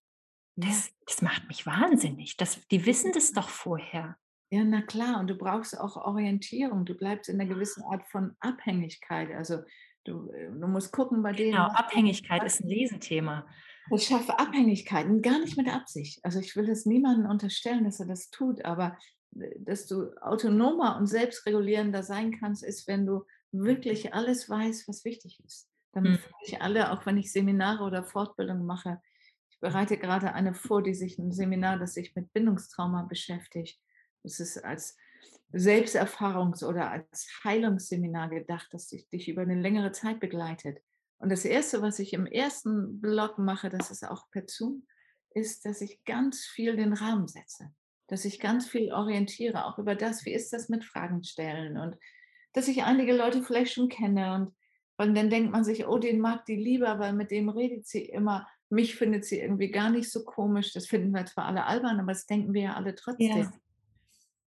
Das 0.57 0.93
das 1.07 1.23
macht 1.23 1.49
mich 1.49 1.67
wahnsinnig. 1.67 2.37
Das 2.39 2.67
die 2.69 2.87
wissen 2.87 3.12
das 3.12 3.33
doch 3.33 3.49
vorher. 3.51 4.17
Ja, 4.53 4.62
na 4.65 4.81
klar, 4.83 5.19
und 5.19 5.27
du 5.29 5.35
brauchst 5.37 5.79
auch 5.79 5.97
Orientierung. 5.97 6.85
Du 6.85 6.95
bleibst 6.95 7.29
in 7.29 7.37
'ner 7.39 7.47
gewissen 7.47 7.83
Art 7.83 8.05
von 8.09 8.37
Abhängigkeit. 8.41 9.31
Also, 9.33 9.62
du 10.05 10.31
äh, 10.31 10.51
du 10.53 10.69
musst 10.69 10.93
gucken 10.93 11.23
bei 11.23 11.33
denen, 11.33 11.59
Genau, 11.59 11.67
Abhängigkeit 11.69 12.43
ist 12.45 12.61
'n 12.61 12.69
Riesenthema. 12.69 13.47
Ich 13.95 14.07
schaffe 14.09 14.39
Abhängigkeiten, 14.39 15.23
gar 15.23 15.39
nicht 15.39 15.57
mit 15.57 15.69
Absicht. 15.69 16.19
Also, 16.25 16.41
ich 16.41 16.57
will 16.57 16.67
das 16.67 16.87
niemandem 16.87 17.31
unterstellen, 17.31 17.85
dass 17.85 18.01
er 18.01 18.07
das 18.07 18.31
tut, 18.31 18.65
aber, 18.65 18.99
dass 19.61 19.87
du 19.87 20.12
autonomer 20.22 20.96
und 20.99 21.07
selbstregulierender 21.07 22.03
sein 22.03 22.33
kannst, 22.38 22.64
ist, 22.64 22.88
wenn 22.88 23.07
du 23.07 23.25
wirklich 23.53 24.14
alles 24.14 24.49
weißt, 24.51 24.88
was 24.88 25.05
wichtig 25.05 25.40
ist. 25.44 25.70
Damit 25.92 26.14
Mhm. 26.14 26.37
ich 26.46 26.61
alle 26.62 26.92
auch 26.92 27.07
wenn 27.07 27.16
ich 27.18 27.33
Seminare 27.33 27.85
oder 27.85 28.05
Fortbildungen 28.05 28.66
mache 28.66 29.01
ich 29.51 29.61
bereite 29.61 29.96
grade 29.99 30.35
eine 30.35 30.55
vor, 30.55 30.83
die 30.83 30.94
sich 30.94 31.18
'n 31.18 31.33
Seminar, 31.33 31.79
das 31.79 31.94
sich 31.94 32.14
mit 32.16 32.33
Bindungstrauma 32.35 33.05
beschäftigt. 33.05 33.81
Das 34.22 34.40
ist 34.40 34.59
als 34.64 34.96
Selbsterfahrungs 35.53 36.62
oder 36.64 36.90
als 36.90 37.29
Heilungsseminar 37.44 38.29
gedacht, 38.31 38.68
das 38.72 38.88
dich 38.88 39.09
dich 39.09 39.29
über 39.29 39.46
'ne 39.46 39.55
längere 39.61 39.92
Zeit 39.92 40.20
begleitet. 40.20 40.79
Und 41.18 41.31
das 41.33 41.44
1., 41.46 41.81
was 41.83 41.99
ich 42.01 42.12
im 42.12 42.27
1. 42.27 43.01
Block 43.01 43.38
mache, 43.38 43.70
das 43.70 43.90
ist 43.90 44.05
auch 44.07 44.31
per 44.31 44.44
Zoom, 44.49 44.87
ist, 45.31 45.64
dass 45.64 45.81
ich 45.81 46.05
ganz 46.05 46.44
viel 46.44 46.77
den 46.77 46.92
Rahmen 46.92 47.29
setze. 47.29 47.70
Dass 48.09 48.25
ich 48.25 48.40
ganz 48.40 48.69
viel 48.69 48.92
orientiere, 48.92 49.64
auch 49.66 49.79
über 49.79 49.95
das, 49.97 50.25
wie 50.27 50.33
ist 50.35 50.53
das 50.53 50.69
mit 50.69 50.85
Fragen 50.85 51.25
stellen 51.25 51.77
und 51.79 51.97
dass 52.53 52.69
ich 52.69 52.85
einige 52.85 53.14
Leute 53.16 53.42
vielleicht 53.42 53.75
schon 53.75 53.88
kenne 53.88 54.35
und 54.35 54.55
und 54.99 55.14
dann 55.14 55.29
denkt 55.31 55.53
man 55.53 55.62
sich: 55.64 55.87
„Oh, 55.87 55.99
den 55.99 56.21
mag 56.21 56.47
die 56.47 56.57
lieber, 56.57 56.99
weil 56.99 57.12
mit 57.12 57.31
dem 57.31 57.49
redet 57.51 57.87
sie 57.87 58.05
immer. 58.07 58.49
Mich 58.71 58.97
findet 58.97 59.25
sie 59.27 59.38
irgendwie 59.40 59.71
gar 59.71 59.90
nicht 59.90 60.11
so 60.11 60.25
komisch.“ 60.25 60.73
Das 60.73 60.87
finden 60.87 61.12
wir 61.12 61.27
zwar 61.27 61.45
alle 61.47 61.66
albern, 61.66 62.01
aber 62.01 62.12
das 62.12 62.27
denken 62.27 62.55
wir 62.55 62.62
ja 62.62 62.75
alle 62.77 62.95
trotzdem. 62.95 63.53
Ja. 63.53 63.61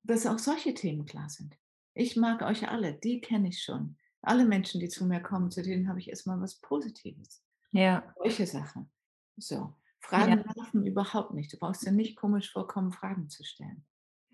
Dass 0.03 0.25
auch 0.27 0.39
solche 0.39 0.73
Themen 0.73 1.05
klar 1.05 1.29
sind. 1.29 1.57
Ich 1.93 2.15
mag 2.17 2.41
euch 2.41 2.67
alle, 2.69 2.93
die 2.93 3.21
kenne 3.21 3.49
ich 3.49 3.63
schon. 3.63 3.97
Alle 4.21 4.45
Menschen, 4.45 4.79
die 4.81 4.89
zu 4.89 5.05
mir 5.05 5.21
kommen, 5.21 5.51
zu 5.51 5.61
denen 5.63 5.87
habe 5.89 5.99
ich 5.99 6.09
erst 6.09 6.27
mal 6.27 6.41
was 6.41 6.55
Positives. 6.61 7.43
Ja. 7.71 8.15
Solche 8.15 8.47
Sachen. 8.47 8.91
So. 9.37 9.78
Ja. 10.03 10.07
Fragen 10.09 10.43
nerven 10.55 10.85
überhaupt 10.85 11.33
nicht. 11.33 11.53
Du 11.53 11.57
brauchst 11.57 11.85
dir 11.85 11.91
nicht 11.91 12.15
komisch 12.15 12.51
vorkommen, 12.51 12.91
Fragen 12.91 13.29
zu 13.29 13.43
stellen. 13.43 13.85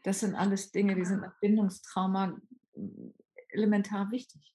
Das 0.03 0.19
sind 0.19 0.35
alles 0.35 0.71
Dinge, 0.71 0.95
die 0.95 1.05
sind 1.05 1.21
nach 1.21 1.39
Bindungstrauma, 1.39 2.37
hm, 2.75 3.13
elementar 3.49 4.11
wichtig. 4.11 4.53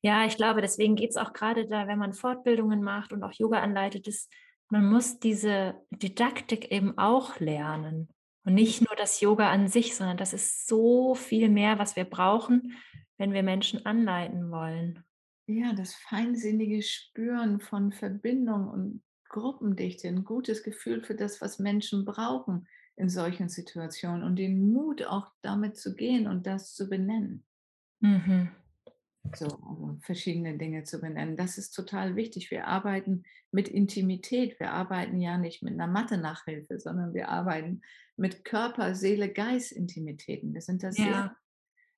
Ja, 0.00 0.24
ich 0.24 0.36
glaube, 0.36 0.60
deswegen 0.60 0.96
geht's 0.96 1.16
auch 1.16 1.32
grade 1.32 1.66
da, 1.66 1.88
wenn 1.88 1.98
man 1.98 2.14
Fortbildungen 2.14 2.82
macht 2.82 3.12
und 3.12 3.22
auch 3.22 3.32
Yoga 3.32 3.60
anleitet, 3.60 4.06
ist 4.06 4.32
man 4.70 4.88
muss 4.88 5.18
diese 5.18 5.74
Didaktik 5.90 6.70
eben 6.70 6.98
auch 6.98 7.40
lernen 7.40 8.08
und 8.44 8.54
nicht 8.54 8.80
nur 8.80 8.94
das 8.96 9.20
Yoga 9.20 9.50
an 9.50 9.68
sich, 9.68 9.96
sondern 9.96 10.16
das 10.16 10.32
ist 10.32 10.66
so 10.66 11.14
viel 11.14 11.48
mehr, 11.48 11.78
was 11.78 11.96
wir 11.96 12.04
brauchen, 12.04 12.76
wenn 13.16 13.32
wir 13.32 13.42
Menschen 13.42 13.84
anleiten 13.86 14.50
wollen. 14.50 15.04
Ja, 15.46 15.72
das 15.72 15.94
feinsinnige 15.94 16.82
Spüren 16.82 17.60
von 17.60 17.92
Verbindung 17.92 18.68
und 18.68 19.02
Gruppendichte, 19.28 20.08
'n 20.08 20.24
gutes 20.24 20.62
Gefühl 20.62 21.02
für 21.04 21.14
das, 21.14 21.40
was 21.40 21.58
Menschen 21.58 22.04
brauchen 22.04 22.68
in 22.96 23.08
solchen 23.08 23.48
Situationen 23.48 24.22
und 24.24 24.36
den 24.36 24.72
Mut 24.72 25.04
auch 25.04 25.32
damit 25.42 25.76
zu 25.76 25.94
gehen 25.94 26.26
und 26.26 26.46
das 26.46 26.74
zu 26.74 26.88
benennen. 26.88 27.44
Mhm. 28.02 28.48
So, 29.36 29.46
also 29.62 29.98
verschiedene 30.02 30.56
Dinge 30.56 30.84
zu 30.84 31.00
benennen. 31.00 31.36
Das 31.36 31.58
ist 31.58 31.72
total 31.72 32.16
wichtig. 32.16 32.50
Wir 32.50 32.66
arbeiten 32.66 33.24
mit 33.52 33.68
Intimität. 33.68 34.58
Wir 34.58 34.72
arbeiten 34.72 35.20
ja 35.20 35.36
nicht 35.36 35.62
mit 35.62 35.76
'ner 35.76 35.86
Mathe-Nachhilfe, 35.86 36.80
sondern 36.80 37.12
wir 37.14 37.28
arbeiten 37.28 37.82
mit 38.16 38.44
Körper, 38.44 38.94
Seele, 38.94 39.30
Geist 39.32 39.72
Intimitäten. 39.72 40.54
Wir 40.54 40.62
sind 40.62 40.82
da 40.82 40.92
sehr 40.92 41.14
Ja. 41.18 41.38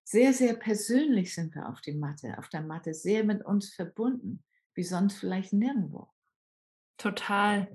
sehr, 0.05 0.33
sehr 0.35 0.55
persönlich 0.55 1.35
sind 1.35 1.55
wir 1.55 1.69
auf 1.69 1.81
die 1.83 1.95
Matte 1.95 2.39
auf 2.39 2.49
der 2.51 2.63
Matte, 2.63 2.95
sehr 2.95 3.25
mit 3.25 3.45
uns 3.47 3.75
verbunden, 3.75 4.45
wie 4.75 4.85
sonst 4.85 5.19
vielleicht 5.19 5.53
nirgendwo. 5.53 6.11
Total. 7.01 7.67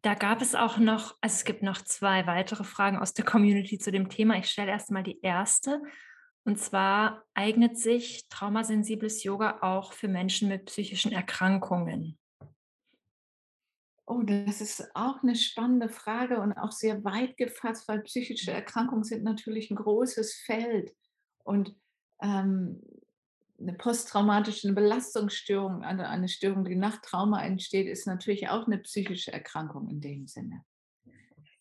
Da 0.00 0.14
gab 0.14 0.40
es 0.40 0.54
auch 0.54 0.78
noch 0.78 1.16
also, 1.20 1.34
es 1.36 1.44
gibt 1.44 1.62
noch 1.62 1.82
2 1.82 2.26
weitere 2.26 2.64
Fragen 2.64 2.98
aus 2.98 3.12
der 3.14 3.24
Community 3.26 3.78
zu 3.78 3.92
dem 3.92 4.08
Thema. 4.08 4.38
Ich 4.38 4.48
stelle 4.48 4.70
erst 4.70 4.90
mal 4.90 5.02
die 5.02 5.22
1. 5.22 5.82
Und 6.44 6.58
zwar: 6.58 7.24
„Eignet 7.34 7.78
sich 7.78 8.28
traumasensibles 8.30 9.24
Yoga 9.24 9.58
auch 9.60 9.92
für 9.92 10.08
Menschen 10.08 10.48
mit 10.48 10.64
psychischen 10.66 11.12
Erkrankungen?“ 11.12 12.16
Oh, 14.08 14.22
das 14.22 14.60
ist 14.60 14.90
auch 14.94 15.22
'ne 15.22 15.36
spannende 15.36 15.88
Frage 15.88 16.40
und 16.40 16.52
auch 16.54 16.72
sehr 16.72 17.04
weit 17.04 17.36
gefasst, 17.36 17.86
weil 17.88 18.00
psychische 18.02 18.50
Erkrankungen 18.50 19.04
sind 19.04 19.22
natürlich 19.22 19.70
'n 19.70 19.76
großes 19.76 20.34
Feld 20.44 20.92
und, 21.44 21.76
ähm, 22.20 22.82
'ne 23.62 23.74
posttraumatische 23.74 24.72
Belastungsstörung, 24.74 25.82
eine 25.84 26.08
eine 26.08 26.28
Störung, 26.28 26.64
die 26.64 26.76
nach 26.76 27.00
Trauma 27.02 27.42
entsteht, 27.44 27.88
ist 27.88 28.06
natürlich 28.06 28.48
auch 28.48 28.66
'ne 28.66 28.78
psychische 28.78 29.32
Erkrankung 29.32 29.88
in 29.88 30.00
dem 30.00 30.26
Sinne. 30.26 30.64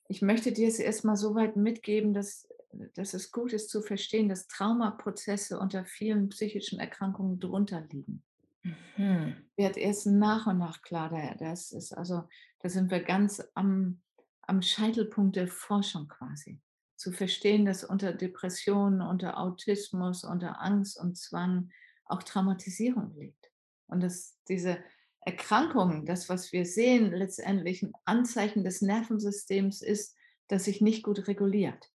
Ich 0.09 0.21
möchte 0.21 0.51
dir 0.51 0.67
es 0.67 0.79
erst 0.79 1.05
mal 1.05 1.15
so 1.15 1.35
weit 1.35 1.55
mitgeben, 1.55 2.13
dass 2.13 2.47
dass 2.95 3.13
es 3.13 3.31
gut 3.33 3.51
ist 3.51 3.69
zu 3.69 3.81
verstehen, 3.81 4.29
dass 4.29 4.47
Traumaprozesse 4.47 5.59
unter 5.59 5.83
vielen 5.85 6.29
psychischen 6.29 6.79
Erkrankungen 6.79 7.37
drunter 7.39 7.81
liegen. 7.91 8.23
Mhm. 8.63 9.43
Wird 9.57 9.75
erst 9.77 10.07
nach 10.07 10.47
und 10.47 10.57
nach 10.59 10.81
klar, 10.81 11.09
da 11.09 11.35
das 11.35 11.71
ist 11.71 11.91
also 11.93 12.23
da 12.59 12.69
sind 12.69 12.89
wir 12.89 13.01
ganz 13.03 13.43
am 13.53 14.01
am 14.41 14.61
Scheitelpunkt 14.61 15.35
der 15.35 15.47
Forschung 15.47 16.07
quasi. 16.07 16.61
Zu 16.95 17.11
verstehen, 17.11 17.65
dass 17.65 17.83
unter 17.83 18.13
Depressionen, 18.13 19.01
unter 19.01 19.37
Autismus, 19.39 20.23
unter 20.23 20.61
Angst 20.61 20.99
und 20.99 21.17
Zwang 21.17 21.69
auch 22.11 22.23
Traumatisierung 22.23 23.15
liegt. 23.17 23.51
Und 23.87 24.01
dass 24.03 24.39
diese 24.49 24.79
Erkrankungen, 25.21 26.05
das, 26.05 26.29
was 26.29 26.51
wir 26.51 26.65
sehen, 26.65 27.11
letztendlich 27.11 27.83
'n 27.83 27.93
Anzeichen 28.05 28.63
des 28.63 28.81
Nervensystems 28.81 29.81
ist, 29.81 30.15
das 30.47 30.65
sich 30.65 30.81
nicht 30.81 31.03
gut 31.03 31.27
reguliert. 31.27 31.91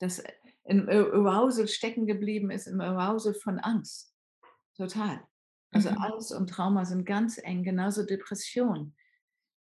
Das 0.00 0.22
im 0.64 0.88
Ar 0.88 1.12
Arousal 1.14 1.68
stecken 1.68 2.06
geblieben 2.06 2.50
ist, 2.50 2.66
im 2.68 2.80
Arousal 2.80 3.34
von 3.34 3.58
Angst. 3.60 4.14
Total. 4.76 5.22
Also, 5.72 5.90
Mhm. 5.90 5.98
Angst 5.98 6.32
und 6.32 6.50
Trauma 6.50 6.84
sind 6.84 7.06
ganz 7.06 7.38
eng, 7.42 7.64
genauso 7.64 8.04
Depression. 8.06 8.94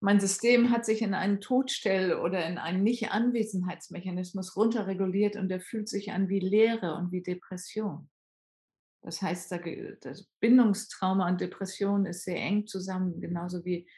mein 0.01 0.19
System 0.19 0.71
hat 0.71 0.85
sich 0.85 1.01
in 1.01 1.13
einen 1.13 1.41
Todstell 1.41 2.13
oder 2.15 2.45
in 2.47 2.57
einen 2.57 2.83
Nicht-Anwesenheitsmechanismus 2.83 4.55
runterreguliert 4.57 5.35
und 5.37 5.49
der 5.49 5.61
fühlt 5.61 5.89
sich 5.89 6.11
an 6.11 6.29
wie 6.29 6.39
Leere 6.39 6.95
und 6.95 7.11
wie 7.13 7.21
Depression. 7.23 8.09
Das 9.09 9.23
heißt, 9.23 9.51
das 10.01 10.27
Bindungstrauma 10.39 11.27
und 11.27 11.41
Depression 11.41 12.05
ist 12.05 12.25
sehr 12.25 12.37
eng 12.37 12.67
zusammen, 12.67 13.19
genauso 13.19 13.65
wie 13.65 13.89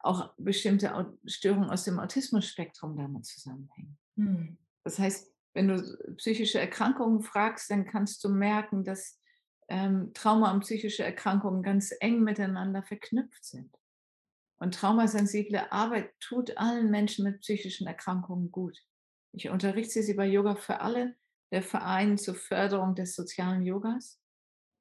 auch 0.00 0.32
bestimmte 0.38 0.90
Störungen 1.26 1.68
aus 1.68 1.84
dem 1.84 2.00
Autismus-Spektrum 2.00 2.96
damit 2.96 3.26
zusammenhängen. 3.26 3.98
Hm. 4.16 4.56
Das 4.82 4.98
heißt, 4.98 5.30
wenn 5.52 5.68
du 5.68 6.14
psychische 6.16 6.60
Erkrankungen 6.60 7.20
fragst, 7.20 7.70
dann 7.70 7.84
kannst 7.84 8.24
du 8.24 8.30
merken, 8.30 8.84
dass 8.84 9.20
ähm, 9.68 10.12
Trauma 10.14 10.50
und 10.54 10.60
psychische 10.60 11.04
Erkrankungen 11.04 11.62
ganz 11.62 11.94
eng 12.00 12.22
miteinander 12.22 12.82
verknüpft 12.82 13.44
sind. 13.44 13.70
Und 14.56 14.76
traumasensible 14.76 15.70
Arbeit 15.72 16.10
tut 16.20 16.56
allen 16.56 16.90
Menschen 16.90 17.24
mit 17.24 17.42
psychischen 17.42 17.86
Erkrankungen 17.86 18.50
gut. 18.50 18.78
Ich 19.32 19.50
unterrichte 19.50 20.02
sie 20.02 20.14
bei 20.14 20.26
Yoga 20.26 20.54
für 20.54 20.80
alle, 20.80 21.16
der 21.52 21.62
Verein 21.62 22.16
zur 22.16 22.34
Förderung 22.34 22.94
des 22.94 23.14
sozialen 23.14 23.62
Yogas. 23.62 24.23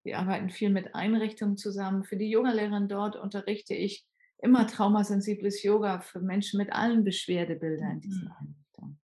Wir 0.03 0.19
arbeiten 0.19 0.49
viel 0.49 0.69
mit 0.69 0.95
Einrichtungen 0.95 1.57
zusammen. 1.57 2.03
Für 2.03 2.17
die 2.17 2.29
Yogalehrerin 2.29 2.87
dort 2.87 3.15
unterrichte 3.15 3.73
ich 3.73 4.05
immer 4.37 4.67
traumasensibles 4.67 5.63
Yoga 5.63 6.01
für 6.01 6.19
Menschen 6.19 6.57
mit 6.57 6.73
allen 6.73 7.03
Beschwerdebildern 7.03 7.91
in 7.91 8.01
diesen 8.01 8.25
mhm. 8.25 8.33
Einrichtungen. 8.39 9.01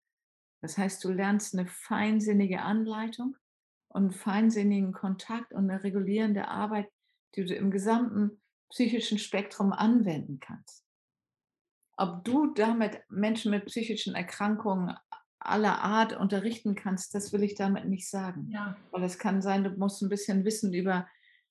Das 0.61 0.77
heißt, 0.77 1.03
du 1.03 1.11
lernst 1.11 1.53
eine 1.53 1.67
feinsinnige 1.67 2.61
Anleitung 2.61 3.35
und 3.89 4.15
feinsinnigen 4.15 4.93
Kontakt 4.93 5.53
und 5.53 5.69
eine 5.69 5.83
regulierende 5.83 6.47
Arbeit, 6.47 6.89
die 7.35 7.45
du 7.45 7.53
im 7.53 7.69
gesamten 7.69 8.41
psychischen 8.69 9.19
Spektrum 9.19 9.73
anwenden 9.73 10.39
kannst. 10.39 10.85
Ob 11.97 12.23
du 12.23 12.53
damit 12.53 12.99
Menschen 13.09 13.51
mit 13.51 13.65
psychischen 13.65 14.15
Erkrankungen 14.15 14.95
aller 15.39 15.81
Art 15.81 16.13
unterrichten 16.13 16.75
kannst, 16.75 17.13
das 17.13 17.33
will 17.33 17.43
ich 17.43 17.55
damit 17.55 17.85
nicht 17.85 18.09
sagen. 18.09 18.49
Ja. 18.51 18.75
Weil 18.91 19.03
es 19.03 19.19
kann 19.19 19.41
sein, 19.41 19.63
du 19.63 19.69
musst 19.71 20.01
ein 20.01 20.09
bisschen 20.09 20.45
Wissen 20.45 20.73
über 20.73 21.07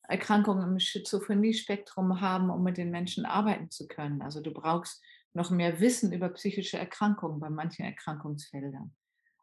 Erkrankungen 0.08 0.72
im 0.72 0.78
Schizophrenie-Spektrum 0.78 2.20
haben, 2.20 2.50
um 2.50 2.62
mit 2.62 2.76
den 2.76 2.90
Menschen 2.90 3.24
arbeiten 3.24 3.70
zu 3.70 3.86
können. 3.86 4.20
Also 4.22 4.40
du 4.40 4.52
brauchst 4.52 5.02
noch 5.32 5.50
mehr 5.50 5.80
Wissen 5.80 6.12
über 6.12 6.28
psychische 6.30 6.78
Erkrankungen 6.78 7.40
bei 7.40 7.50
manchen 7.50 7.84
Erkrankungsfeldern. 7.84 8.94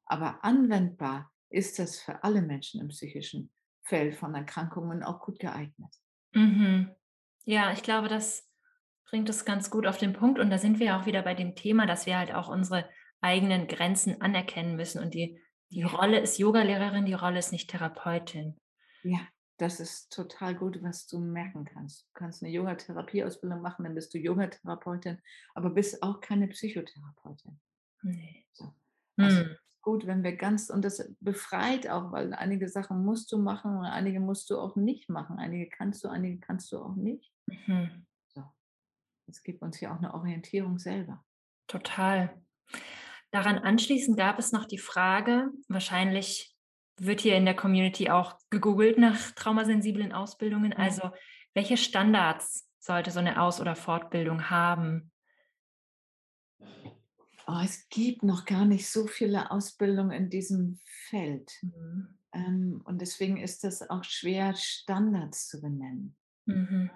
Aber 0.06 0.44
anwendbar 0.44 1.32
ist 1.50 1.80
das 1.80 2.00
für 2.00 2.24
alle 2.24 2.42
Menschen 2.42 2.82
im 2.82 2.90
psychischen 2.90 3.52
Feld 3.84 4.16
von 4.16 4.36
Erkrankungen 4.36 5.04
auch 5.04 5.20
gut 5.20 5.40
geeignet. 5.40 5.94
Mhm. 6.34 6.90
Ja, 7.44 7.72
ich 7.74 7.84
glaube, 7.84 8.08
das 8.08 8.48
bringt 9.06 9.30
es 9.30 9.46
ganz 9.46 9.70
gut 9.70 9.88
auf 9.88 9.98
den 9.98 10.14
Punkt. 10.14 10.40
Und 10.40 10.50
da 10.50 10.58
sind 10.58 10.80
wir 10.80 10.96
auch 10.96 11.06
wieder 11.06 11.22
bei 11.22 11.34
dem 11.34 11.56
Thema, 11.56 11.86
dass 11.86 12.06
wir 12.06 12.18
halt 12.18 12.34
auch 12.34 12.48
unsere 12.48 12.88
eigenen 13.22 13.68
Grenzen 13.68 14.22
anerkennen 14.22 14.76
müssen. 14.76 15.02
Und 15.02 15.14
die, 15.14 15.40
die 15.70 15.84
Rolle 15.84 16.20
ist 16.20 16.38
Yogalehrerin, 16.38 17.06
die 17.06 17.14
Rolle 17.14 17.40
ist 17.40 17.52
nicht 17.52 17.70
Therapeutin. 17.70 18.58
Ja, 19.04 19.20
das 19.58 19.80
ist 19.80 20.12
total 20.12 20.56
gut, 20.56 20.82
was 20.82 21.08
du 21.08 21.20
merken 21.20 21.66
kannst. 21.66 22.08
Du 22.08 22.12
kannst 22.16 22.44
eine 22.44 22.52
Yoga-Therapieausbildung 22.52 23.62
machen, 23.62 23.84
dann 23.84 23.96
bist 23.96 24.14
du 24.14 24.18
Yogatherapeutin, 24.18 25.22
aber 25.54 25.70
bist 25.70 26.02
auch 26.02 26.20
keine 26.20 26.48
Psychotherapeutin. 26.48 27.60
Nee. 28.02 28.48
So. 28.54 28.74
Also 29.18 29.42
hm. 29.42 29.58
gut, 29.82 30.08
wenn 30.08 30.24
wir 30.24 30.36
ganz, 30.36 30.72
und 30.72 30.84
das 30.84 31.14
befreit 31.20 31.88
auch, 31.88 32.12
weil 32.12 32.34
einige 32.34 32.68
Sachen 32.70 33.06
musst 33.06 33.32
du 33.32 33.38
machen 33.38 33.78
und 33.78 33.86
einige 33.86 34.20
musst 34.20 34.50
du 34.50 34.58
auch 34.58 34.76
nicht 34.76 35.10
machen. 35.10 35.38
Einige 35.38 35.70
kannst 35.70 36.04
du, 36.04 36.08
einige 36.08 36.40
kannst 36.40 36.72
du 36.72 36.80
auch 36.80 36.96
nicht. 36.96 37.32
Mhm. 37.46 38.08
So. 38.30 38.44
Das 39.28 39.44
gibt 39.44 39.62
uns 39.62 39.80
ja 39.80 39.94
auch 39.94 40.00
eine 40.00 40.14
Orientierung 40.14 40.80
selber. 40.80 41.24
Total. 41.68 42.42
Daran 43.32 43.58
anschließend 43.58 44.18
gab 44.18 44.40
es 44.40 44.52
noch 44.52 44.66
die 44.66 44.78
Frage, 44.78 45.50
wahrscheinlich 45.70 46.54
wird 46.98 47.22
hier 47.22 47.38
in 47.38 47.46
der 47.46 47.56
Community 47.56 48.10
auch 48.10 48.38
gegoogelt 48.50 48.98
nach 48.98 49.32
traumasensiblen 49.32 50.12
Ausbildungen. 50.12 50.74
Also, 50.74 51.12
welche 51.54 51.78
Standards 51.78 52.70
sollte 52.80 53.12
so 53.12 53.20
eine 53.20 53.42
Aus- 53.42 53.62
oder 53.62 53.76
Fortbildung 53.76 54.50
haben? 54.50 55.12
Oh, 57.48 57.60
es 57.64 57.88
gibt 57.90 58.24
noch 58.24 58.46
gar 58.46 58.66
nicht 58.66 58.88
so 58.90 59.08
viele 59.08 59.50
Ausbildungen 59.50 60.12
in 60.12 60.30
diesem 60.30 60.80
Feld. 61.10 61.52
Mhm. 61.62 62.20
Ähm, 62.34 62.82
und 62.86 63.02
deswegen 63.02 63.38
ist 63.38 63.64
es 63.66 63.90
auch 63.90 64.04
schwer, 64.04 64.56
Standards 64.56 65.48
zu 65.48 65.60
benennen. 65.62 66.16
Mhm. 66.46 66.92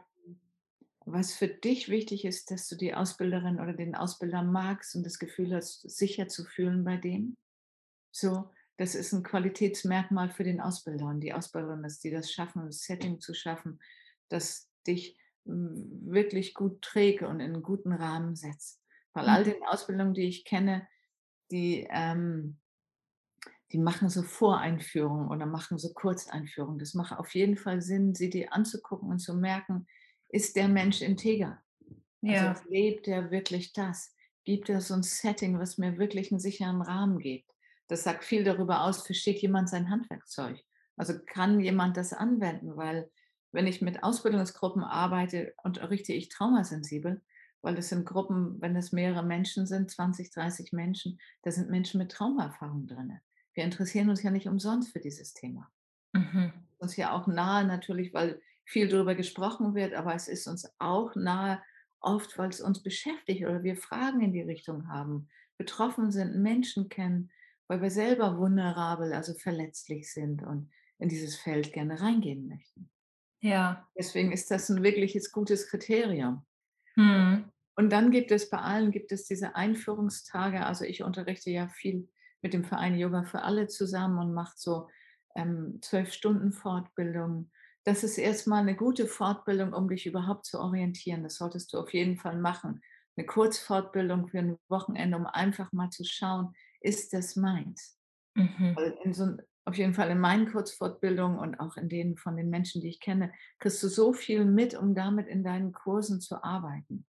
Was 1.06 1.34
für 1.34 1.48
dich 1.48 1.90
wichtig 1.90 2.26
ist, 2.26 2.50
dass 2.50 2.68
du 2.68 2.76
die 2.76 2.96
Ausbilderin 2.96 3.60
oder 3.60 3.74
den 3.74 3.96
Ausbilder 3.96 4.42
magst 4.42 4.96
und 4.96 5.06
das 5.06 5.20
Gefühl 5.20 5.56
hast, 5.56 5.88
sicher 5.90 6.28
zu 6.28 6.44
fühlen 6.44 6.84
bei 6.84 6.98
dem. 6.98 7.38
So, 8.12 8.50
das 8.78 8.96
ist 8.96 9.14
ein 9.14 9.24
Qualitätsmerkmal 9.24 10.30
für 10.30 10.44
den 10.44 10.60
Ausbilder 10.60 11.06
und 11.06 11.22
die 11.22 11.34
Ausbilderin 11.34 11.84
ist, 11.84 12.04
die 12.04 12.10
das 12.10 12.32
schaffen, 12.32 12.66
das 12.66 12.82
Setting 12.82 13.20
zu 13.20 13.34
schaffen, 13.34 13.80
das 14.30 14.70
dich 14.88 15.18
hm, 15.46 16.02
wirklich 16.06 16.56
gut 16.56 16.82
trägt 16.82 17.22
und 17.22 17.40
in 17.40 17.54
einen 17.54 17.64
guten 17.64 17.94
Rahmen 17.94 18.36
setzt. 18.36 18.82
Weil 19.14 19.30
all 19.30 19.42
mhm. 19.42 19.52
den 19.52 19.64
Ausbildungen, 19.64 20.14
die 20.14 20.28
ich 20.28 20.44
kenne, 20.44 20.88
die, 21.52 21.88
ähm, 21.92 22.58
die 23.72 23.78
machen 23.78 24.10
so 24.10 24.24
Voreinführungen 24.24 25.30
oder 25.30 25.46
machen 25.46 25.78
so 25.78 25.94
Kurzeinführungen. 25.94 26.80
Das 26.80 26.96
macht 26.96 27.18
auf 27.18 27.34
jeden 27.36 27.58
Fall 27.58 27.82
Sinn, 27.82 28.16
sie 28.16 28.30
dir 28.30 28.54
anzugucken 28.54 29.10
und 29.10 29.20
zu 29.20 29.36
merken, 29.36 29.88
ist 30.30 30.56
der 30.56 30.68
Mensch 30.68 31.02
integer? 31.02 31.62
Also 32.22 32.36
ja. 32.36 32.50
Also 32.50 32.70
lebt 32.70 33.08
er 33.08 33.32
wirklich 33.32 33.74
das? 33.74 34.14
Gibt 34.44 34.70
er 34.70 34.82
so 34.82 34.94
ein 34.94 35.04
Setting, 35.04 35.60
was 35.60 35.78
mir 35.78 35.98
wirklich 35.98 36.32
einen 36.32 36.40
sicheren 36.40 36.82
Rahmen 36.82 37.20
gibt? 37.20 37.52
Das 37.88 38.04
sagt 38.04 38.24
viel 38.24 38.44
darüber 38.44 38.82
aus, 38.82 39.06
versteht 39.06 39.42
jemand 39.42 39.70
sein 39.70 39.90
Handwerkzeug? 39.90 40.60
Also 40.98 41.14
kann 41.26 41.60
jemand 41.60 41.98
das 41.98 42.14
anwenden? 42.14 42.78
Weil 42.78 43.10
wenn 43.52 43.68
ich 43.68 43.82
mit 43.82 44.04
Ausbildungsgruppen 44.04 44.84
arbeite, 44.84 45.54
unterrichte 45.64 46.14
ich 46.14 46.30
traumasensibel, 46.30 47.22
weil 47.62 47.76
das 47.76 47.90
sind 47.90 48.06
Gruppen, 48.06 48.62
wenn 48.62 48.76
es 48.76 48.92
mehrere 48.92 49.24
Menschen 49.24 49.66
sind, 49.66 49.90
20, 49.90 50.32
30 50.32 50.74
Menschen, 50.74 51.20
da 51.42 51.52
sind 51.52 51.70
Menschen 51.70 51.98
mit 52.00 52.12
Traumaerfahrung 52.12 52.86
drin. 52.86 53.20
Wir 53.54 53.64
interessieren 53.64 54.10
uns 54.10 54.22
ja 54.22 54.32
nicht 54.32 54.48
umsonst 54.48 54.92
für 54.92 55.00
dieses 55.00 55.34
Thema. 55.34 55.72
Mhm. 56.14 56.54
Uns 56.78 56.96
ja 56.96 57.12
auch 57.14 57.28
nahe 57.28 57.66
natürlich, 57.66 58.14
weil 58.14 58.42
viel 58.66 58.88
darüber 58.88 59.16
gesprochen 59.16 59.76
wird, 59.76 59.94
aber 59.94 60.16
es 60.16 60.28
ist 60.28 60.48
uns 60.48 60.70
auch 60.80 61.16
nahe, 61.16 61.62
oft, 62.02 62.38
weil 62.38 62.50
es 62.50 62.62
uns 62.62 62.84
beschäftigt 62.84 63.44
oder 63.44 63.64
wir 63.64 63.78
Fragen 63.78 64.22
in 64.22 64.32
die 64.32 64.42
Richtung 64.42 64.88
haben, 64.88 65.28
betroffen 65.58 66.12
sind, 66.12 66.36
Menschen 66.36 66.90
kennen, 66.90 67.32
weil 67.68 67.82
wir 67.82 67.90
selber 67.90 68.38
vulnerabel, 68.38 69.14
also 69.14 69.34
verletzlich 69.34 70.12
sind 70.14 70.44
und 70.44 70.70
in 71.00 71.10
dieses 71.10 71.36
Feld 71.36 71.74
gerne 71.74 72.00
reingehen 72.00 72.48
möchten. 72.48 72.90
Ja. 73.42 73.88
Deswegen 73.98 74.32
ist 74.32 74.52
das 74.52 74.70
ein 74.70 74.84
wirkliches 74.84 75.32
gutes 75.32 75.68
Kriterium. 75.68 76.46
Mhm. 76.96 77.52
Und 77.76 77.90
dann 77.92 78.12
gibt 78.12 78.32
es 78.32 78.50
bei 78.50 78.58
allen 78.58 78.92
gibt 78.92 79.12
es 79.12 79.26
diese 79.26 79.56
Einführungstage. 79.56 80.66
Also 80.66 80.86
ich 80.86 81.04
unterrichte 81.04 81.52
ja 81.52 81.68
viel 81.68 82.10
mit 82.42 82.54
dem 82.54 82.64
Verein 82.64 82.98
Yoga 82.98 83.24
für 83.24 83.42
alle 83.42 83.68
zusammen 83.68 84.20
und 84.20 84.34
mache 84.34 84.54
so 84.56 84.88
ähm, 85.36 85.80
zwölf 85.82 86.14
Stunden 86.14 86.54
Fortbildung. 86.54 87.52
Das 87.86 88.04
ist 88.04 88.18
erstmal 88.18 88.62
eine 88.62 88.76
gute 88.76 89.06
Fortbildung, 89.06 89.74
um 89.74 89.88
dich 89.88 90.08
überhaupt 90.08 90.46
zu 90.46 90.60
orientieren. 90.60 91.24
Das 91.24 91.36
solltest 91.36 91.72
du 91.72 91.80
auf 91.80 91.94
jeden 91.94 92.18
Fall 92.18 92.38
machen. 92.38 92.82
Eine 93.16 93.28
Kurzfortbildung 93.28 94.28
für 94.28 94.40
ein 94.40 94.58
Wochenende, 94.68 95.18
um 95.18 95.28
einfach 95.28 95.72
mal 95.72 95.90
zu 95.92 96.04
schauen, 96.04 96.54
ist 96.82 97.14
das 97.14 97.36
meins? 97.36 97.98
Mhm. 98.34 98.76
So, 99.12 99.38
auf 99.66 99.76
jeden 99.76 99.94
Fall 99.94 100.10
in 100.10 100.20
meinen 100.20 100.52
Kurzfortbildungen 100.52 101.40
und 101.40 101.60
auch 101.60 101.78
in 101.78 101.88
denen 101.88 102.18
von 102.18 102.36
den 102.36 102.50
Menschen, 102.50 102.82
die 102.82 102.90
ich 102.90 103.00
kenne, 103.00 103.32
kriegst 103.60 103.82
du 103.82 103.88
so 103.88 104.14
viel 104.14 104.46
mit, 104.46 104.76
um 104.76 104.94
damit 104.94 105.28
in 105.28 105.44
deinen 105.44 105.72
Kursen 105.72 106.22
zu 106.22 106.44
arbeiten. 106.44 107.06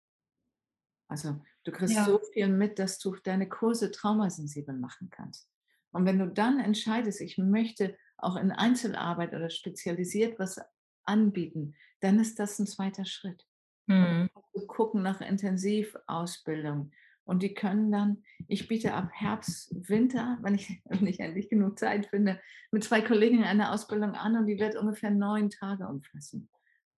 Also 1.08 1.40
du 1.64 1.72
kriegst 1.72 1.94
ja. 1.94 2.04
so 2.04 2.18
viel 2.32 2.48
mit, 2.48 2.78
dass 2.78 2.98
du 2.98 3.14
deine 3.16 3.48
Kurse 3.48 3.90
traumasensibel 3.90 4.74
machen 4.74 5.10
kannst. 5.10 5.50
Und 5.92 6.06
wenn 6.06 6.18
du 6.18 6.28
dann 6.28 6.58
entscheidest, 6.58 7.20
ich 7.20 7.36
möchte 7.36 7.96
auch 8.22 8.36
in 8.36 8.52
Einzelarbeit 8.52 9.34
oder 9.34 9.50
spezialisiert 9.50 10.38
was 10.38 10.60
anbieten, 11.04 11.74
dann 12.00 12.20
ist 12.20 12.38
das 12.38 12.58
ein 12.58 12.66
zweiter 12.66 13.04
Schritt. 13.04 13.46
Mhm. 13.86 14.30
Und 14.52 14.68
gucken 14.68 15.02
nach 15.02 15.20
Intensivausbildung, 15.20 16.92
und 17.24 17.42
die 17.42 17.54
können 17.54 17.92
dann, 17.92 18.24
ich 18.48 18.66
biete 18.66 18.94
ab 18.94 19.10
Herbst, 19.12 19.70
Winter, 19.88 20.38
wenn 20.42 20.54
ich, 20.54 20.82
wenn 20.84 21.06
ich 21.06 21.20
endlich 21.20 21.48
genug 21.48 21.78
Zeit 21.78 22.06
finde, 22.06 22.40
mit 22.70 22.84
zwei 22.84 23.00
Kollegen 23.00 23.44
eine 23.44 23.72
Ausbildung 23.72 24.14
an 24.14 24.36
und 24.36 24.46
die 24.46 24.58
wird 24.58 24.76
ungefähr 24.76 25.10
neun 25.10 25.50
Tage 25.50 25.86
umfassen. 25.86 26.48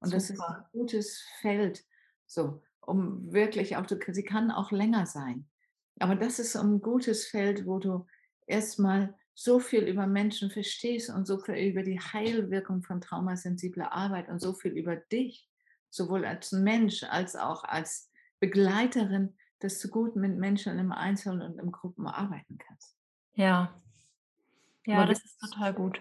Und 0.01 0.09
Super. 0.09 0.17
das 0.17 0.31
ist 0.31 0.41
ein 0.41 0.65
gutes 0.73 1.25
Feld, 1.41 1.85
so, 2.27 2.63
um 2.81 3.33
wirklich 3.33 3.77
auch, 3.77 3.87
sie 3.89 4.25
kann 4.25 4.51
auch 4.51 4.71
länger 4.71 5.07
sein. 5.07 5.49
Aber 6.01 6.17
das 6.17 6.39
ist 6.39 6.57
ein 6.57 6.81
gutes 6.81 7.27
Feld, 7.27 7.67
wo 7.67 7.79
du 7.79 8.07
erstmal 8.47 9.15
so 9.35 9.61
viel 9.61 9.85
über 9.89 10.07
Menschen 10.07 10.51
verstehst 10.51 11.11
und 11.11 11.27
so 11.27 11.39
viel 11.39 11.57
über 11.57 11.83
die 11.83 12.01
Heilwirkung 12.01 12.83
von 12.83 13.01
traumasensibler 13.01 13.93
Arbeit 13.93 14.29
und 14.29 14.41
so 14.41 14.55
viel 14.55 14.73
über 14.73 14.97
dich, 14.97 15.49
sowohl 15.91 16.25
als 16.25 16.53
Mensch 16.53 17.03
als 17.05 17.37
auch 17.37 17.65
als 17.65 18.11
Begleiterin 18.41 19.37
dass 19.61 19.79
du 19.81 19.89
gut 19.89 20.17
mit 20.17 20.37
Menschen 20.37 20.79
im 20.79 20.93
Einzelnen 20.93 21.41
und 21.43 21.59
in 21.59 21.73
Gruppen 21.73 22.07
arbeiten 22.07 22.59
kannst. 22.59 22.95
Ja. 23.37 23.75
Ja, 24.87 25.05
Aber 25.05 25.07
das 25.07 25.25
ist 25.25 25.39
total 25.41 25.73
gut. 25.75 26.01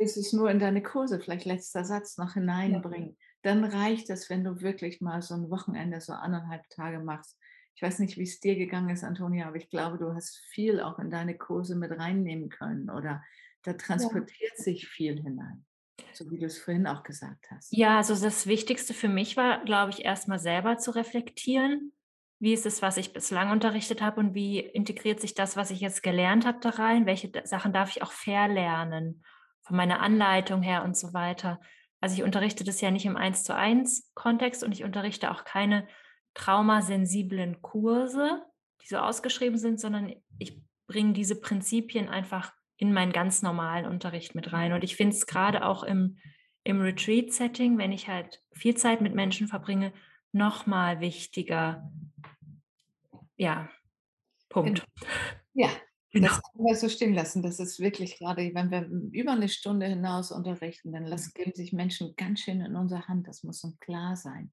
bis 0.00 0.16
es 0.16 0.32
nur 0.32 0.48
in 0.50 0.60
deine 0.60 0.80
Kurse, 0.82 1.18
vielleicht 1.20 1.44
letzter 1.44 1.84
Satz 1.84 2.18
noch 2.18 2.34
Ja. 2.64 2.82
hineinbringen. 2.84 3.16
Dann 3.42 3.64
reicht 3.64 4.10
es, 4.10 4.30
wenn 4.30 4.44
du 4.44 4.60
wirklich 4.60 5.00
mal 5.00 5.22
so 5.22 5.34
'n 5.34 5.50
Wochenende, 5.50 6.00
so 6.00 6.12
1 6.12 6.46
1/2 6.48 6.68
Tage 6.70 7.00
machst. 7.00 7.36
Ich 7.78 7.82
weiß 7.82 8.00
nicht, 8.00 8.16
wie's 8.18 8.40
dir 8.40 8.56
gegangen 8.56 8.88
ist, 8.88 9.04
Antonia, 9.04 9.46
aber 9.46 9.56
ich 9.56 9.70
glaube, 9.70 9.98
du 9.98 10.12
hast 10.12 10.36
viel 10.50 10.80
auch 10.80 10.98
in 10.98 11.10
deine 11.12 11.38
Kurse 11.38 11.76
mit 11.76 11.92
reinnehmen 11.92 12.48
können 12.48 12.90
oder 12.90 13.22
da 13.62 13.72
Ja. 13.72 13.78
transportiert 13.78 14.56
sich 14.56 14.88
viel 14.88 15.22
hinein, 15.22 15.64
so 16.12 16.28
wie 16.28 16.40
du's 16.40 16.58
vorhin 16.58 16.88
auch 16.88 17.04
gesagt 17.04 17.46
hast. 17.52 17.72
Ja, 17.72 17.98
also 17.98 18.20
das 18.20 18.48
Wichtigste 18.48 18.94
für 18.94 19.06
mich 19.08 19.36
war, 19.36 19.64
glaube 19.64 19.92
ich, 19.92 20.04
erst 20.04 20.26
mal 20.26 20.40
selber 20.40 20.78
zu 20.78 20.90
reflektieren. 20.90 21.92
Wie 22.40 22.52
ist 22.52 22.66
es, 22.66 22.82
was 22.82 22.96
ich 22.96 23.12
bislang 23.12 23.52
unterrichtet 23.52 24.02
habe 24.02 24.18
und 24.18 24.34
wie 24.34 24.58
integriert 24.58 25.20
sich 25.20 25.34
das, 25.34 25.56
was 25.56 25.70
ich 25.70 25.78
jetzt 25.78 26.02
gelernt 26.02 26.46
habe, 26.46 26.58
da 26.60 26.70
rein? 26.70 27.06
Welche 27.06 27.30
Sachen 27.44 27.72
darf 27.72 27.90
ich 27.90 28.02
auch 28.02 28.10
verlernen 28.10 29.22
von 29.62 29.76
meiner 29.76 30.00
Anleitung 30.00 30.62
her 30.62 30.82
und 30.82 30.96
so 30.96 31.14
weiter? 31.14 31.60
Also, 32.00 32.16
ich 32.16 32.24
unterrichte 32.24 32.64
das 32.64 32.80
ja 32.80 32.90
nicht 32.90 33.06
im 33.06 33.16
Eins-zu-eins-Kontext 33.16 34.64
und 34.64 34.72
ich 34.72 34.82
unterrichte 34.82 35.30
auch 35.30 35.44
keine 35.44 35.86
traumasensiblen 36.38 37.62
Kurse, 37.62 38.44
die 38.82 38.88
so 38.88 38.98
ausgeschrieben 38.98 39.58
sind, 39.58 39.80
sondern 39.80 40.14
ich 40.38 40.62
bringe 40.88 41.14
diese 41.14 41.40
Prinzipien 41.40 42.08
einfach 42.08 42.54
in 42.78 42.94
meinen 42.94 43.12
ganz 43.12 43.42
normalen 43.42 43.86
Unterricht 43.86 44.34
mit 44.36 44.52
rein. 44.54 44.72
Und 44.72 44.84
ich 44.84 44.96
finde 44.96 45.16
es 45.16 45.26
grade 45.26 45.66
auch 45.66 45.84
im 45.84 46.18
im 46.64 46.80
Retreat-Setting, 46.82 47.78
wenn 47.78 47.92
ich 47.92 48.08
halt 48.08 48.42
viel 48.52 48.76
Zeit 48.76 49.00
mit 49.02 49.14
Menschen 49.14 49.48
verbringe, 49.48 49.92
noch 50.32 50.66
mal 50.66 51.00
wichtiger. 51.00 51.90
Ja, 53.38 53.70
Punkt. 54.50 54.84
ja, 55.54 55.70
Genau. 56.12 56.32
das 56.32 56.40
können 56.42 56.66
wir 56.66 56.76
so 56.76 56.88
stehen 56.88 57.14
lassen. 57.14 57.42
Das 57.42 57.60
ist 57.60 57.80
wirklich 57.80 58.18
grade 58.18 58.52
wenn 58.54 58.70
wir 58.70 58.86
über 59.12 59.36
'ne 59.36 59.48
Stunde 59.48 59.86
hinaus 59.86 60.32
unterrichten, 60.32 60.92
dann 60.92 61.06
Mhm. 61.06 61.06
lass 61.06 61.32
geben 61.34 61.52
sich 61.54 61.72
Menschen 61.72 62.14
ganz 62.16 62.40
schön 62.40 62.60
in 62.60 62.76
unsere 62.76 63.08
Hand. 63.08 63.28
Das 63.28 63.44
muss 63.44 63.64
uns 63.64 63.78
klar 63.80 64.16
sein. 64.16 64.52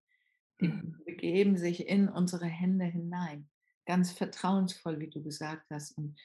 Die 0.61 0.67
Mhm. 0.67 1.05
begeben 1.05 1.57
sich 1.57 1.87
in 1.87 2.07
unsere 2.09 2.45
Hände 2.45 2.85
hinein, 2.85 3.49
ganz 3.85 4.11
vertrauensvoll, 4.11 4.99
wie 4.99 5.09
du 5.09 5.21
gesagt 5.23 5.69
hast. 5.71 5.97
Und 5.97 6.17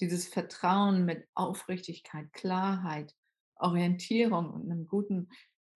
dieses 0.00 0.28
Vertrauen 0.28 1.04
mit 1.04 1.28
Aufrichtigkeit, 1.34 2.32
Klarheit, 2.32 3.14
Orientierung 3.56 4.50
und 4.50 4.66
'nem 4.68 4.86
guten 4.86 5.28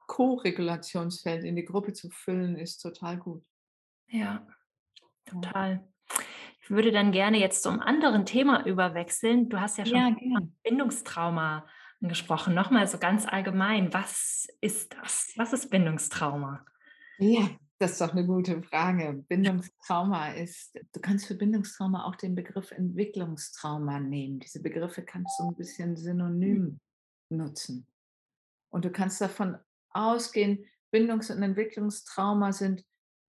Koregulationsfeld 0.06 1.44
in 1.44 1.56
die 1.56 1.64
Gruppe 1.64 1.92
zu 1.92 2.10
füllen, 2.10 2.56
ist 2.58 2.78
total 2.78 3.18
gut. 3.18 3.44
Ja, 4.08 4.46
total. 5.26 5.88
Ich 6.62 6.70
würde 6.70 6.92
dann 6.92 7.12
gerne 7.12 7.38
jetzt 7.38 7.62
zum 7.62 7.80
anderen 7.80 8.26
Thema 8.26 8.66
überwechseln. 8.66 9.48
Du 9.50 9.60
hast 9.60 9.78
ja 9.78 9.86
schon 9.86 10.02
Ja. 10.02 10.50
Bindungstrauma 10.64 11.66
angesprochen. 12.02 12.54
Noch 12.54 12.70
mal 12.70 12.86
so 12.88 12.98
ganz 12.98 13.26
allgemein, 13.26 13.92
was 13.94 14.48
ist 14.60 14.94
das? 14.94 15.32
Was 15.36 15.52
ist 15.52 15.70
Bindungstrauma? 15.70 16.66
Ja, 17.18 17.60
das 17.80 17.92
ist 17.92 18.00
doch 18.02 18.14
'ne 18.14 18.26
gute 18.26 18.62
Frage. 18.62 19.24
Bindungstrauma 19.28 20.32
ist 20.34 20.78
du 20.92 21.00
kannst 21.00 21.26
für 21.26 21.34
Bindungstrauma 21.34 22.04
auch 22.04 22.16
den 22.16 22.34
Begriff 22.34 22.72
Entwicklungstrauma 22.72 24.00
nehmen. 24.00 24.40
Diese 24.40 24.62
Begriffe 24.62 25.02
kannst 25.04 25.38
du 25.38 25.44
'n 25.44 25.56
bisschen 25.56 25.96
Mhm. 26.44 26.60
synonym 26.66 26.80
nutzen. 27.30 27.86
Und 28.70 28.84
du 28.86 28.90
kannst 28.92 29.20
davon 29.20 29.58
ausgehen, 29.90 30.66
Bindungs 30.92 31.30
und 31.30 31.42
Entwicklungstrauma 31.42 32.52
sind 32.52 32.84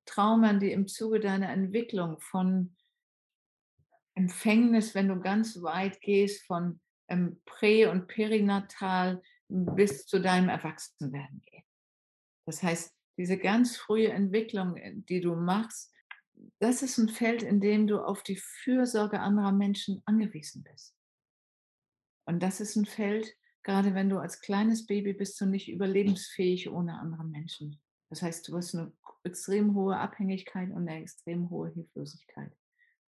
Traumen, 0.06 0.60
die 0.60 0.72
im 0.74 0.88
Zuge 0.88 1.20
deiner 1.22 1.50
Entwicklung 1.52 2.20
von 2.22 2.76
Empfängnis, 4.18 4.94
wenn 4.94 5.08
du 5.08 5.20
ganz 5.20 5.62
weit 5.62 6.02
gehst, 6.02 6.46
von, 6.46 6.82
ähm, 7.08 7.42
prä 7.46 7.88
und 7.88 8.08
perinatal 8.08 9.22
bis 9.48 10.06
zu 10.06 10.20
deinem 10.22 10.50
Erwachsenwerden 10.50 11.42
gehen. 11.42 11.64
Das 12.46 12.64
heißt, 12.64 12.96
diese 13.22 13.38
ganz 13.38 13.78
frühe 13.78 14.10
Entwicklung, 14.10 14.78
äh, 14.78 14.94
die 14.96 15.22
du 15.22 15.36
machst, 15.36 15.92
das 16.60 16.82
ist 16.84 16.98
'n 17.00 17.10
Feld, 17.10 17.44
in 17.44 17.62
dem 17.62 17.88
du 17.88 18.00
auf 18.04 18.24
die 18.24 18.38
Fürsorge 18.38 19.20
anderer 19.22 19.52
Menschen 19.54 20.02
angewiesen 20.06 20.64
bist. 20.64 20.90
Und 22.28 22.42
das 22.44 22.62
ist 22.62 22.76
'n 22.78 22.86
Feld, 22.86 23.36
grade 23.64 23.94
wenn 23.96 24.10
du 24.10 24.18
als 24.20 24.42
kleines 24.42 24.86
Baby 24.86 25.14
bist 25.14 25.40
du 25.42 25.46
nicht 25.46 25.70
überlebensfähig 25.70 26.70
ohne 26.70 27.00
andere 27.00 27.24
Menschen. 27.24 27.80
Das 28.10 28.22
heißt, 28.22 28.48
du 28.48 28.58
hast 28.58 28.74
'ne 28.74 28.92
extrem 29.24 29.76
hohe 29.76 29.98
Abhängigkeit 29.98 30.72
und 30.72 30.86
'ne 30.86 31.02
extrem 31.02 31.50
hohe 31.50 31.72
Hilflosigkeit. 31.74 32.52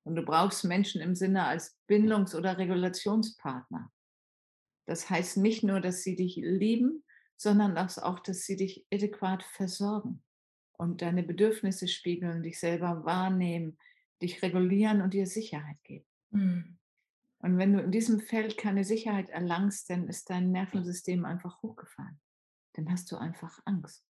Und 0.06 0.16
du 0.16 0.24
brauchst 0.24 0.66
Menschen 0.66 1.02
im 1.02 1.16
Sinne 1.16 1.46
als 1.46 1.78
Bindungs 1.88 2.36
oder 2.36 2.58
Regulationspartner. 2.58 3.92
Das 4.88 5.10
heißt 5.10 5.38
nicht 5.38 5.64
nur, 5.64 5.82
dass 5.82 6.04
sie 6.04 6.16
dich 6.16 6.38
lieben, 6.38 7.04
sondern 7.44 7.76
dass 7.76 8.00
auch, 8.00 8.20
dass 8.20 8.46
sie 8.46 8.56
dich 8.56 8.88
adäquat 8.92 9.44
versorgen 9.44 10.24
und 10.78 11.02
deine 11.02 11.24
Bedürfnisse 11.24 11.88
spiegeln, 11.88 12.42
dich 12.42 12.60
selber 12.60 13.06
wahrnehmen, 13.06 13.78
dich 14.22 14.42
regulieren 14.42 15.02
und 15.02 15.14
dir 15.14 15.28
Sicherheit 15.28 15.78
geben. 15.84 16.06
Mhm. 16.32 16.78
Und 17.40 17.58
wenn 17.58 17.74
du 17.74 17.82
in 17.82 17.92
diesem 17.92 18.22
Feld 18.22 18.58
keine 18.58 18.86
Sicherheit 18.86 19.30
erlangst, 19.30 19.90
dann 19.90 20.08
ist 20.08 20.30
dein 20.30 20.52
Nervensystem 20.52 21.26
einfach 21.26 21.62
hochgefahren. 21.62 22.20
Dann 22.74 22.90
hast 22.90 23.12
du 23.12 23.18
einfach 23.18 23.60
Angst. 23.66 24.06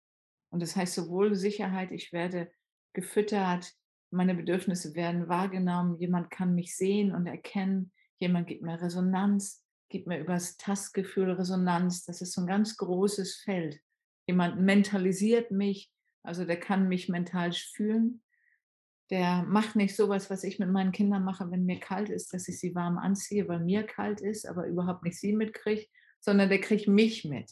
Und 0.51 0.61
das 0.61 0.75
heißt 0.75 0.93
sowohl 0.93 1.35
Sicherheit, 1.35 1.91
ich 1.91 2.13
werde 2.13 2.51
gefüttert, 2.93 3.73
meine 4.11 4.35
Bedürfnisse 4.35 4.93
werden 4.93 5.27
wahrgenommen, 5.27 5.97
jemand 5.97 6.29
kann 6.29 6.53
mich 6.53 6.77
sehen 6.77 7.11
und 7.11 7.25
erkennen, 7.25 7.91
jemand 8.19 8.45
gibt 8.45 8.61
mir 8.61 8.79
Resonanz, 8.79 9.62
gibt 9.89 10.07
mir 10.07 10.19
übers 10.19 10.57
Tastgefühl 10.57 11.31
Resonanz. 11.31 12.05
Das 12.05 12.21
ist 12.21 12.33
so 12.33 12.41
'n 12.41 12.47
ganz 12.47 12.77
großes 12.77 13.37
Feld. 13.37 13.79
Jemand 14.27 14.61
mentalisiert 14.61 15.51
mich, 15.51 15.91
also 16.23 16.45
der 16.45 16.59
kann 16.59 16.87
mich 16.89 17.09
mental 17.09 17.51
fühlen. 17.53 18.21
Der 19.11 19.43
macht 19.43 19.75
nicht 19.77 19.95
so 19.95 20.09
was, 20.09 20.29
ich 20.45 20.59
mit 20.59 20.69
meinen 20.71 20.91
Kindern 20.93 21.23
mache, 21.25 21.51
wenn 21.51 21.65
mir 21.65 21.79
kalt 21.79 22.09
ist, 22.09 22.33
dass 22.33 22.47
ich 22.49 22.59
sie 22.59 22.75
warm 22.75 22.97
anziehe, 22.99 23.47
weil 23.49 23.61
mir 23.61 23.83
kalt 23.85 24.21
ist, 24.21 24.47
aber 24.47 24.67
überhaupt 24.67 25.03
nicht 25.03 25.19
sie 25.19 25.33
mitkriegt, 25.33 25.89
sondern 26.21 26.49
der 26.49 26.61
kriegt 26.61 26.87
mich 26.87 27.25
mit. 27.25 27.51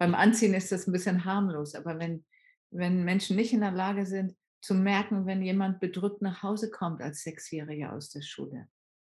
Beim 0.00 0.14
Anziehen 0.16 0.54
ist 0.54 0.72
das 0.72 0.88
'n 0.88 0.92
bisschen 0.92 1.24
harmlos, 1.26 1.74
aber 1.76 1.98
wenn 2.00 2.24
wenn 2.72 3.04
Menschen 3.04 3.36
nicht 3.36 3.52
in 3.54 3.60
der 3.62 3.72
Lage 3.72 4.06
sind 4.06 4.36
zu 4.62 4.74
merken, 4.74 5.26
wenn 5.26 5.42
jemand 5.42 5.80
bedrückt 5.80 6.22
nach 6.22 6.42
Hause 6.42 6.70
kommt 6.70 7.02
als 7.02 7.22
Sechsjähriger 7.24 7.92
aus 7.94 8.10
der 8.10 8.22
Schule, 8.22 8.68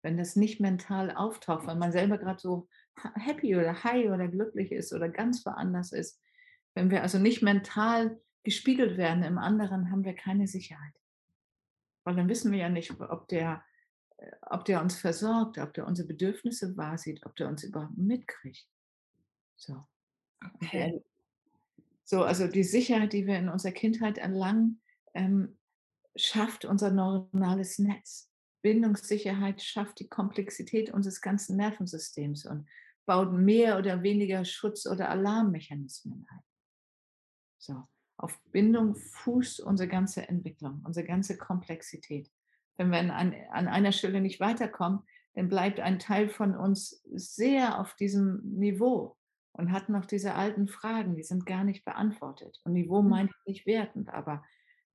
wenn 0.02 0.16
das 0.16 0.36
nicht 0.36 0.60
mental 0.60 1.10
auftaucht, 1.10 1.66
weil 1.66 1.76
man 1.76 1.92
selber 1.92 2.18
grad 2.18 2.40
so 2.40 2.68
ha 3.02 3.12
happy 3.14 3.56
oder 3.56 3.84
high 3.84 4.10
oder 4.10 4.28
glücklich 4.28 4.72
ist 4.72 4.92
oder 4.92 5.08
ganz 5.08 5.44
woanders 5.46 5.92
ist. 5.92 6.20
Wenn 6.74 6.90
wir 6.90 7.02
also 7.02 7.18
nicht 7.18 7.42
mental 7.42 8.20
gespiegelt 8.42 8.96
werden 8.96 9.22
im 9.22 9.38
anderen, 9.38 9.90
haben 9.90 10.04
wir 10.04 10.14
keine 10.14 10.46
Sicherheit. 10.46 10.94
Weil 12.04 12.16
dann 12.16 12.28
wissen 12.28 12.50
wir 12.50 12.58
ja 12.58 12.68
nicht, 12.68 12.90
ob 13.00 13.28
der 13.28 13.62
äh, 14.18 14.30
ob 14.42 14.64
der 14.64 14.82
uns 14.82 14.96
versorgt, 14.98 15.58
ob 15.58 15.74
der 15.74 15.86
unsere 15.86 16.08
Bedürfnisse 16.08 16.76
wahrsieht, 16.76 17.24
ob 17.24 17.36
der 17.36 17.48
uns 17.48 17.64
überhaupt 17.64 17.96
mitkriegt. 17.96 18.66
So. 19.56 19.84
Okay. 20.56 21.00
so, 22.04 22.24
also 22.24 22.48
die 22.48 22.64
Sicherheit, 22.64 23.12
die 23.12 23.26
wir 23.26 23.38
in 23.38 23.48
unserer 23.48 23.72
Kindheit 23.72 24.18
erlangen, 24.18 24.80
ähm, 25.14 25.56
schafft 26.16 26.64
unser 26.64 26.90
neuronales 26.90 27.78
Netz. 27.78 28.31
Bindungssicherheit 28.62 29.62
schafft 29.62 30.00
die 30.00 30.08
Komplexität 30.08 30.92
unseres 30.92 31.20
ganzen 31.20 31.56
Nervensystems 31.56 32.46
und 32.46 32.68
baut 33.06 33.32
mehr 33.32 33.78
oder 33.78 34.02
weniger 34.02 34.44
Schutz 34.44 34.86
oder 34.86 35.10
Alarmmechanismen 35.10 36.26
ein. 36.30 36.40
So, 37.58 37.82
auf 38.16 38.40
Bindung 38.52 38.94
fußt 38.94 39.60
unsere 39.60 39.88
ganze 39.88 40.28
Entwicklung, 40.28 40.82
unsere 40.84 41.06
ganze 41.06 41.36
Komplexität. 41.36 42.30
Wenn 42.76 42.90
wir 42.90 42.98
an 42.98 43.34
an 43.50 43.68
einer 43.68 43.92
Stelle 43.92 44.20
nicht 44.20 44.40
weiterkommen, 44.40 45.00
dann 45.34 45.48
bleibt 45.48 45.80
ein 45.80 45.98
Teil 45.98 46.28
von 46.28 46.54
uns 46.54 47.02
sehr 47.12 47.78
auf 47.80 47.94
diesem 47.96 48.40
Niveau 48.58 49.16
und 49.52 49.72
hat 49.72 49.88
noch 49.88 50.06
diese 50.06 50.34
alten 50.34 50.68
Fragen, 50.68 51.16
die 51.16 51.22
sind 51.22 51.46
gar 51.46 51.64
nicht 51.64 51.84
beantwortet. 51.84 52.60
Und 52.64 52.72
Niveau 52.72 53.02
Mhm. 53.02 53.08
meine 53.08 53.28
ich 53.28 53.46
nicht 53.46 53.66
wertend, 53.66 54.08
aber 54.10 54.44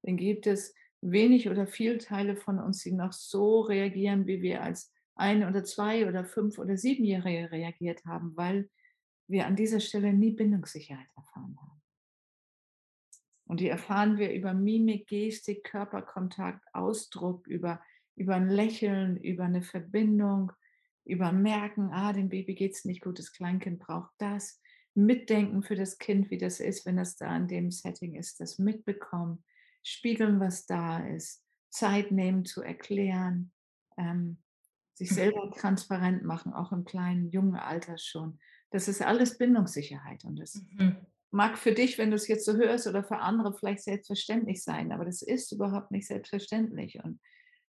dann 0.04 0.18
gibt 0.18 0.48
es 0.48 0.74
wenig 1.02 1.50
oder 1.50 1.68
viel 1.68 1.98
Teile 2.00 2.36
von 2.36 2.60
uns, 2.60 2.84
die 2.84 2.92
noch 2.94 3.14
so 3.14 3.62
reagieren, 3.62 4.28
wie 4.28 4.42
wir 4.42 4.64
als 4.64 4.92
1 5.16 5.44
oder 5.46 5.64
2 5.64 6.08
oder 6.08 6.26
5 6.26 6.60
oder 6.60 6.78
7-Jährige 6.78 7.52
reagiert 7.52 8.06
haben, 8.06 8.36
weil 8.38 8.70
wir 9.28 9.48
an 9.48 9.56
dieser 9.56 9.80
Stelle 9.82 10.14
nie 10.14 10.32
Bindungssicherheit 10.32 11.08
erfahren 11.16 11.58
haben. 11.62 11.82
Und 13.48 13.62
die 13.62 13.70
erfahren 13.70 14.18
wir 14.18 14.34
über 14.34 14.54
Mimik, 14.54 15.08
Gestik, 15.08 15.64
Körperkontakt, 15.64 16.66
Ausdruck, 16.74 17.48
über 17.48 17.82
über 18.16 18.36
'n 18.36 18.50
Lächeln, 18.50 19.16
über 19.18 19.48
'ne 19.48 19.62
Verbindung, 19.62 20.52
über 21.06 21.32
Merken: 21.32 21.90
„Ah, 21.94 22.12
dem 22.14 22.30
Baby 22.30 22.56
geht's 22.56 22.84
nicht 22.84 23.02
gut, 23.02 23.20
das 23.20 23.32
Kleinkind 23.32 23.80
braucht 23.80 24.12
das.“ 24.18 24.60
Mitdenken 24.96 25.62
für 25.64 25.76
das 25.76 25.98
Kind, 26.00 26.30
wie 26.32 26.38
das 26.40 26.60
ist, 26.60 26.86
wenn 26.86 26.98
das 26.98 27.16
da 27.16 27.36
in 27.38 27.48
dem 27.48 27.72
Setting 27.72 28.16
ist, 28.16 28.40
das 28.42 28.58
mitbekommen, 28.60 29.44
spiegeln, 29.88 30.40
was 30.40 30.66
da 30.66 31.00
ist, 31.00 31.44
Zeit 31.70 32.12
nehmen 32.12 32.46
zu 32.46 32.62
erklären, 32.62 33.54
ähm, 33.98 34.44
sich 34.94 35.10
selber 35.12 35.52
transparent 35.52 36.24
machen, 36.24 36.54
auch 36.54 36.72
im 36.72 36.86
kleinen, 36.86 37.30
jungen 37.30 37.56
Alter 37.56 37.98
schon. 37.98 38.40
Das 38.72 38.88
ist 38.88 39.02
alles 39.02 39.38
Bindungssicherheit 39.38 40.26
und 40.26 40.38
das 40.40 40.68
Mhm. 40.72 41.08
mag 41.32 41.58
für 41.58 41.74
dich, 41.74 41.98
wenn 41.98 42.10
du 42.10 42.16
es 42.16 42.28
jetzt 42.28 42.46
so 42.46 42.56
hörst 42.56 42.88
oder 42.88 43.04
für 43.04 43.20
andere 43.20 43.54
vielleicht 43.54 43.84
selbstverständlich 43.84 44.64
sein, 44.64 44.92
aber 44.92 45.06
das 45.06 45.22
ist 45.22 45.52
überhaupt 45.52 45.92
nicht 45.92 46.08
selbstverständlich 46.08 47.00
und 47.04 47.20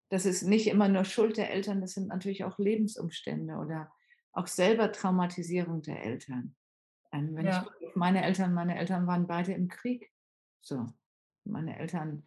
das 0.09 0.25
ist 0.25 0.43
nicht 0.43 0.67
immer 0.67 0.87
nur 0.87 1.03
Schuld 1.05 1.37
der 1.37 1.51
Eltern, 1.51 1.81
das 1.81 1.93
sind 1.93 2.07
natürlich 2.07 2.43
auch 2.45 2.57
Lebensumstände 2.59 3.55
oder 3.55 3.91
auch 4.31 4.47
selber 4.47 4.91
Traumatisierung 4.91 5.81
der 5.81 6.03
Eltern. 6.03 6.55
Ähm, 7.13 7.35
wenn 7.35 7.47
ich 7.47 7.55
Ja. 7.55 7.63
auf 7.83 7.95
meine 7.95 8.23
Eltern 8.23 8.53
meine 8.53 8.77
Eltern 8.77 9.07
waren 9.07 9.27
beide 9.27 9.53
im 9.53 9.67
Krieg. 9.69 10.11
So, 10.61 10.87
meine 11.51 11.79
Eltern 11.79 12.23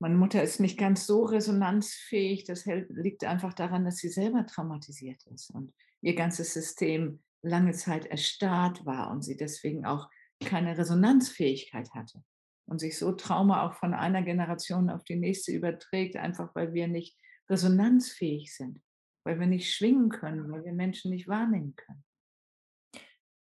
meine 0.00 0.16
Mutter 0.16 0.42
ist 0.42 0.60
nicht 0.60 0.78
ganz 0.78 1.06
so 1.06 1.24
resonanzfähig. 1.24 2.44
Das 2.44 2.64
liegt 2.64 3.22
einfach 3.24 3.52
daran, 3.52 3.84
dass 3.84 3.98
sie 3.98 4.08
selber 4.08 4.46
traumatisiert 4.46 5.22
ist 5.26 5.50
und 5.50 5.74
ihr 6.00 6.14
ganzes 6.14 6.54
System 6.54 7.22
lange 7.42 7.72
Zeit 7.72 8.06
erstarrt 8.06 8.86
war 8.86 9.10
und 9.10 9.22
sie 9.22 9.36
deswegen 9.36 9.84
auch 9.84 10.08
keine 10.42 10.76
Resonanzfähigkeit 10.76 11.90
hatte 11.94 12.24
und 12.66 12.78
sich 12.78 12.98
so 12.98 13.12
Trauma 13.12 13.66
auch 13.66 13.74
von 13.74 13.92
einer 13.92 14.22
Generation 14.22 14.88
auf 14.88 15.04
die 15.04 15.16
nächste 15.16 15.52
überträgt, 15.52 16.16
einfach 16.16 16.54
weil 16.54 16.72
wir 16.72 16.88
nicht 16.88 17.18
resonanzfähig 17.50 18.54
sind, 18.54 18.80
weil 19.24 19.38
wir 19.38 19.46
nicht 19.46 19.74
schwingen 19.74 20.08
können, 20.08 20.50
weil 20.50 20.64
wir 20.64 20.72
Menschen 20.72 21.10
nicht 21.10 21.28
wahrnehmen 21.28 21.76
können. 21.76 22.04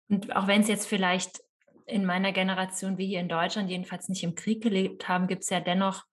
Und 0.09 0.35
auch 0.35 0.47
wenn's 0.47 0.69
jetzt 0.69 0.87
vielleicht 0.87 1.43
in 1.87 2.05
meiner 2.05 2.33
Generation 2.33 2.99
wie 2.99 3.07
hier 3.07 3.21
in 3.21 3.29
Deutschland 3.29 3.71
jedenfalls 3.71 4.09
nicht 4.09 4.25
im 4.25 4.35
Krieg 4.35 4.63
gelebt 4.63 5.09
haben, 5.09 5.29
gibt's 5.29 5.51
ja 5.51 5.61
dennoch 5.61 6.05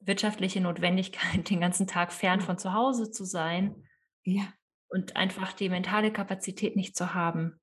wirtschaftliche 0.00 0.60
Notwendigkeit, 0.60 1.22
den 1.50 1.60
ganzen 1.60 1.86
Tag 1.86 2.12
fern 2.12 2.40
von 2.40 2.58
zu 2.58 2.72
Hause 2.72 3.10
zu 3.10 3.24
sein 3.24 3.84
Ja. 4.24 4.52
und 4.88 5.16
einfach 5.16 5.52
die 5.52 5.68
mentale 5.68 6.12
Kapazität 6.12 6.76
nicht 6.76 6.96
zu 6.96 7.14
haben. 7.14 7.60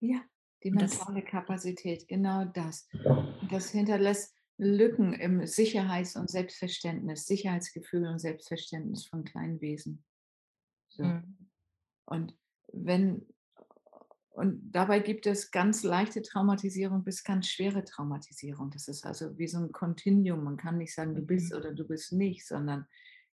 Ja, 0.00 0.20
die 0.62 0.70
Und 0.70 0.80
das 0.80 0.96
mentale 0.98 1.22
Kapazität, 1.22 2.06
genau 2.08 2.44
das. 2.44 2.88
Und 3.04 3.50
das 3.50 3.70
hinterlässt 3.70 4.36
Lücken 4.58 5.12
im 5.12 5.44
Sicherheits 5.46 6.14
und 6.14 6.30
Selbstverständnis 6.30 7.26
Sicherheitsgefühl 7.26 8.06
und 8.06 8.20
Selbstverständnis 8.20 9.06
von 9.06 9.24
kleinen 9.24 9.60
Wesen. 9.60 10.04
So. 10.88 11.04
Mhm. 11.04 11.48
Und 12.04 12.36
wenn 12.72 13.26
und 14.32 14.72
dabei 14.72 15.00
gibt 15.00 15.26
es 15.26 15.50
ganz 15.50 15.82
leichte 15.82 16.22
Traumatisierung 16.22 17.04
bis 17.04 17.24
ganz 17.24 17.48
schwere 17.48 17.84
Traumatisierung. 17.84 18.70
Das 18.70 18.88
ist 18.88 19.06
also 19.06 19.38
wie 19.38 19.48
so 19.48 19.58
'n 19.58 19.72
Kontinuum. 19.72 20.44
Man 20.44 20.56
kann 20.56 20.78
nicht 20.78 20.94
sagen: 20.94 21.14
„Du 21.14 21.22
bist 21.22 21.52
Mhm. 21.52 21.54
oder 21.54 21.72
du 21.74 21.86
bist 21.86 22.12
nicht“, 22.12 22.46
sondern 22.46 22.86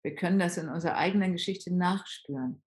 wir 0.04 0.16
können 0.16 0.39
das 0.39 0.58
in 0.58 0.70
unserer 0.70 0.96
eigenen 0.98 1.34
Geschichte 1.34 1.74
nachspüren. 1.76 2.64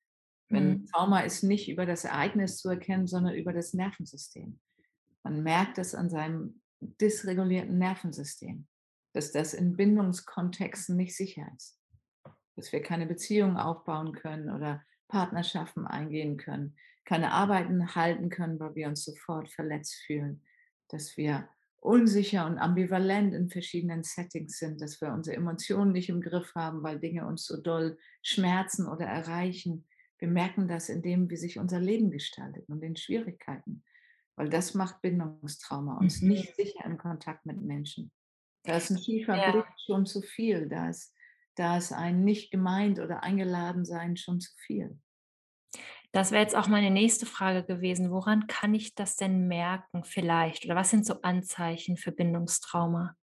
Wenn 0.51 0.75
Mhm. 0.75 0.95
Trauma 0.95 1.21
ist 1.21 1.43
nicht 1.43 1.69
über 1.69 1.85
das 1.85 2.05
Ereignis 2.05 2.57
zu 2.59 2.69
erkennen, 2.69 3.07
sondern 3.07 3.35
über 3.35 3.53
das 3.53 3.73
Nervensystem. 3.73 4.59
Man 5.23 5.43
merkt 5.43 5.77
es 5.79 5.95
an 5.95 6.09
seinem 6.09 6.61
dysregulierten 6.81 7.77
Nervensystem, 7.77 8.67
dass 9.13 9.31
das 9.33 9.53
in 9.53 9.75
Bindungskontexten 9.77 10.95
nicht 10.97 11.15
sicher 11.17 11.47
ist. 11.57 11.79
Dass 12.55 12.71
wir 12.73 12.81
keine 12.83 13.05
Beziehungen 13.07 13.57
aufbauen 13.57 14.13
können 14.13 14.49
oder 14.49 14.83
Partnerschaften 15.09 15.87
eingehen 15.87 16.37
können, 16.37 16.77
keine 17.05 17.31
Arbeiten 17.31 17.95
halten 17.95 18.29
können, 18.29 18.59
weil 18.59 18.75
wir 18.75 18.87
uns 18.87 19.03
sofort 19.05 19.49
verletzt 19.51 19.95
fühlen, 20.05 20.43
dass 20.89 21.17
wir 21.17 21.49
unsicher 21.77 22.45
und 22.47 22.57
ambivalent 22.57 23.33
in 23.33 23.49
verschiedenen 23.49 24.03
Settings 24.03 24.57
sind, 24.57 24.81
dass 24.81 25.01
wir 25.01 25.13
unsere 25.13 25.37
Emotionen 25.37 25.91
nicht 25.91 26.09
im 26.09 26.21
Griff 26.21 26.53
haben, 26.55 26.81
weil 26.83 26.99
Dinge 26.99 27.27
uns 27.27 27.45
so 27.45 27.61
doll 27.61 27.97
schmerzen 28.23 28.87
oder 28.87 29.05
erreichen. 29.05 29.87
Wir 30.17 30.27
merken 30.29 30.67
das 30.67 30.89
in 30.89 31.01
dem, 31.03 31.29
wie 31.29 31.37
sich 31.37 31.59
unser 31.59 31.79
Leben 31.79 32.09
gestaltet 32.11 32.67
und 32.69 32.81
den 32.81 32.95
Schwierigkeiten, 32.95 33.83
weil 34.35 34.49
das 34.49 34.73
macht 34.73 35.01
Bindungstrauma, 35.01 35.97
uns 35.99 36.21
Mhm. 36.21 36.21
nicht 36.21 36.55
sicher 36.55 36.85
im 36.85 36.97
Kontakt 36.97 37.45
mit 37.45 37.61
Menschen. 37.61 38.11
Da 38.65 38.77
ist 38.77 38.91
'n 38.91 38.97
schiefer 38.99 39.37
Ja. 39.37 39.43
Blick 39.43 39.67
schon 39.85 40.05
zu 40.07 40.21
viel, 40.21 40.69
da 40.69 40.89
ist 40.89 41.13
da 41.55 41.77
ist 41.77 41.93
ein 41.93 42.23
nicht 42.25 42.51
gemeint 42.51 42.99
oder 42.99 43.23
eingeladen 43.23 43.85
sein 43.85 44.17
schon 44.17 44.39
zu 44.41 44.51
viel. 44.57 44.99
Das 46.15 46.31
wäre 46.31 46.41
jetzt 46.41 46.55
auch 46.55 46.69
meine 46.69 46.91
nächste 46.91 47.25
Frage 47.25 47.65
gewesen. 47.65 48.09
Woran 48.09 48.47
kann 48.47 48.73
ich 48.73 48.95
das 48.95 49.17
denn 49.17 49.49
merken 49.49 50.05
vielleicht 50.05 50.63
oder 50.63 50.73
was 50.73 50.89
sind 50.89 51.05
so 51.05 51.21
Anzeichen 51.23 51.97
für 51.97 52.13
Bindungstrauma? 52.13 53.17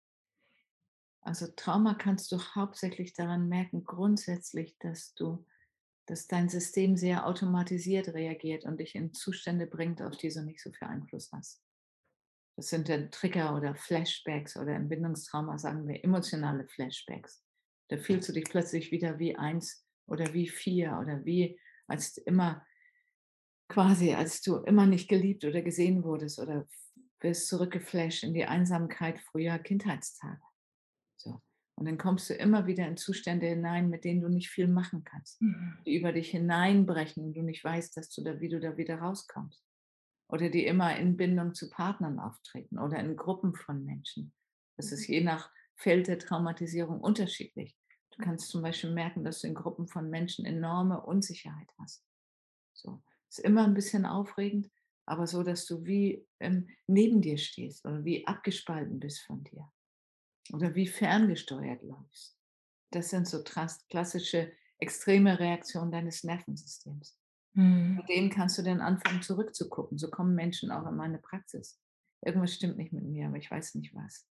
Also, 1.23 1.47
Trauma 1.57 1.95
kannst 1.95 2.31
du 2.33 2.39
hauptsächlich 2.55 3.15
daran 3.15 3.49
merken 3.49 3.85
grundsätzlich, 3.85 4.77
dass 4.79 5.15
du 5.15 5.47
dass 6.05 6.27
dein 6.27 6.51
System 6.51 6.97
sehr 6.97 7.27
automatisiert 7.27 8.09
reagiert 8.09 8.67
und 8.67 8.79
dich 8.79 8.95
in 8.95 9.15
Zustände 9.15 9.67
bringt, 9.67 10.03
auf 10.03 10.19
die 10.19 10.29
du 10.29 10.43
nicht 10.43 10.61
so 10.61 10.71
viel 10.71 10.89
Einfluss 10.89 11.31
hast. 11.33 11.63
Das 12.57 12.69
sind 12.69 12.91
dann 12.91 13.11
Trigger 13.11 13.57
oder 13.57 13.75
Flashbacks 13.75 14.59
oder 14.59 14.77
im 14.77 14.91
Bindungstrauma 14.91 15.59
sagen 15.59 15.89
wir 15.89 16.05
emotionale 16.05 16.67
Flashbacks. 16.67 17.43
Da 17.89 17.97
fühlst 17.97 18.29
du 18.29 18.35
dich 18.35 18.45
plötzlich 18.45 18.91
wieder 18.91 19.19
wie 19.19 19.35
1 19.35 19.87
oder 20.07 20.35
wie 20.35 20.49
4 20.49 20.99
oder 21.01 21.25
wie 21.25 21.59
als 21.87 22.19
immer 22.19 22.67
quasi 23.73 24.13
als 24.15 24.43
du 24.43 24.57
immer 24.59 24.87
nicht 24.87 25.09
geliebt 25.09 25.45
oder 25.45 25.63
gesehen 25.63 26.05
wurdest 26.05 26.39
oder 26.39 26.67
wirst 27.21 27.49
zurückgeflasht 27.49 28.23
in 28.25 28.35
die 28.35 28.45
Einsamkeit 28.45 29.19
früher 29.21 29.59
Kindheitstage. 29.59 30.41
So. 31.17 31.41
Und 31.77 31.87
dann 31.87 31.97
kommst 31.99 32.29
du 32.29 32.35
immer 32.35 32.67
wieder 32.67 32.87
in 32.87 32.97
Zustände 32.97 33.47
hinein, 33.47 33.89
mit 33.89 34.05
denen 34.05 34.21
du 34.21 34.29
nicht 34.29 34.51
viel 34.51 34.69
machen 34.69 35.05
kannst, 35.05 35.41
Mhm. 35.41 35.79
die 35.87 35.97
über 35.97 36.13
dich 36.13 36.31
hineinbrechen 36.31 37.25
und 37.25 37.35
du 37.35 37.43
nicht 37.43 37.65
weißt, 37.65 37.97
dass 37.97 38.11
du 38.11 38.23
da 38.23 38.41
wie 38.41 38.49
du 38.49 38.61
da 38.61 38.77
wieder 38.77 38.97
rauskommst. 38.99 39.65
Oder 40.29 40.51
die 40.51 40.67
immer 40.67 40.97
in 40.97 41.17
Bindung 41.17 41.55
zu 41.55 41.71
Partnern 41.71 42.19
auftreten 42.19 42.79
oder 42.79 42.99
in 42.99 43.17
Gruppen 43.17 43.55
von 43.55 43.85
Menschen. 43.85 44.33
Das 44.77 44.93
ist 44.93 45.07
je 45.07 45.23
nach 45.23 45.51
Feld 45.77 46.09
der 46.09 46.19
Traumatisierung 46.19 47.01
unterschiedlich. 47.01 47.77
Du 48.11 48.23
kannst 48.23 48.49
zum 48.51 48.63
Beispiel 48.63 48.93
merken, 48.93 49.25
dass 49.25 49.41
du 49.41 49.47
in 49.47 49.55
Gruppen 49.55 49.89
von 49.89 50.11
Menschen 50.11 50.45
enorme 50.45 51.01
Unsicherheit 51.03 51.71
hast. 51.79 52.05
So. 52.75 53.03
Ist 53.33 53.39
immer 53.39 53.65
'n 53.65 53.73
bisschen 53.73 54.05
aufregend, 54.05 54.71
aber 55.07 55.27
so, 55.27 55.43
dass 55.43 55.65
du 55.65 55.87
wie, 55.87 56.27
ähm, 56.39 56.69
neben 56.87 57.23
dir 57.23 57.39
stehst 57.39 57.83
oder 57.87 58.05
wie 58.05 58.27
abgespalten 58.27 59.01
bist 59.01 59.23
von 59.23 59.43
dir 59.43 59.73
oder 60.53 60.75
wie 60.75 60.87
ferngesteuert 60.89 61.83
läufst. 61.83 62.39
Das 62.93 63.11
sind 63.11 63.29
so 63.29 63.43
klassische 63.45 64.53
extreme 64.79 65.39
Reaktionen 65.41 65.93
deines 65.93 66.25
Nervensystems. 66.25 67.19
Mhm. 67.55 68.03
Mit 68.03 68.09
denen 68.11 68.31
kannst 68.31 68.59
du 68.59 68.63
dann 68.63 68.81
anfangen 68.83 69.23
zurückzugucken. 69.23 69.99
So 69.99 70.11
kommen 70.11 70.35
Menschen 70.35 70.71
auch 70.73 70.87
in 70.89 70.97
meine 70.97 71.19
Praxis. 71.19 71.81
Irgendwas 72.23 72.55
stimmt 72.55 72.79
nicht 72.79 72.93
mit 72.93 73.05
mir, 73.05 73.29
aber 73.29 73.39
ich 73.39 73.51
weiß 73.51 73.77
nicht 73.77 73.95
was. 73.95 74.27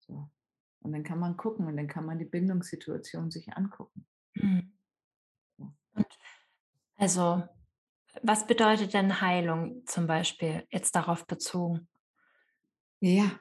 So. 0.00 0.30
Und 0.82 0.92
dann 0.92 1.04
kann 1.04 1.20
man 1.20 1.36
gucken 1.36 1.66
und 1.66 1.76
dann 1.76 1.88
kann 1.88 2.06
man 2.06 2.18
die 2.18 2.26
Bindungssituation 2.26 3.30
sich 3.30 3.54
angucken. 3.56 4.06
Mhm. 4.36 4.72
Also, 6.96 7.48
was 8.26 8.46
bedeutet 8.46 8.94
denn 8.94 9.20
Heilung 9.20 9.84
zum 9.86 10.06
Beispiel 10.06 10.66
jetzt 10.70 10.96
darauf 10.96 11.26
bezogen? 11.26 11.88
Ja, 13.02 13.40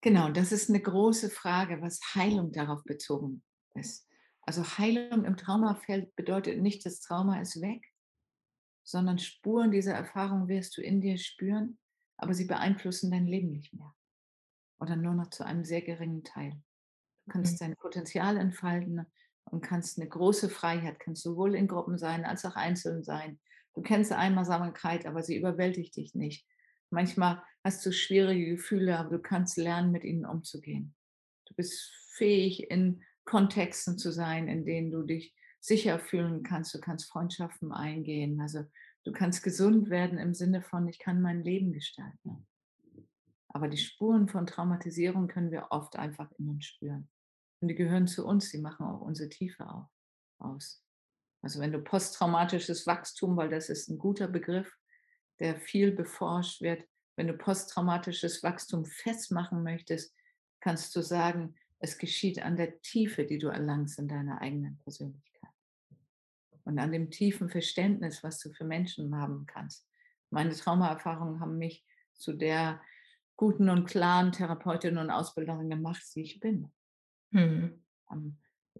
genau, 0.00 0.30
das 0.30 0.52
ist 0.52 0.70
'ne 0.70 0.80
große 0.80 1.30
Frage, 1.30 1.80
was 1.82 2.00
Heilung 2.14 2.52
darauf 2.52 2.84
bezogen 2.84 3.44
ist. 3.74 4.08
Also, 4.42 4.64
Heilung 4.64 5.24
im 5.24 5.36
Traumafeld 5.36 6.16
bedeutet 6.16 6.60
nicht, 6.62 6.86
das 6.86 7.00
Trauma 7.00 7.40
ist 7.40 7.60
weg, 7.62 7.84
sondern 8.84 9.18
Spuren 9.18 9.70
dieser 9.72 9.94
Erfahrung 9.94 10.48
wirst 10.48 10.76
du 10.78 10.82
in 10.82 11.00
dir 11.00 11.18
spüren, 11.18 11.78
aber 12.18 12.34
sie 12.34 12.46
beeinflussen 12.46 13.10
dein 13.10 13.26
Leben 13.26 13.52
nicht 13.52 13.74
mehr 13.74 13.94
oder 14.80 14.96
nur 14.96 15.14
noch 15.14 15.30
zu 15.30 15.44
einem 15.46 15.64
sehr 15.64 15.82
geringen 15.82 16.24
Teil. 16.24 16.52
Du 16.52 17.32
Mhm. 17.32 17.32
kannst 17.32 17.60
dein 17.62 17.76
Potenzial 17.76 18.36
entfalten 18.38 19.06
und 19.46 19.62
kannst 19.62 19.98
'ne 19.98 20.08
große 20.08 20.50
Freiheit 20.50 21.00
kannst 21.00 21.22
sowohl 21.24 21.54
in 21.56 21.68
Gruppen 21.68 21.98
sein 21.98 22.24
als 22.26 22.44
auch 22.46 22.56
einzeln 22.56 23.04
sein. 23.04 23.40
Du 23.74 23.82
kennst 23.82 24.12
Einsamkeit, 24.12 25.06
aber 25.06 25.22
sie 25.22 25.36
überwältigt 25.36 25.96
dich 25.96 26.14
nicht. 26.14 26.46
Manchmal 26.90 27.42
hast 27.64 27.84
du 27.86 27.92
schwierige 27.92 28.56
Gefühle, 28.56 28.98
aber 28.98 29.10
du 29.10 29.18
kannst 29.18 29.56
lernen, 29.56 29.92
mit 29.92 30.04
ihnen 30.04 30.26
umzugehen. 30.26 30.94
Du 31.46 31.54
bist 31.54 31.90
fähig, 32.14 32.70
in 32.70 33.02
Kontexten 33.24 33.98
zu 33.98 34.12
sein, 34.12 34.48
in 34.48 34.64
denen 34.64 34.90
du 34.90 35.02
dich 35.02 35.34
sicher 35.60 35.98
fühlen 35.98 36.42
kannst. 36.42 36.74
Du 36.74 36.80
kannst 36.80 37.10
Freundschaften 37.10 37.72
eingehen. 37.72 38.40
Also, 38.40 38.64
du 39.04 39.12
kannst 39.12 39.42
gesund 39.42 39.90
werden 39.90 40.18
im 40.18 40.34
Sinne 40.34 40.60
von: 40.60 40.86
„Ich 40.88 40.98
kann 40.98 41.22
mein 41.22 41.42
Leben 41.42 41.72
gestalten.“ 41.72 42.46
Aber 43.48 43.68
die 43.68 43.78
Spuren 43.78 44.28
von 44.28 44.46
Traumatisierung 44.46 45.28
können 45.28 45.50
wir 45.50 45.68
oft 45.70 45.96
einfach 45.96 46.30
in 46.38 46.48
uns 46.48 46.66
spüren. 46.66 47.08
Und 47.60 47.68
die 47.68 47.74
gehören 47.74 48.06
zu 48.06 48.26
uns, 48.26 48.50
die 48.50 48.58
machen 48.58 48.86
auch 48.86 49.00
unsere 49.00 49.28
Tiefe 49.28 49.68
au 49.68 49.88
aus. 50.38 50.82
Also, 51.42 51.60
wenn 51.60 51.72
du 51.72 51.80
posttraumatisches 51.80 52.86
Wachstum 52.86 53.36
weil 53.36 53.50
das 53.50 53.68
ist 53.68 53.88
'n 53.90 53.98
guter 53.98 54.28
Begriff, 54.28 54.76
der 55.40 55.56
viel 55.56 55.92
beforscht 55.92 56.60
wird. 56.62 56.86
Wenn 57.16 57.26
du 57.28 57.34
posttraumatisches 57.36 58.42
Wachstum 58.42 58.84
festmachen 58.86 59.62
möchtest, 59.62 60.14
kannst 60.60 60.94
du 60.96 61.02
sagen, 61.02 61.56
Es 61.84 61.98
geschieht 61.98 62.40
an 62.40 62.56
der 62.56 62.80
Tiefe, 62.82 63.24
die 63.26 63.38
du 63.38 63.48
erlangst 63.48 63.98
in 63.98 64.06
deiner 64.06 64.40
eigenen 64.40 64.78
Persönlichkeit. 64.78 65.50
Und 66.64 66.78
an 66.78 66.92
dem 66.92 67.10
tiefen 67.10 67.48
Verständnis, 67.50 68.22
was 68.22 68.38
du 68.38 68.52
für 68.52 68.64
Menschen 68.64 69.16
haben 69.16 69.46
kannst. 69.46 69.88
Meine 70.30 70.54
Traumaerfahrungen 70.54 71.40
haben 71.40 71.58
mich 71.58 71.84
zu 72.14 72.32
der 72.34 72.80
guten 73.36 73.68
und 73.68 73.86
klaren 73.86 74.32
Therapeutin 74.32 74.98
und 74.98 75.10
Ausbilderin 75.10 75.70
gemacht, 75.70 76.02
die 76.14 76.22
ich 76.22 76.40
bin. 76.40 76.72
Mhm. 77.30 77.82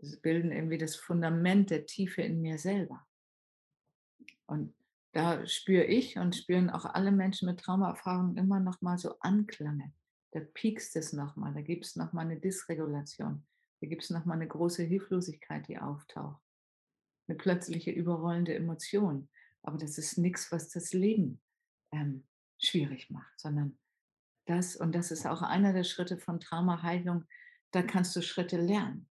Sie 0.01 0.17
bilden 0.17 0.53
irgendwie 0.53 0.79
das 0.79 0.97
Fundament 0.97 1.71
der 1.71 1.87
Tiefe 1.87 2.23
in 2.23 2.41
mir 2.41 2.59
selber. 2.59 3.07
Und 4.47 4.75
da 5.13 5.47
spüre 5.47 5.85
ich 5.85 6.19
und 6.19 6.35
spüren 6.35 6.71
auch 6.71 6.85
alle 6.85 7.13
Menschen 7.13 7.47
mit 7.47 7.61
Traumaerfahrungen 7.61 8.37
immer 8.37 8.61
noch 8.61 8.81
mal 8.81 8.99
so 8.99 9.19
Anklange 9.21 9.93
da 10.33 10.41
piekst 10.41 10.97
es 10.97 11.13
nochmal, 11.13 11.53
da 11.53 11.61
gibt 11.61 11.85
es 11.85 11.97
nochmal 11.97 12.25
eine 12.25 12.41
Dysregulation, 12.41 13.45
da 13.81 13.87
gibt 13.87 14.03
es 14.03 14.11
nochmal 14.11 14.37
eine 14.37 14.49
große 14.49 14.83
Hilflosigkeit, 14.83 15.69
die 15.69 15.79
auftaucht. 15.79 16.43
Eine 17.29 17.37
plötzliche 17.37 17.91
überrollende 17.91 18.55
Emotion. 18.55 19.29
Aber 19.63 19.79
das 19.79 19.97
ist 19.99 20.19
nichts, 20.19 20.51
was 20.51 20.71
das 20.71 20.93
Leben 20.93 21.41
ähm, 21.93 22.25
schwierig 22.59 23.11
macht, 23.11 23.39
sondern 23.39 23.79
das, 24.47 24.75
und 24.75 24.93
das 24.95 25.13
ist 25.13 25.27
auch 25.27 25.43
einer 25.43 25.73
der 25.73 25.85
Schritte 25.85 26.19
von 26.19 26.41
Traumaheilung, 26.41 27.25
da 27.71 27.83
kannst 27.83 28.17
du 28.17 28.23
Schritte 28.23 28.57
lernen. 28.57 29.09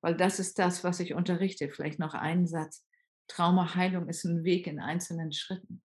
Weil 0.00 0.16
das 0.16 0.38
ist 0.38 0.58
das, 0.58 0.84
was 0.84 1.00
ich 1.00 1.14
unterrichte. 1.14 1.68
Vielleicht 1.68 1.98
noch 1.98 2.14
einen 2.14 2.46
Satz. 2.46 2.84
Traumaheilung 3.28 4.08
ist 4.08 4.24
ein 4.24 4.44
Weg 4.44 4.66
in 4.66 4.80
einzelnen 4.80 5.32
Schritten. 5.32 5.82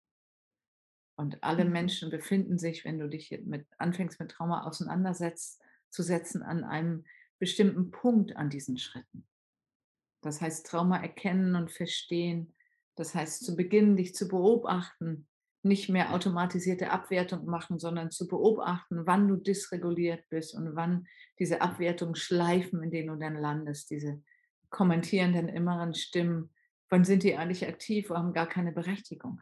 Und 1.16 1.42
alle 1.42 1.64
Mhm. 1.64 1.72
Menschen 1.72 2.10
befinden 2.10 2.58
sich, 2.58 2.84
wenn 2.84 2.98
du 2.98 3.08
dich 3.08 3.30
mit, 3.44 3.66
anfängst 3.78 4.20
mit 4.20 4.30
Trauma 4.30 4.64
auseinandersetzt, 4.64 5.60
zu 5.90 6.02
setzen, 6.02 6.42
an 6.42 6.64
einem 6.64 7.04
bestimmten 7.38 7.90
Punkt 7.90 8.36
an 8.36 8.50
diesen 8.50 8.78
Schritten. 8.78 9.26
Das 10.22 10.40
heißt, 10.40 10.66
Trauma 10.66 10.98
erkennen 11.00 11.54
und 11.56 11.70
verstehen. 11.70 12.54
Das 12.96 13.14
heißt, 13.14 13.44
zu 13.44 13.56
beginnen, 13.56 13.96
dich 13.96 14.14
zu 14.14 14.28
beobachten, 14.28 15.28
nicht 15.62 15.88
mehr 15.88 16.14
automatisierte 16.14 16.90
Abwertung 16.90 17.46
machen, 17.46 17.78
sondern 17.78 18.10
zu 18.10 18.28
beobachten, 18.28 19.06
wann 19.06 19.28
du 19.28 19.36
dysreguliert 19.36 20.28
bist 20.30 20.54
und 20.54 20.76
wann 20.76 21.06
diese 21.38 21.60
Abwertung 21.60 22.14
schleifen, 22.14 22.82
in 22.82 22.90
denen 22.90 23.08
du 23.08 23.16
dann 23.16 23.36
landest, 23.36 23.90
diese 23.90 24.22
kommentierenden 24.70 25.48
inneren 25.48 25.94
Stimmen, 25.94 26.50
wann 26.90 27.04
sind 27.04 27.22
die 27.22 27.36
eigentlich 27.36 27.66
aktiv, 27.66 28.10
oder 28.10 28.20
haben 28.20 28.32
gar 28.32 28.48
keine 28.48 28.72
Berechtigung. 28.72 29.40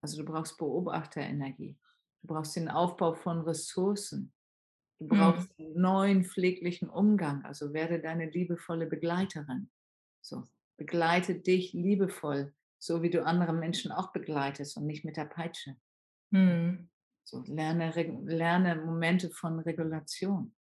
Also 0.00 0.22
du 0.22 0.30
brauchst 0.30 0.58
Beobachterenergie. 0.58 1.78
Du 2.22 2.28
brauchst 2.28 2.56
den 2.56 2.68
Aufbau 2.68 3.14
von 3.14 3.40
Ressourcen. 3.42 4.32
Du 5.00 5.08
Mhm. 5.10 5.16
brauchst 5.16 5.50
einen 5.58 5.80
neuen 5.80 6.24
pfleglichen 6.24 6.88
Umgang. 6.88 7.44
Also 7.44 7.72
werde 7.72 8.00
deine 8.00 8.30
liebevolle 8.30 8.86
Begleiterin. 8.86 9.70
So, 10.20 10.44
begleite 10.76 11.36
dich 11.40 11.72
liebevoll, 11.72 12.54
so 12.78 13.02
wie 13.02 13.10
du 13.10 13.24
andere 13.24 13.52
Menschen 13.52 13.92
auch 13.92 14.12
begleitest 14.12 14.76
und 14.76 14.86
nicht 14.86 15.04
mit 15.04 15.16
der 15.16 15.24
Peitsche. 15.24 15.76
Mhm. 16.30 16.90
So, 17.24 17.42
lerne, 17.46 17.90
lerne 18.24 18.76
Momente 18.76 19.30
von 19.30 19.60
Regulation 19.60 20.54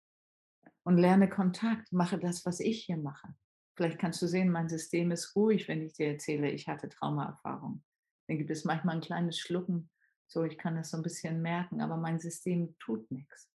und 0.83 0.99
lerne 0.99 1.29
Kontakt. 1.29 1.93
Mache 1.93 2.19
das, 2.19 2.45
was 2.45 2.61
ich 2.61 2.85
hier 2.85 2.97
mache. 2.97 3.35
Vielleicht 3.77 3.99
kannst 3.99 4.23
du 4.23 4.27
sehen, 4.27 4.51
mein 4.51 4.69
System 4.69 5.11
ist 5.11 5.37
ruhig, 5.37 5.69
wenn 5.69 5.83
ich 5.83 5.93
dir 5.93 6.09
erzähle, 6.09 6.51
ich 6.51 6.67
hatte 6.67 6.89
Traumaerfahrung. 6.89 7.85
Dann 8.27 8.39
gibt 8.39 8.51
es 8.51 8.65
manchmal 8.65 8.97
ein 8.97 9.03
kleines 9.03 9.39
Schlucken. 9.39 9.91
So, 10.29 10.43
ich 10.45 10.59
kann 10.59 10.77
das 10.77 10.91
so 10.91 10.97
ein 10.97 11.03
bisschen 11.03 11.43
merken, 11.43 11.81
aber 11.81 11.97
mein 11.97 12.19
System 12.19 12.75
tut 12.81 13.09
nichts. 13.11 13.51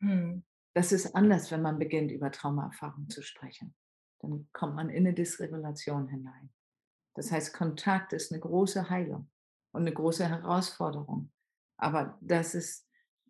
Mhm. 0.00 0.44
Das 0.74 0.90
ist 0.90 1.14
anders, 1.14 1.52
wenn 1.52 1.62
man 1.62 1.78
beginnt, 1.78 2.10
über 2.10 2.32
Traumaerfahrung 2.32 3.08
zu 3.08 3.22
sprechen. 3.22 3.74
Dann 4.20 4.48
kommt 4.52 4.74
man 4.74 4.88
in 4.88 5.06
eine 5.06 5.14
Dysregulation 5.14 6.08
hinein. 6.08 6.50
Das 7.14 7.30
heißt, 7.30 7.54
Kontakt 7.54 8.12
ist 8.12 8.32
eine 8.32 8.40
große 8.40 8.90
Heilung 8.90 9.30
und 9.72 9.82
eine 9.82 9.92
große 9.92 10.28
Herausforderung. 10.28 11.32
Aber 11.76 12.18
das 12.20 12.54
ist 12.54 12.88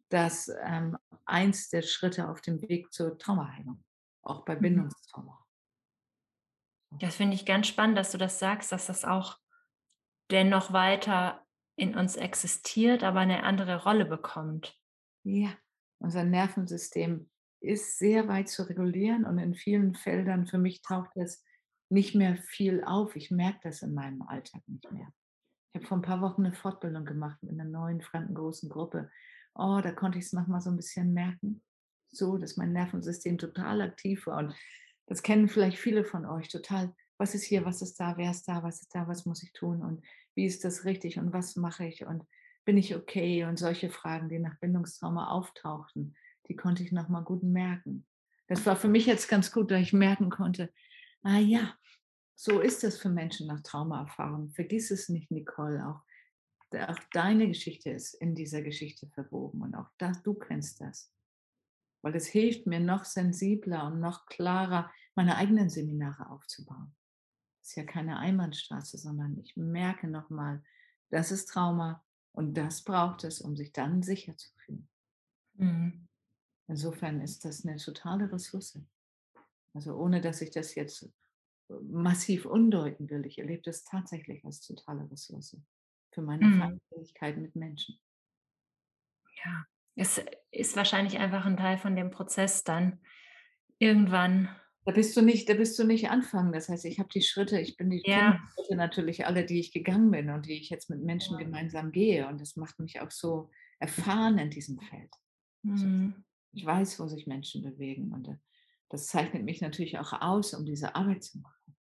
das 0.09 0.51
ähm, 0.62 0.97
eins 1.24 1.68
der 1.70 1.82
Schritte 1.82 2.28
auf 2.28 2.41
dem 2.41 2.61
Weg 2.62 2.93
zur 2.93 3.18
Traumaheilung, 3.18 3.85
auch 4.22 4.45
bei 4.45 4.55
Mhm. 4.57 4.61
Bindungstrauma. 4.61 5.45
Das 7.01 7.16
finde 7.16 7.35
ich 7.35 7.45
ganz 7.45 7.66
spannend, 7.66 7.99
dass 7.99 8.12
du 8.12 8.18
das 8.18 8.39
sagst, 8.39 8.70
dass 8.70 8.87
das 8.87 9.05
auch 9.05 9.39
dennoch 10.30 10.72
weiter 10.72 11.45
in 11.76 11.97
uns 11.97 12.16
existiert, 12.16 13.03
aber 13.03 13.20
eine 13.20 13.43
andere 13.43 13.82
Rolle 13.82 14.05
bekommt. 14.05 14.78
Ja, 15.24 15.51
unser 15.99 16.22
Nervensystem 16.22 17.28
ist 17.61 17.99
sehr 17.99 18.28
weit 18.28 18.49
zu 18.49 18.68
regulieren 18.68 19.24
und 19.24 19.39
in 19.39 19.55
vielen 19.55 19.95
Feldern 19.95 20.47
für 20.47 20.59
mich 20.59 20.82
taucht 20.82 21.16
es 21.16 21.43
nicht 21.95 22.14
mehr 22.14 22.36
viel 22.36 22.84
auf. 22.84 23.16
Ich 23.16 23.30
merke 23.30 23.61
das 23.64 23.82
in 23.82 23.95
meinem 23.95 24.22
Alltag 24.22 24.62
nicht 24.68 24.90
mehr. 24.92 25.09
Ich 25.72 25.80
habe 25.80 25.86
vor 25.88 25.99
ein 25.99 26.03
paar 26.03 26.20
Wochen 26.20 26.45
eine 26.45 26.55
Fortbildung 26.55 27.05
gemacht 27.05 27.42
mit 27.42 27.53
einer 27.53 27.64
neuen 27.68 28.01
fremden 28.01 28.34
großen 28.34 28.68
Gruppe. 28.68 29.11
Oh, 29.55 29.80
da 29.82 29.92
konnte 29.92 30.18
ich 30.18 30.26
es 30.26 30.32
noch 30.32 30.47
mal 30.47 30.61
so 30.61 30.70
ein 30.70 30.76
bisschen 30.76 31.12
merken, 31.12 31.62
so, 32.11 32.38
dass 32.38 32.57
mein 32.57 32.72
Nervensystem 32.72 33.38
total 33.38 33.80
aktiv 33.82 34.26
war 34.26 34.38
und 34.38 34.55
das 35.07 35.22
kennen 35.22 35.49
vielleicht 35.49 35.78
viele 35.78 36.05
von 36.05 36.24
euch 36.26 36.49
total: 36.49 36.95
„Was 37.18 37.34
ist 37.34 37.45
hier? 37.45 37.64
Was 37.64 37.82
ist 37.82 38.01
da? 38.01 38.16
Wer 38.16 38.30
ist 38.30 38.49
da? 38.49 38.62
Was 38.62 38.80
ist 38.82 38.95
da? 38.95 39.07
Was 39.09 39.26
muss 39.26 39.42
ich 39.42 39.53
tun? 39.53 39.82
Und 39.82 40.05
wie 40.34 40.47
ist 40.47 40.64
das 40.64 40.84
richtig? 40.84 41.18
Und 41.18 41.32
was 41.32 41.57
mache 41.57 41.84
ich? 41.86 42.07
Und 42.07 42.24
bin 42.64 42.78
ich 42.78 42.95
okay?“ 42.97 43.45
Und 43.45 43.59
solche 43.59 43.90
Fragen, 43.90 44.28
die 44.28 44.38
nach 44.38 44.59
Bindungstrauma 44.61 45.28
auftauchten, 45.28 46.16
die 46.49 46.57
konnte 46.57 46.82
ich 46.82 46.92
noch 46.92 47.09
mal 47.09 47.22
gut 47.22 47.42
merken. 47.42 48.07
Das 48.47 48.64
war 48.66 48.76
für 48.76 48.88
mich 48.88 49.07
jetzt 49.07 49.28
ganz 49.28 49.53
gut, 49.53 49.70
da 49.70 49.76
ich 49.76 49.92
merken 49.92 50.30
konnte: 50.30 50.72
„Ah 51.22 51.38
ja, 51.38 51.76
so 52.37 52.61
ist 52.61 52.85
es 52.85 52.99
für 52.99 53.09
Menschen 53.09 53.47
nach 53.47 53.61
Traumaerfahrung. 53.62 54.51
Vergiss 54.51 54.91
es 54.91 55.09
nicht, 55.09 55.30
Nicole. 55.30 55.87
Auch, 55.87 56.03
auch 56.89 56.99
deine 57.12 57.49
Geschichte 57.49 57.91
ist 57.91 58.14
in 58.14 58.35
dieser 58.35 58.62
Geschichte 58.62 59.07
verwoben 59.09 59.62
und 59.62 59.74
auch 59.74 59.91
das, 59.99 60.22
du 60.22 60.35
kennst 60.35 60.80
das. 60.80 61.12
Weil 62.03 62.16
es 62.16 62.26
hilft 62.26 62.66
mir, 62.66 62.80
noch 62.80 63.05
sensibler 63.05 63.87
und 63.87 64.01
noch 64.01 64.26
klarer 64.26 64.91
meine 65.14 65.37
eigenen 65.37 65.70
Seminare 65.70 66.28
aufzubauen. 66.30 66.95
Das 67.61 67.70
ist 67.70 67.76
ja 67.76 67.85
keine 67.85 68.18
Einbahnstraße, 68.18 68.99
sondern 68.99 69.39
ich 69.39 69.57
merke 69.57 70.09
nochmal, 70.09 70.62
das 71.11 71.30
ist 71.30 71.47
Trauma 71.47 72.05
und 72.32 72.55
das 72.55 72.82
braucht 72.82 73.24
es, 73.24 73.41
um 73.41 73.57
sich 73.57 73.72
dann 73.72 74.03
sicher 74.03 74.37
zu 74.37 74.51
fühlen. 74.57 74.89
Mhm. 75.55 76.09
Insofern 76.66 77.20
ist 77.20 77.45
das 77.45 77.64
eine 77.64 77.76
totale 77.76 78.30
Ressource. 78.30 78.78
Also 79.72 79.95
ohne 79.95 80.20
dass 80.20 80.41
ich 80.41 80.51
das 80.51 80.74
jetzt 80.74 81.09
massiv 81.68 82.46
undeuten 82.46 83.08
will. 83.10 83.24
Ich 83.26 83.38
erlebe 83.38 83.62
das 83.62 83.84
tatsächlich 83.84 84.44
als 84.44 84.60
totale 84.60 85.10
Ressource 85.10 85.56
für 86.12 86.22
meine 86.22 86.46
Mhm. 86.46 86.56
Verantwortlichkeit 86.58 87.38
mit 87.38 87.56
Menschen. 87.56 87.98
Ja. 89.44 89.64
Es 89.96 90.20
ist 90.50 90.76
wahrscheinlich 90.76 91.18
einfach 91.18 91.46
ein 91.46 91.56
Teil 91.56 91.78
von 91.78 91.94
dem 91.96 92.10
Prozess 92.10 92.64
dann 92.64 93.00
irgendwann 93.78 94.48
Da 94.86 94.92
bist 94.92 95.16
du 95.16 95.22
nicht 95.22 95.48
da 95.48 95.54
bist 95.54 95.78
du 95.78 95.84
nicht 95.84 96.10
anfangen. 96.10 96.52
Das 96.52 96.68
heißt, 96.68 96.84
ich 96.84 96.98
habe 96.98 97.08
die 97.08 97.22
Schritte 97.22 97.58
ich 97.60 97.76
bin 97.76 97.90
die 97.90 98.02
ja. 98.04 98.38
Schritte 98.54 98.76
natürlich 98.76 99.26
alle, 99.26 99.44
die 99.46 99.60
ich 99.60 99.72
gegangen 99.72 100.10
bin 100.10 100.30
und 100.30 100.46
die 100.46 100.54
ich 100.60 100.68
jetzt 100.70 100.90
mit 100.90 101.02
Menschen 101.02 101.38
gemeinsam 101.38 101.90
gehe 101.92 102.28
und 102.28 102.40
das 102.40 102.56
macht 102.56 102.78
mich 102.80 103.00
auch 103.00 103.10
so 103.10 103.50
erfahren 103.78 104.38
in 104.38 104.50
diesem 104.50 104.78
Feld. 104.80 105.10
Mhm. 105.62 106.24
ich 106.52 106.64
weiß, 106.64 107.00
wo 107.00 107.06
sich 107.08 107.26
Menschen 107.26 107.62
bewegen 107.62 108.12
und, 108.12 108.28
äh, 108.28 108.36
das 108.89 109.07
zeichnet 109.07 109.45
mich 109.45 109.61
natürlich 109.61 109.99
auch 109.99 110.12
aus, 110.12 110.55
um 110.55 110.64
diese 110.64 110.95
Arbeit 110.95 111.24
zu 111.24 111.39
machen. 111.39 111.76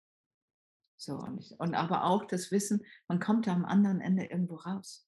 So 0.98 1.16
und 1.18 1.40
ich 1.40 1.60
und 1.60 1.74
aber 1.74 2.06
auch 2.06 2.26
das 2.26 2.52
Wissen, 2.52 2.86
man 3.08 3.20
kommt 3.20 3.48
da 3.48 3.54
am 3.54 3.66
anderen 3.66 4.02
Ende 4.02 4.26
irgendwo 4.26 4.56
raus. 4.56 5.08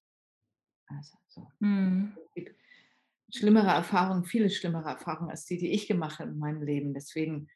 Also, 0.86 1.16
so. 1.28 1.48
Mhm. 1.60 2.16
gibt 2.34 2.54
schlimmere 3.30 3.68
Erfahrungen, 3.68 4.24
viele 4.24 4.50
schlimmere 4.50 4.90
Erfahrungen 4.90 5.30
als 5.30 5.44
die, 5.44 5.58
die 5.58 5.72
ich 5.72 5.86
gemacht 5.86 6.18
habe 6.18 6.30
in 6.30 6.38
meinem 6.38 6.62
Leben. 6.62 6.94
Deswegen 6.94 7.48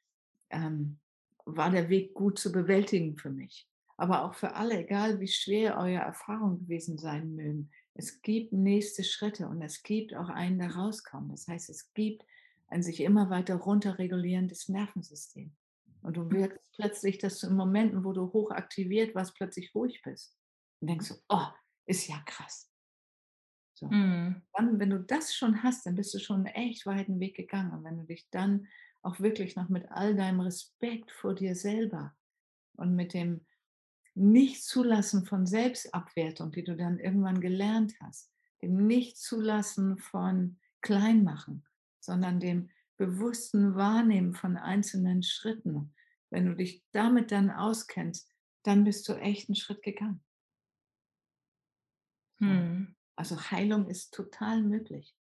ähm, 0.50 0.98
war 1.44 1.70
der 1.70 1.88
Weg 1.88 2.14
gut 2.14 2.38
zu 2.38 2.52
bewältigen 2.52 3.16
für 3.16 3.30
mich. 3.30 3.68
Aber 3.96 4.24
auch 4.24 4.34
für 4.34 4.54
alle, 4.54 4.78
egal 4.78 5.20
wie 5.20 5.28
schwer 5.28 5.76
eure 5.76 6.02
Erfahrungen 6.02 6.60
gewesen 6.60 6.98
sein 6.98 7.34
mögen. 7.34 7.70
Es 7.94 8.22
gibt 8.22 8.52
nächste 8.52 9.02
Schritte 9.02 9.48
und 9.48 9.60
es 9.60 9.82
gibt 9.82 10.14
auch 10.14 10.28
einen, 10.28 10.58
der 10.58 10.76
rauskommt. 10.76 11.32
Das 11.32 11.48
heißt, 11.48 11.68
es 11.70 11.92
gibt 11.94 12.24
ein 12.68 12.82
sich 12.82 13.00
immer 13.00 13.30
weiter 13.30 13.56
runterregulierendes 13.56 14.68
Nervensystem. 14.68 15.56
Und 16.02 16.16
du 16.16 16.30
wirkst 16.30 16.60
plötzlich, 16.74 17.18
dass 17.18 17.40
du 17.40 17.48
in 17.48 17.56
Momenten, 17.56 18.04
wo 18.04 18.12
du 18.12 18.32
hoch 18.32 18.50
aktiviert 18.50 19.14
warst, 19.14 19.34
plötzlich 19.36 19.74
ruhig 19.74 20.02
bist. 20.02 20.36
Und 20.80 20.90
denkst 20.90 21.06
so, 21.08 21.16
oh, 21.28 21.46
ist 21.86 22.08
ja 22.08 22.20
krass. 22.26 22.70
So 23.74 23.90
Mhm. 23.90 24.42
dann, 24.54 24.78
wenn 24.80 24.90
du 24.90 25.00
das 25.00 25.34
schon 25.34 25.62
hast, 25.62 25.86
dann 25.86 25.94
bist 25.94 26.12
du 26.14 26.18
schon 26.18 26.42
'n 26.42 26.46
echt 26.46 26.86
weiten 26.86 27.20
Weg 27.20 27.36
gegangen. 27.36 27.72
Und 27.72 27.84
wenn 27.84 27.98
du 27.98 28.04
dich 28.04 28.28
dann 28.30 28.68
auch 29.02 29.20
wirklich 29.20 29.56
noch 29.56 29.68
mit 29.68 29.90
all 29.90 30.16
deinem 30.16 30.40
Respekt 30.40 31.12
vor 31.12 31.34
dir 31.34 31.54
selber 31.54 32.16
und 32.76 32.96
mit 32.96 33.14
dem 33.14 33.46
Nicht-Zulassen 34.14 35.26
von 35.26 35.46
Selbstabwertung, 35.46 36.52
die 36.52 36.64
du 36.64 36.76
dann 36.76 37.00
irgendwann 37.00 37.40
gelernt 37.42 37.96
hast, 38.02 38.32
dem 38.62 38.86
Nicht-Zulassen 38.88 39.98
von 39.98 40.60
Kleinmachen, 40.82 41.67
sondern 42.00 42.40
dem 42.40 42.70
bewussten 42.96 43.74
Wahrnehmen 43.74 44.34
von 44.34 44.56
einzelnen 44.56 45.22
Schritten, 45.22 45.94
wenn 46.30 46.46
du 46.46 46.54
dich 46.54 46.84
damit 46.92 47.32
dann 47.32 47.50
auskennst, 47.50 48.30
dann 48.64 48.84
bist 48.84 49.08
du 49.08 49.14
echt 49.14 49.48
einen 49.48 49.56
Schritt 49.56 49.82
gegangen. 49.82 50.22
Mhm. 52.38 52.96
Also 53.16 53.40
Heilung 53.50 53.88
ist 53.88 54.12
total 54.12 54.62
möglich. 54.62 55.14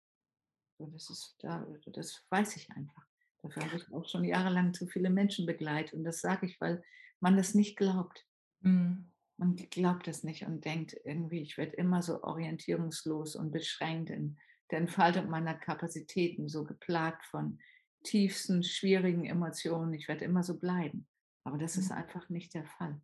Das, 0.80 1.10
ist, 1.10 1.36
da, 1.40 1.66
das 1.88 2.24
weiß 2.30 2.56
ich 2.58 2.70
einfach. 2.72 3.06
Dafür 3.42 3.64
habe 3.64 3.78
ich 3.78 3.94
auch 3.94 4.08
schon 4.08 4.24
jahrelang 4.24 4.74
zu 4.74 4.88
viele 4.88 5.10
Menschen 5.10 5.46
begleitet. 5.46 5.94
Und 5.94 6.04
das 6.04 6.22
sage 6.22 6.46
ich, 6.46 6.60
weil 6.60 6.84
man 7.20 7.38
das 7.38 7.56
nicht 7.56 7.78
glaubt. 7.78 8.26
Mhm. 8.62 9.12
Man 9.38 9.56
glaubt 9.56 10.08
das 10.08 10.24
nicht 10.24 10.46
und 10.46 10.66
denkt 10.66 10.96
irgendwie, 11.04 11.42
ich 11.42 11.58
werde 11.58 11.76
immer 11.76 12.02
so 12.02 12.24
orientierungslos 12.24 13.36
und 13.36 13.52
beschränkt 13.52 14.10
in 14.10 14.38
der 14.72 14.80
Entfaltung 14.80 15.30
meiner 15.30 15.54
Kapazitäten, 15.54 16.48
so 16.50 16.64
geplagt 16.64 17.26
von 17.26 17.60
tiefsten, 18.04 18.64
schwierigen 18.64 19.26
Emotionen. 19.26 19.94
Ich 19.94 20.08
werde 20.08 20.26
immer 20.26 20.44
so 20.44 20.58
bleiben. 20.60 21.08
Aber 21.44 21.58
das 21.58 21.78
ist 21.78 21.92
Mhm. 21.92 21.98
einfach 21.98 22.30
nicht 22.30 22.54
der 22.54 22.66
Fall. 22.66 23.02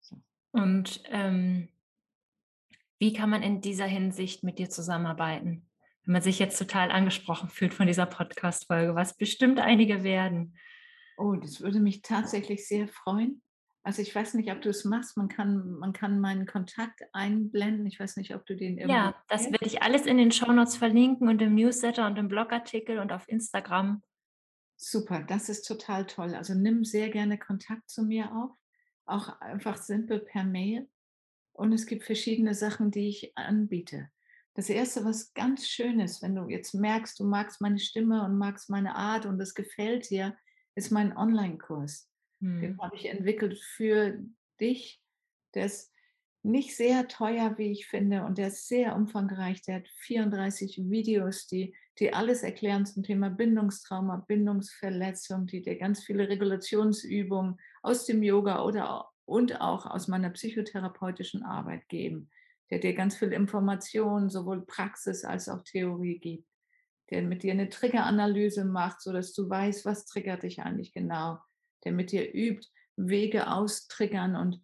So. 0.00 0.20
Und 0.52 1.02
ähm, 1.06 1.68
wie 2.98 3.12
kann 3.12 3.30
man 3.30 3.42
in 3.42 3.60
dieser 3.60 3.86
Hinsicht 3.86 4.42
mit 4.42 4.58
dir 4.58 4.70
zusammenarbeiten? 4.70 5.68
Wenn 6.04 6.12
man 6.12 6.22
sich 6.22 6.38
jetzt 6.38 6.58
total 6.58 6.90
angesprochen 6.90 7.48
fühlt 7.48 7.74
von 7.74 7.86
dieser 7.86 8.06
Podcast-Folge, 8.06 8.94
was 8.94 9.16
bestimmt 9.16 9.60
einige 9.60 10.02
werden. 10.02 10.56
Oh, 11.16 11.34
das 11.34 11.60
würde 11.60 11.80
mich 11.80 12.02
tatsächlich 12.02 12.66
sehr 12.66 12.88
freuen. 12.88 13.42
Also 13.88 14.02
ich 14.02 14.14
weiß 14.14 14.34
nicht, 14.34 14.52
ob 14.52 14.60
du 14.60 14.68
es 14.68 14.84
machst. 14.84 15.16
Man 15.16 15.28
kann, 15.28 15.70
man 15.78 15.94
kann 15.94 16.20
meinen 16.20 16.44
Kontakt 16.44 17.00
einblenden. 17.14 17.86
Ich 17.86 17.98
weiß 17.98 18.18
nicht, 18.18 18.34
ob 18.34 18.44
du 18.44 18.54
den 18.54 18.76
irgendwo. 18.76 18.94
Ja, 18.94 19.14
das 19.28 19.46
werde 19.50 19.64
ich 19.64 19.80
alles 19.82 20.04
in 20.04 20.18
den 20.18 20.30
Shownotes 20.30 20.76
verlinken 20.76 21.26
und 21.26 21.40
im 21.40 21.54
Newsletter 21.54 22.06
und 22.06 22.18
im 22.18 22.28
Blogartikel 22.28 22.98
und 22.98 23.12
auf 23.12 23.26
Instagram. 23.30 24.02
Super, 24.76 25.22
das 25.22 25.48
ist 25.48 25.62
total 25.62 26.06
toll. 26.06 26.34
Also 26.34 26.52
nimm 26.52 26.84
sehr 26.84 27.08
gerne 27.08 27.38
Kontakt 27.38 27.88
zu 27.88 28.02
mir 28.02 28.30
auf, 28.30 28.50
auch 29.06 29.40
einfach 29.40 29.78
simpel 29.78 30.20
per 30.20 30.44
Mail. 30.44 30.86
Und 31.52 31.72
es 31.72 31.86
gibt 31.86 32.04
verschiedene 32.04 32.54
Sachen, 32.54 32.90
die 32.90 33.08
ich 33.08 33.38
anbiete. 33.38 34.10
Das 34.52 34.68
erste, 34.68 35.06
was 35.06 35.32
ganz 35.32 35.66
schön 35.66 35.98
ist, 35.98 36.20
wenn 36.20 36.34
du 36.34 36.46
jetzt 36.50 36.74
merkst, 36.74 37.18
du 37.18 37.24
magst 37.24 37.62
meine 37.62 37.78
Stimme 37.78 38.22
und 38.22 38.36
magst 38.36 38.68
meine 38.68 38.96
Art 38.96 39.24
und 39.24 39.40
es 39.40 39.54
gefällt 39.54 40.10
dir, 40.10 40.36
ist 40.74 40.92
mein 40.92 41.16
Online-Kurs. 41.16 42.07
Den 42.60 42.70
Hm. 42.70 42.80
habe 42.80 42.96
ich 42.96 43.06
entwickelt 43.06 43.58
für 43.58 44.18
dich. 44.60 45.02
Der 45.54 45.66
ist 45.66 45.92
nicht 46.42 46.76
sehr 46.76 47.08
teuer, 47.08 47.58
wie 47.58 47.72
ich 47.72 47.86
finde, 47.86 48.24
und 48.24 48.38
der 48.38 48.48
ist 48.48 48.68
sehr 48.68 48.94
umfangreich. 48.96 49.62
Der 49.62 49.76
hat 49.76 49.88
34 49.88 50.78
Videos, 50.88 51.46
die, 51.46 51.74
die 51.98 52.12
alles 52.14 52.42
erklären 52.42 52.86
zum 52.86 53.02
Thema 53.02 53.28
Bindungstrauma, 53.30 54.24
Bindungsverletzung, 54.28 55.46
die 55.46 55.62
dir 55.62 55.76
ganz 55.78 56.02
viele 56.04 56.28
Regulationsübungen 56.28 57.58
aus 57.82 58.06
dem 58.06 58.22
Yoga 58.22 58.62
oder 58.64 59.10
und 59.24 59.60
auch 59.60 59.84
aus 59.84 60.08
meiner 60.08 60.30
psychotherapeutischen 60.30 61.42
Arbeit 61.42 61.88
geben, 61.88 62.30
der 62.70 62.78
dir 62.78 62.94
ganz 62.94 63.16
viel 63.16 63.32
Informationen, 63.32 64.30
sowohl 64.30 64.64
Praxis 64.64 65.24
als 65.24 65.48
auch 65.50 65.62
Theorie 65.64 66.18
gibt, 66.18 66.48
der 67.10 67.22
mit 67.22 67.42
dir 67.42 67.52
eine 67.52 67.68
Triggeranalyse 67.68 68.64
macht, 68.64 69.00
sodass 69.02 69.32
du 69.34 69.48
weißt, 69.48 69.84
was 69.84 70.06
triggert 70.06 70.42
dich 70.44 70.60
eigentlich 70.60 70.92
genau, 70.92 71.38
der 71.84 71.92
mit 71.92 72.12
dir 72.12 72.32
übt, 72.32 72.68
Wege 72.96 73.50
austriggern 73.50 74.36
und 74.36 74.62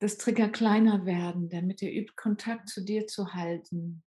das 0.00 0.16
Trigger 0.16 0.48
kleiner 0.48 1.04
werden, 1.04 1.50
der 1.50 1.62
mit 1.62 1.80
dir 1.80 1.92
übt, 1.92 2.14
Kontakt 2.16 2.68
zu 2.68 2.82
dir 2.82 3.06
zu 3.06 3.34
halten, 3.34 4.02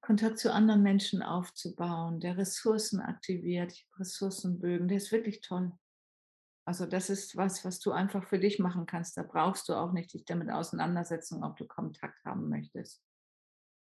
Kontakt 0.00 0.38
zu 0.38 0.52
anderen 0.52 0.82
Menschen 0.82 1.22
aufzubauen, 1.22 2.18
der 2.18 2.36
Ressourcen 2.36 3.00
aktiviert, 3.00 3.72
Ressourcenbögen, 3.98 4.88
der 4.88 4.96
ist 4.96 5.12
wirklich 5.12 5.40
toll. 5.40 5.72
Also 6.64 6.86
das 6.86 7.08
ist 7.08 7.36
was, 7.36 7.64
was 7.64 7.78
du 7.78 7.92
einfach 7.92 8.24
für 8.24 8.38
dich 8.38 8.58
machen 8.58 8.86
kannst. 8.86 9.16
Da 9.16 9.22
brauchst 9.22 9.68
du 9.68 9.74
auch 9.74 9.92
nicht 9.92 10.12
dich 10.12 10.24
damit 10.24 10.50
auseinandersetzen, 10.50 11.42
ob 11.44 11.56
du 11.56 11.66
Kontakt 11.66 12.24
haben 12.24 12.48
möchtest. 12.48 13.02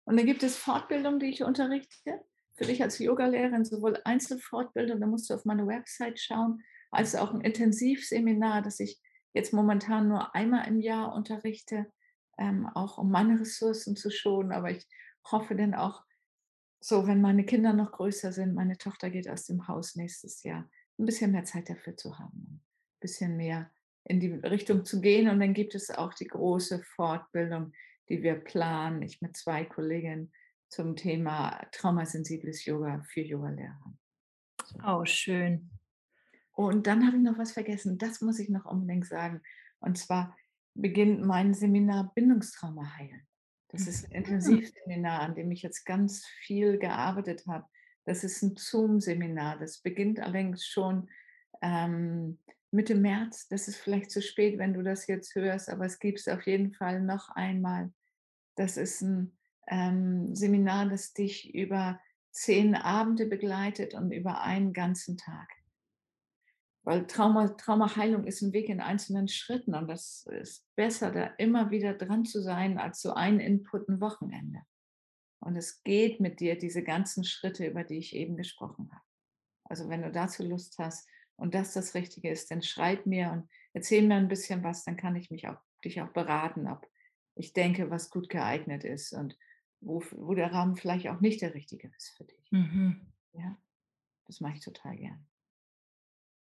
Und 0.04 0.18
dann 0.18 0.26
gibt 0.26 0.42
es 0.42 0.56
Fortbildung, 0.56 1.18
die 1.18 1.30
ich 1.30 1.42
unterrichte. 1.42 2.20
Für 2.56 2.64
dich 2.64 2.82
als 2.82 2.98
Yogalehrerin 2.98 3.64
sowohl 3.64 4.00
Einzelfortbildung, 4.04 5.00
da 5.00 5.06
musst 5.06 5.28
du 5.28 5.34
auf 5.34 5.44
meine 5.44 5.66
Website 5.66 6.20
schauen, 6.20 6.62
als 6.94 7.14
auch 7.14 7.32
ein 7.32 7.40
Intensivseminar, 7.40 8.62
das 8.62 8.80
ich 8.80 9.00
jetzt 9.32 9.52
momentan 9.52 10.08
nur 10.08 10.34
einmal 10.34 10.66
im 10.68 10.80
Jahr 10.80 11.14
unterrichte, 11.14 11.86
ähm, 12.38 12.66
auch 12.66 12.98
um 12.98 13.10
meine 13.10 13.40
Ressourcen 13.40 13.96
zu 13.96 14.10
schonen. 14.10 14.52
Aber 14.52 14.70
ich 14.70 14.86
hoffe 15.30 15.54
dann 15.54 15.74
auch, 15.74 16.04
so 16.80 17.06
wenn 17.06 17.20
meine 17.20 17.44
Kinder 17.44 17.72
noch 17.72 17.92
größer 17.92 18.32
sind, 18.32 18.54
meine 18.54 18.78
Tochter 18.78 19.10
geht 19.10 19.28
aus 19.28 19.46
dem 19.46 19.68
Haus 19.68 19.96
nächstes 19.96 20.42
Jahr, 20.42 20.68
ein 20.98 21.06
bisschen 21.06 21.32
mehr 21.32 21.44
Zeit 21.44 21.68
dafür 21.68 21.96
zu 21.96 22.18
haben, 22.18 22.38
ein 22.38 23.00
bisschen 23.00 23.36
mehr 23.36 23.70
in 24.04 24.20
die 24.20 24.32
Richtung 24.32 24.84
zu 24.84 25.00
gehen. 25.00 25.28
Und 25.28 25.40
dann 25.40 25.54
gibt 25.54 25.74
es 25.74 25.90
auch 25.90 26.14
die 26.14 26.26
große 26.26 26.82
Fortbildung, 26.82 27.72
die 28.08 28.22
wir 28.22 28.34
planen, 28.34 29.02
ich 29.02 29.22
mit 29.22 29.36
zwei 29.36 29.64
Kolleginnen 29.64 30.32
zum 30.68 30.96
Thema 30.96 31.66
traumasensibles 31.72 32.64
Yoga 32.64 33.02
für 33.08 33.22
Yogalehrer. 33.22 33.94
Oh, 34.86 35.04
schön. 35.04 35.70
Und 36.54 36.86
dann 36.86 37.06
habe 37.06 37.16
ich 37.16 37.22
noch 37.22 37.38
was 37.38 37.52
vergessen, 37.52 37.98
das 37.98 38.20
muss 38.20 38.38
ich 38.38 38.48
noch 38.48 38.64
unbedingt 38.64 39.06
sagen. 39.06 39.42
Und 39.80 39.98
zwar 39.98 40.36
beginnt 40.74 41.24
mein 41.24 41.52
Seminar 41.54 42.12
Bindungstrauma 42.14 42.96
heilen. 42.96 43.26
Das 43.68 43.86
ist 43.88 44.04
ein 44.04 44.10
Mhm. 44.10 44.16
Intensivseminar, 44.16 45.20
an 45.20 45.34
dem 45.34 45.50
ich 45.50 45.62
jetzt 45.62 45.84
ganz 45.84 46.24
viel 46.26 46.78
gearbeitet 46.78 47.44
habe. 47.48 47.66
Das 48.04 48.22
ist 48.22 48.42
ein 48.42 48.54
Zoom-Seminar. 48.56 49.58
Das 49.58 49.78
beginnt 49.78 50.20
allerdings 50.20 50.66
schon 50.66 51.08
ähm, 51.60 52.38
Mitte 52.70 52.94
März. 52.94 53.48
Das 53.48 53.66
ist 53.66 53.76
vielleicht 53.76 54.10
zu 54.10 54.22
spät, 54.22 54.58
wenn 54.58 54.74
du 54.74 54.82
das 54.82 55.06
jetzt 55.06 55.34
hörst, 55.34 55.68
aber 55.68 55.86
es 55.86 55.98
gibt 55.98 56.20
es 56.20 56.28
auf 56.28 56.46
jeden 56.46 56.72
Fall 56.72 57.00
noch 57.00 57.30
einmal. 57.30 57.92
Das 58.56 58.76
ist 58.76 59.00
ein 59.02 59.36
ähm, 59.68 60.34
Seminar, 60.34 60.88
das 60.88 61.12
dich 61.12 61.52
über 61.54 62.00
zehn 62.30 62.74
Abende 62.74 63.26
begleitet 63.26 63.94
und 63.94 64.12
über 64.12 64.42
einen 64.42 64.72
ganzen 64.72 65.16
Tag. 65.16 65.48
Weil 66.84 67.06
Trauma, 67.06 67.48
Traumaheilung 67.48 68.24
ist 68.24 68.42
ein 68.42 68.52
Weg 68.52 68.68
in 68.68 68.80
einzelnen 68.80 69.26
Schritten 69.28 69.74
und 69.74 69.88
das 69.88 70.26
ist 70.26 70.66
besser, 70.76 71.10
da 71.10 71.26
immer 71.38 71.70
wieder 71.70 71.94
dran 71.94 72.26
zu 72.26 72.42
sein, 72.42 72.78
als 72.78 73.00
so 73.00 73.14
ein 73.14 73.40
Input 73.40 73.88
ein 73.88 74.00
Wochenende. 74.00 74.60
Und 75.40 75.56
es 75.56 75.82
geht 75.82 76.20
mit 76.20 76.40
dir 76.40 76.58
diese 76.58 76.82
ganzen 76.82 77.24
Schritte, 77.24 77.66
über 77.66 77.84
die 77.84 77.98
ich 77.98 78.14
eben 78.14 78.36
gesprochen 78.36 78.90
habe. 78.92 79.04
Also 79.64 79.88
wenn 79.88 80.02
du 80.02 80.12
dazu 80.12 80.42
Lust 80.42 80.78
hast 80.78 81.08
und 81.36 81.54
das 81.54 81.72
das 81.72 81.94
Richtige 81.94 82.30
ist, 82.30 82.50
dann 82.50 82.62
schreib 82.62 83.06
mir 83.06 83.32
und 83.32 83.48
erzähl 83.72 84.06
mir 84.06 84.16
ein 84.16 84.28
bisschen 84.28 84.62
was, 84.62 84.84
dann 84.84 84.96
kann 84.96 85.16
ich 85.16 85.30
mich 85.30 85.48
auch, 85.48 85.58
dich 85.84 86.02
auch 86.02 86.10
beraten, 86.10 86.66
ob 86.66 86.86
ich 87.34 87.54
denke, 87.54 87.90
was 87.90 88.10
gut 88.10 88.28
geeignet 88.28 88.84
ist 88.84 89.12
und 89.12 89.36
wo, 89.80 90.02
wo 90.12 90.34
der 90.34 90.52
Rahmen 90.52 90.76
vielleicht 90.76 91.08
auch 91.08 91.20
nicht 91.20 91.40
der 91.40 91.54
richtige 91.54 91.90
ist 91.96 92.10
für 92.16 92.24
dich. 92.24 92.50
Mhm. 92.50 93.12
Ja, 93.32 93.56
das 94.26 94.40
mache 94.40 94.54
ich 94.54 94.60
total 94.60 94.96
gern. 94.96 95.26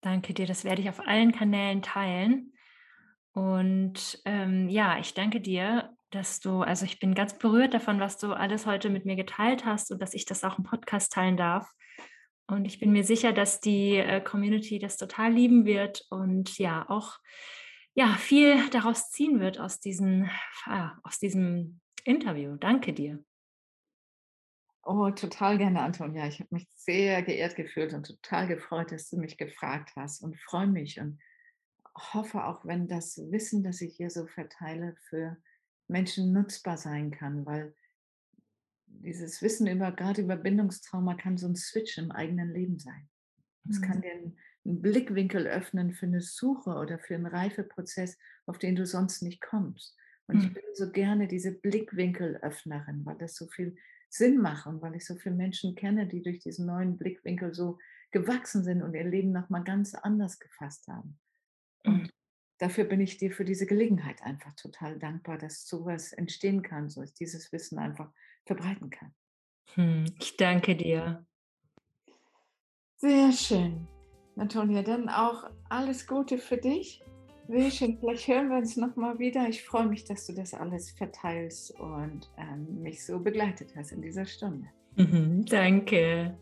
Danke 0.01 0.35
dir, 0.35 0.47
das 0.47 0.65
werde 0.65 0.83
ich 0.83 0.89
auf 0.89 1.07
allen 1.07 1.33
Kanälen 1.33 1.83
teilen. 1.83 2.53
Und 3.33 4.21
ähm, 4.25 4.69
ja, 4.69 4.99
ich 4.99 5.15
danke 5.15 5.41
dir, 5.41 5.91
dass 6.11 6.41
du, 6.41 6.63
also 6.63 6.85
ich 6.85 6.99
bin 6.99 7.15
ganz 7.15 7.39
berührt 7.39 7.75
davon, 7.75 8.01
was 8.01 8.19
du 8.19 8.33
alles 8.33 8.67
heute 8.67 8.91
mit 8.91 9.05
mir 9.05 9.17
geteilt 9.17 9.65
hast 9.65 9.91
und 9.91 10.01
dass 10.01 10.15
ich 10.15 10.25
das 10.25 10.45
auch 10.45 10.59
im 10.59 10.65
Podcast 10.65 11.13
teilen 11.13 11.37
darf. 11.37 11.71
Und 12.47 12.65
ich 12.65 12.81
bin 12.81 12.93
mir 12.93 13.05
sicher, 13.05 13.33
dass 13.33 13.61
die 13.61 13.97
äh, 13.97 14.21
Community 14.21 14.79
das 14.79 14.97
total 14.97 15.33
lieben 15.33 15.67
wird 15.67 16.07
und 16.09 16.57
ja 16.59 16.89
auch 16.89 17.19
ja, 17.95 18.15
viel 18.15 18.71
daraus 18.71 19.11
ziehen 19.11 19.41
wird 19.41 19.59
aus, 19.59 19.81
diesen, 19.81 20.31
ah, 20.65 20.93
aus 21.03 21.19
diesem 21.19 21.81
Interview. 22.05 22.57
Danke 22.57 22.93
dir. 22.93 23.23
Oh, 24.91 25.11
total 25.11 25.59
gerne, 25.59 25.83
Antonia. 25.83 26.27
Ich 26.29 26.41
habe 26.41 26.49
mich 26.55 26.67
sehr 26.75 27.23
geehrt 27.23 27.57
gefühlt 27.57 27.93
und 27.93 28.07
total 28.07 28.49
gefreut, 28.49 28.91
dass 28.91 29.11
du 29.11 29.19
mich 29.19 29.37
gefragt 29.37 29.91
hast 29.97 30.23
und 30.23 30.39
freue 30.41 30.67
mich 30.67 30.99
und 30.99 31.21
hoffe 31.95 32.45
auch, 32.45 32.65
wenn 32.65 32.89
das 32.89 33.19
Wissen, 33.31 33.63
das 33.63 33.83
ich 33.83 33.97
hier 33.97 34.11
so 34.11 34.27
verteile, 34.27 34.97
für 35.11 35.37
Menschen 35.89 36.33
nutzbar 36.33 36.79
sein 36.79 37.11
kann, 37.11 37.45
weil 37.45 37.75
dieses 38.87 39.43
Wissen 39.43 39.67
über 39.67 39.93
gerade 39.93 40.23
über 40.23 40.37
Bindungstrauma 40.37 41.15
kann 41.15 41.37
so 41.37 41.47
ein 41.49 41.57
Switch 41.57 41.99
im 41.99 42.11
eigenen 42.11 42.53
Leben 42.53 42.79
sein. 42.79 43.09
Es 43.69 43.81
kann 43.81 44.01
Mhm. 44.01 44.03
dir 44.03 44.13
einen 44.13 44.39
einen 44.67 44.83
Blickwinkel 44.83 45.47
öffnen 45.47 45.93
für 45.95 46.07
eine 46.07 46.21
Suche 46.21 46.71
oder 46.73 46.99
für 46.99 47.15
einen 47.15 47.27
Reifeprozess, 47.27 48.19
auf 48.47 48.59
den 48.59 48.77
du 48.77 48.87
sonst 48.87 49.23
nicht 49.23 49.41
kommst. 49.41 49.97
Und 50.27 50.39
ich 50.39 50.53
bin 50.53 50.63
so 50.75 50.91
gerne 50.93 51.29
diese 51.29 51.53
Blickwinkelöffnerin, 51.53 53.07
weil 53.07 53.19
das 53.19 53.37
so 53.37 53.47
viel 53.47 53.77
Sinn 54.09 54.39
macht 54.41 54.67
und 54.67 54.81
weil 54.83 54.95
ich 54.95 55.07
so 55.07 55.15
viele 55.17 55.35
Menschen 55.35 55.75
kenne, 55.75 56.07
die 56.07 56.23
durch 56.23 56.39
diesen 56.41 56.67
neuen 56.67 56.97
Blickwinkel 56.97 57.55
so 57.55 57.79
gewachsen 58.11 58.65
sind 58.65 58.83
und 58.83 58.95
ihr 58.95 59.05
Leben 59.05 59.33
noch 59.33 59.51
mal 59.51 59.63
ganz 59.65 59.95
anders 59.95 60.39
gefasst 60.39 60.89
haben. 60.89 61.19
Mhm. 61.85 61.93
Und 61.93 62.11
dafür 62.59 62.85
bin 62.85 63.01
ich 63.01 63.19
dir 63.19 63.33
für 63.33 63.45
diese 63.45 63.67
Gelegenheit 63.67 64.23
einfach 64.23 64.55
total 64.55 64.99
dankbar, 64.99 65.39
dass 65.39 65.67
sowas 65.67 66.13
entstehen 66.13 66.63
kann, 66.63 66.89
so 66.89 67.03
dass 67.03 67.15
dieses 67.15 67.53
Wissen 67.53 67.79
einfach 67.79 68.13
verbreiten 68.47 68.91
kann. 68.91 69.15
Hm, 69.75 70.07
Ich 70.19 70.37
danke 70.37 70.75
dir. 70.75 71.27
Sehr 72.97 73.31
schön. 73.33 73.87
Antonia, 74.37 74.83
dann 74.83 75.09
auch 75.09 75.51
alles 75.69 76.07
Gute 76.07 76.39
für 76.39 76.57
dich. 76.57 77.03
Schön. 77.49 77.97
Vielleicht 77.99 78.29
hören 78.29 78.51
wir 78.51 78.59
uns 78.59 78.77
nochmal 78.77 79.19
wieder. 79.19 79.49
Ich 79.49 79.63
freue 79.63 79.87
mich, 79.87 80.05
dass 80.05 80.27
du 80.27 80.35
das 80.35 80.53
alles 80.53 80.91
verteilst 80.91 81.71
und 81.81 82.31
ähm, 82.37 82.83
mich 82.83 83.03
so 83.07 83.19
begleitet 83.19 83.73
hast 83.75 83.93
in 83.93 84.03
dieser 84.03 84.27
Stunde. 84.27 84.69
Mhm, 84.97 85.47
danke. 85.47 86.37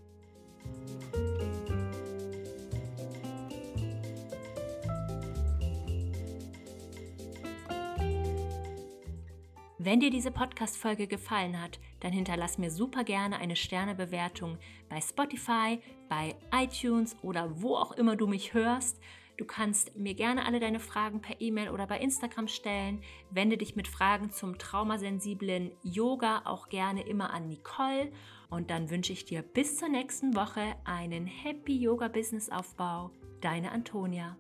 Wenn 9.79 10.01
dir 10.01 10.11
diese 10.11 10.33
Podcast-Folge 10.33 11.07
gefallen 11.07 11.63
hat, 11.63 11.79
dann 12.01 12.13
hinterlass 12.13 12.59
mir 12.59 12.73
super 12.73 13.05
gerne 13.05 13.39
eine 13.39 13.55
Sternebewertung 13.55 14.59
bei 14.89 15.01
Spotify, 15.01 15.79
bei 16.09 16.35
iTunes 16.53 17.15
oder 17.23 17.63
wo 17.63 17.77
auch 17.77 17.93
immer 17.93 18.17
du 18.17 18.27
mich 18.27 18.55
hörst. 18.55 19.01
Du 19.37 19.45
kannst 19.45 19.97
mir 19.97 20.15
gerne 20.15 20.47
alle 20.47 20.61
deine 20.61 20.81
Fragen 20.81 21.21
per 21.21 21.41
E-Mail 21.41 21.69
oder 21.69 21.87
bei 21.87 21.99
Instagram 21.99 22.49
stellen. 22.49 23.03
Wende 23.31 23.59
dich 23.59 23.77
mit 23.77 23.87
Fragen 23.87 24.31
zum 24.31 24.59
traumasensiblen 24.59 25.73
Yoga 25.83 26.43
auch 26.45 26.69
gerne 26.69 27.07
immer 27.07 27.33
an 27.33 27.49
Nicole. 27.49 28.11
Und 28.49 28.71
dann 28.71 28.91
wünsche 28.91 29.13
ich 29.13 29.25
dir 29.25 29.43
bis 29.43 29.77
zur 29.77 29.89
nächsten 29.89 30.35
Woche 30.35 30.75
einen 30.85 31.27
Happy 31.27 31.77
Yoga 31.77 32.09
Business 32.09 32.49
Aufbau. 32.49 33.11
Deine 33.41 33.73
Antonia. 33.73 34.37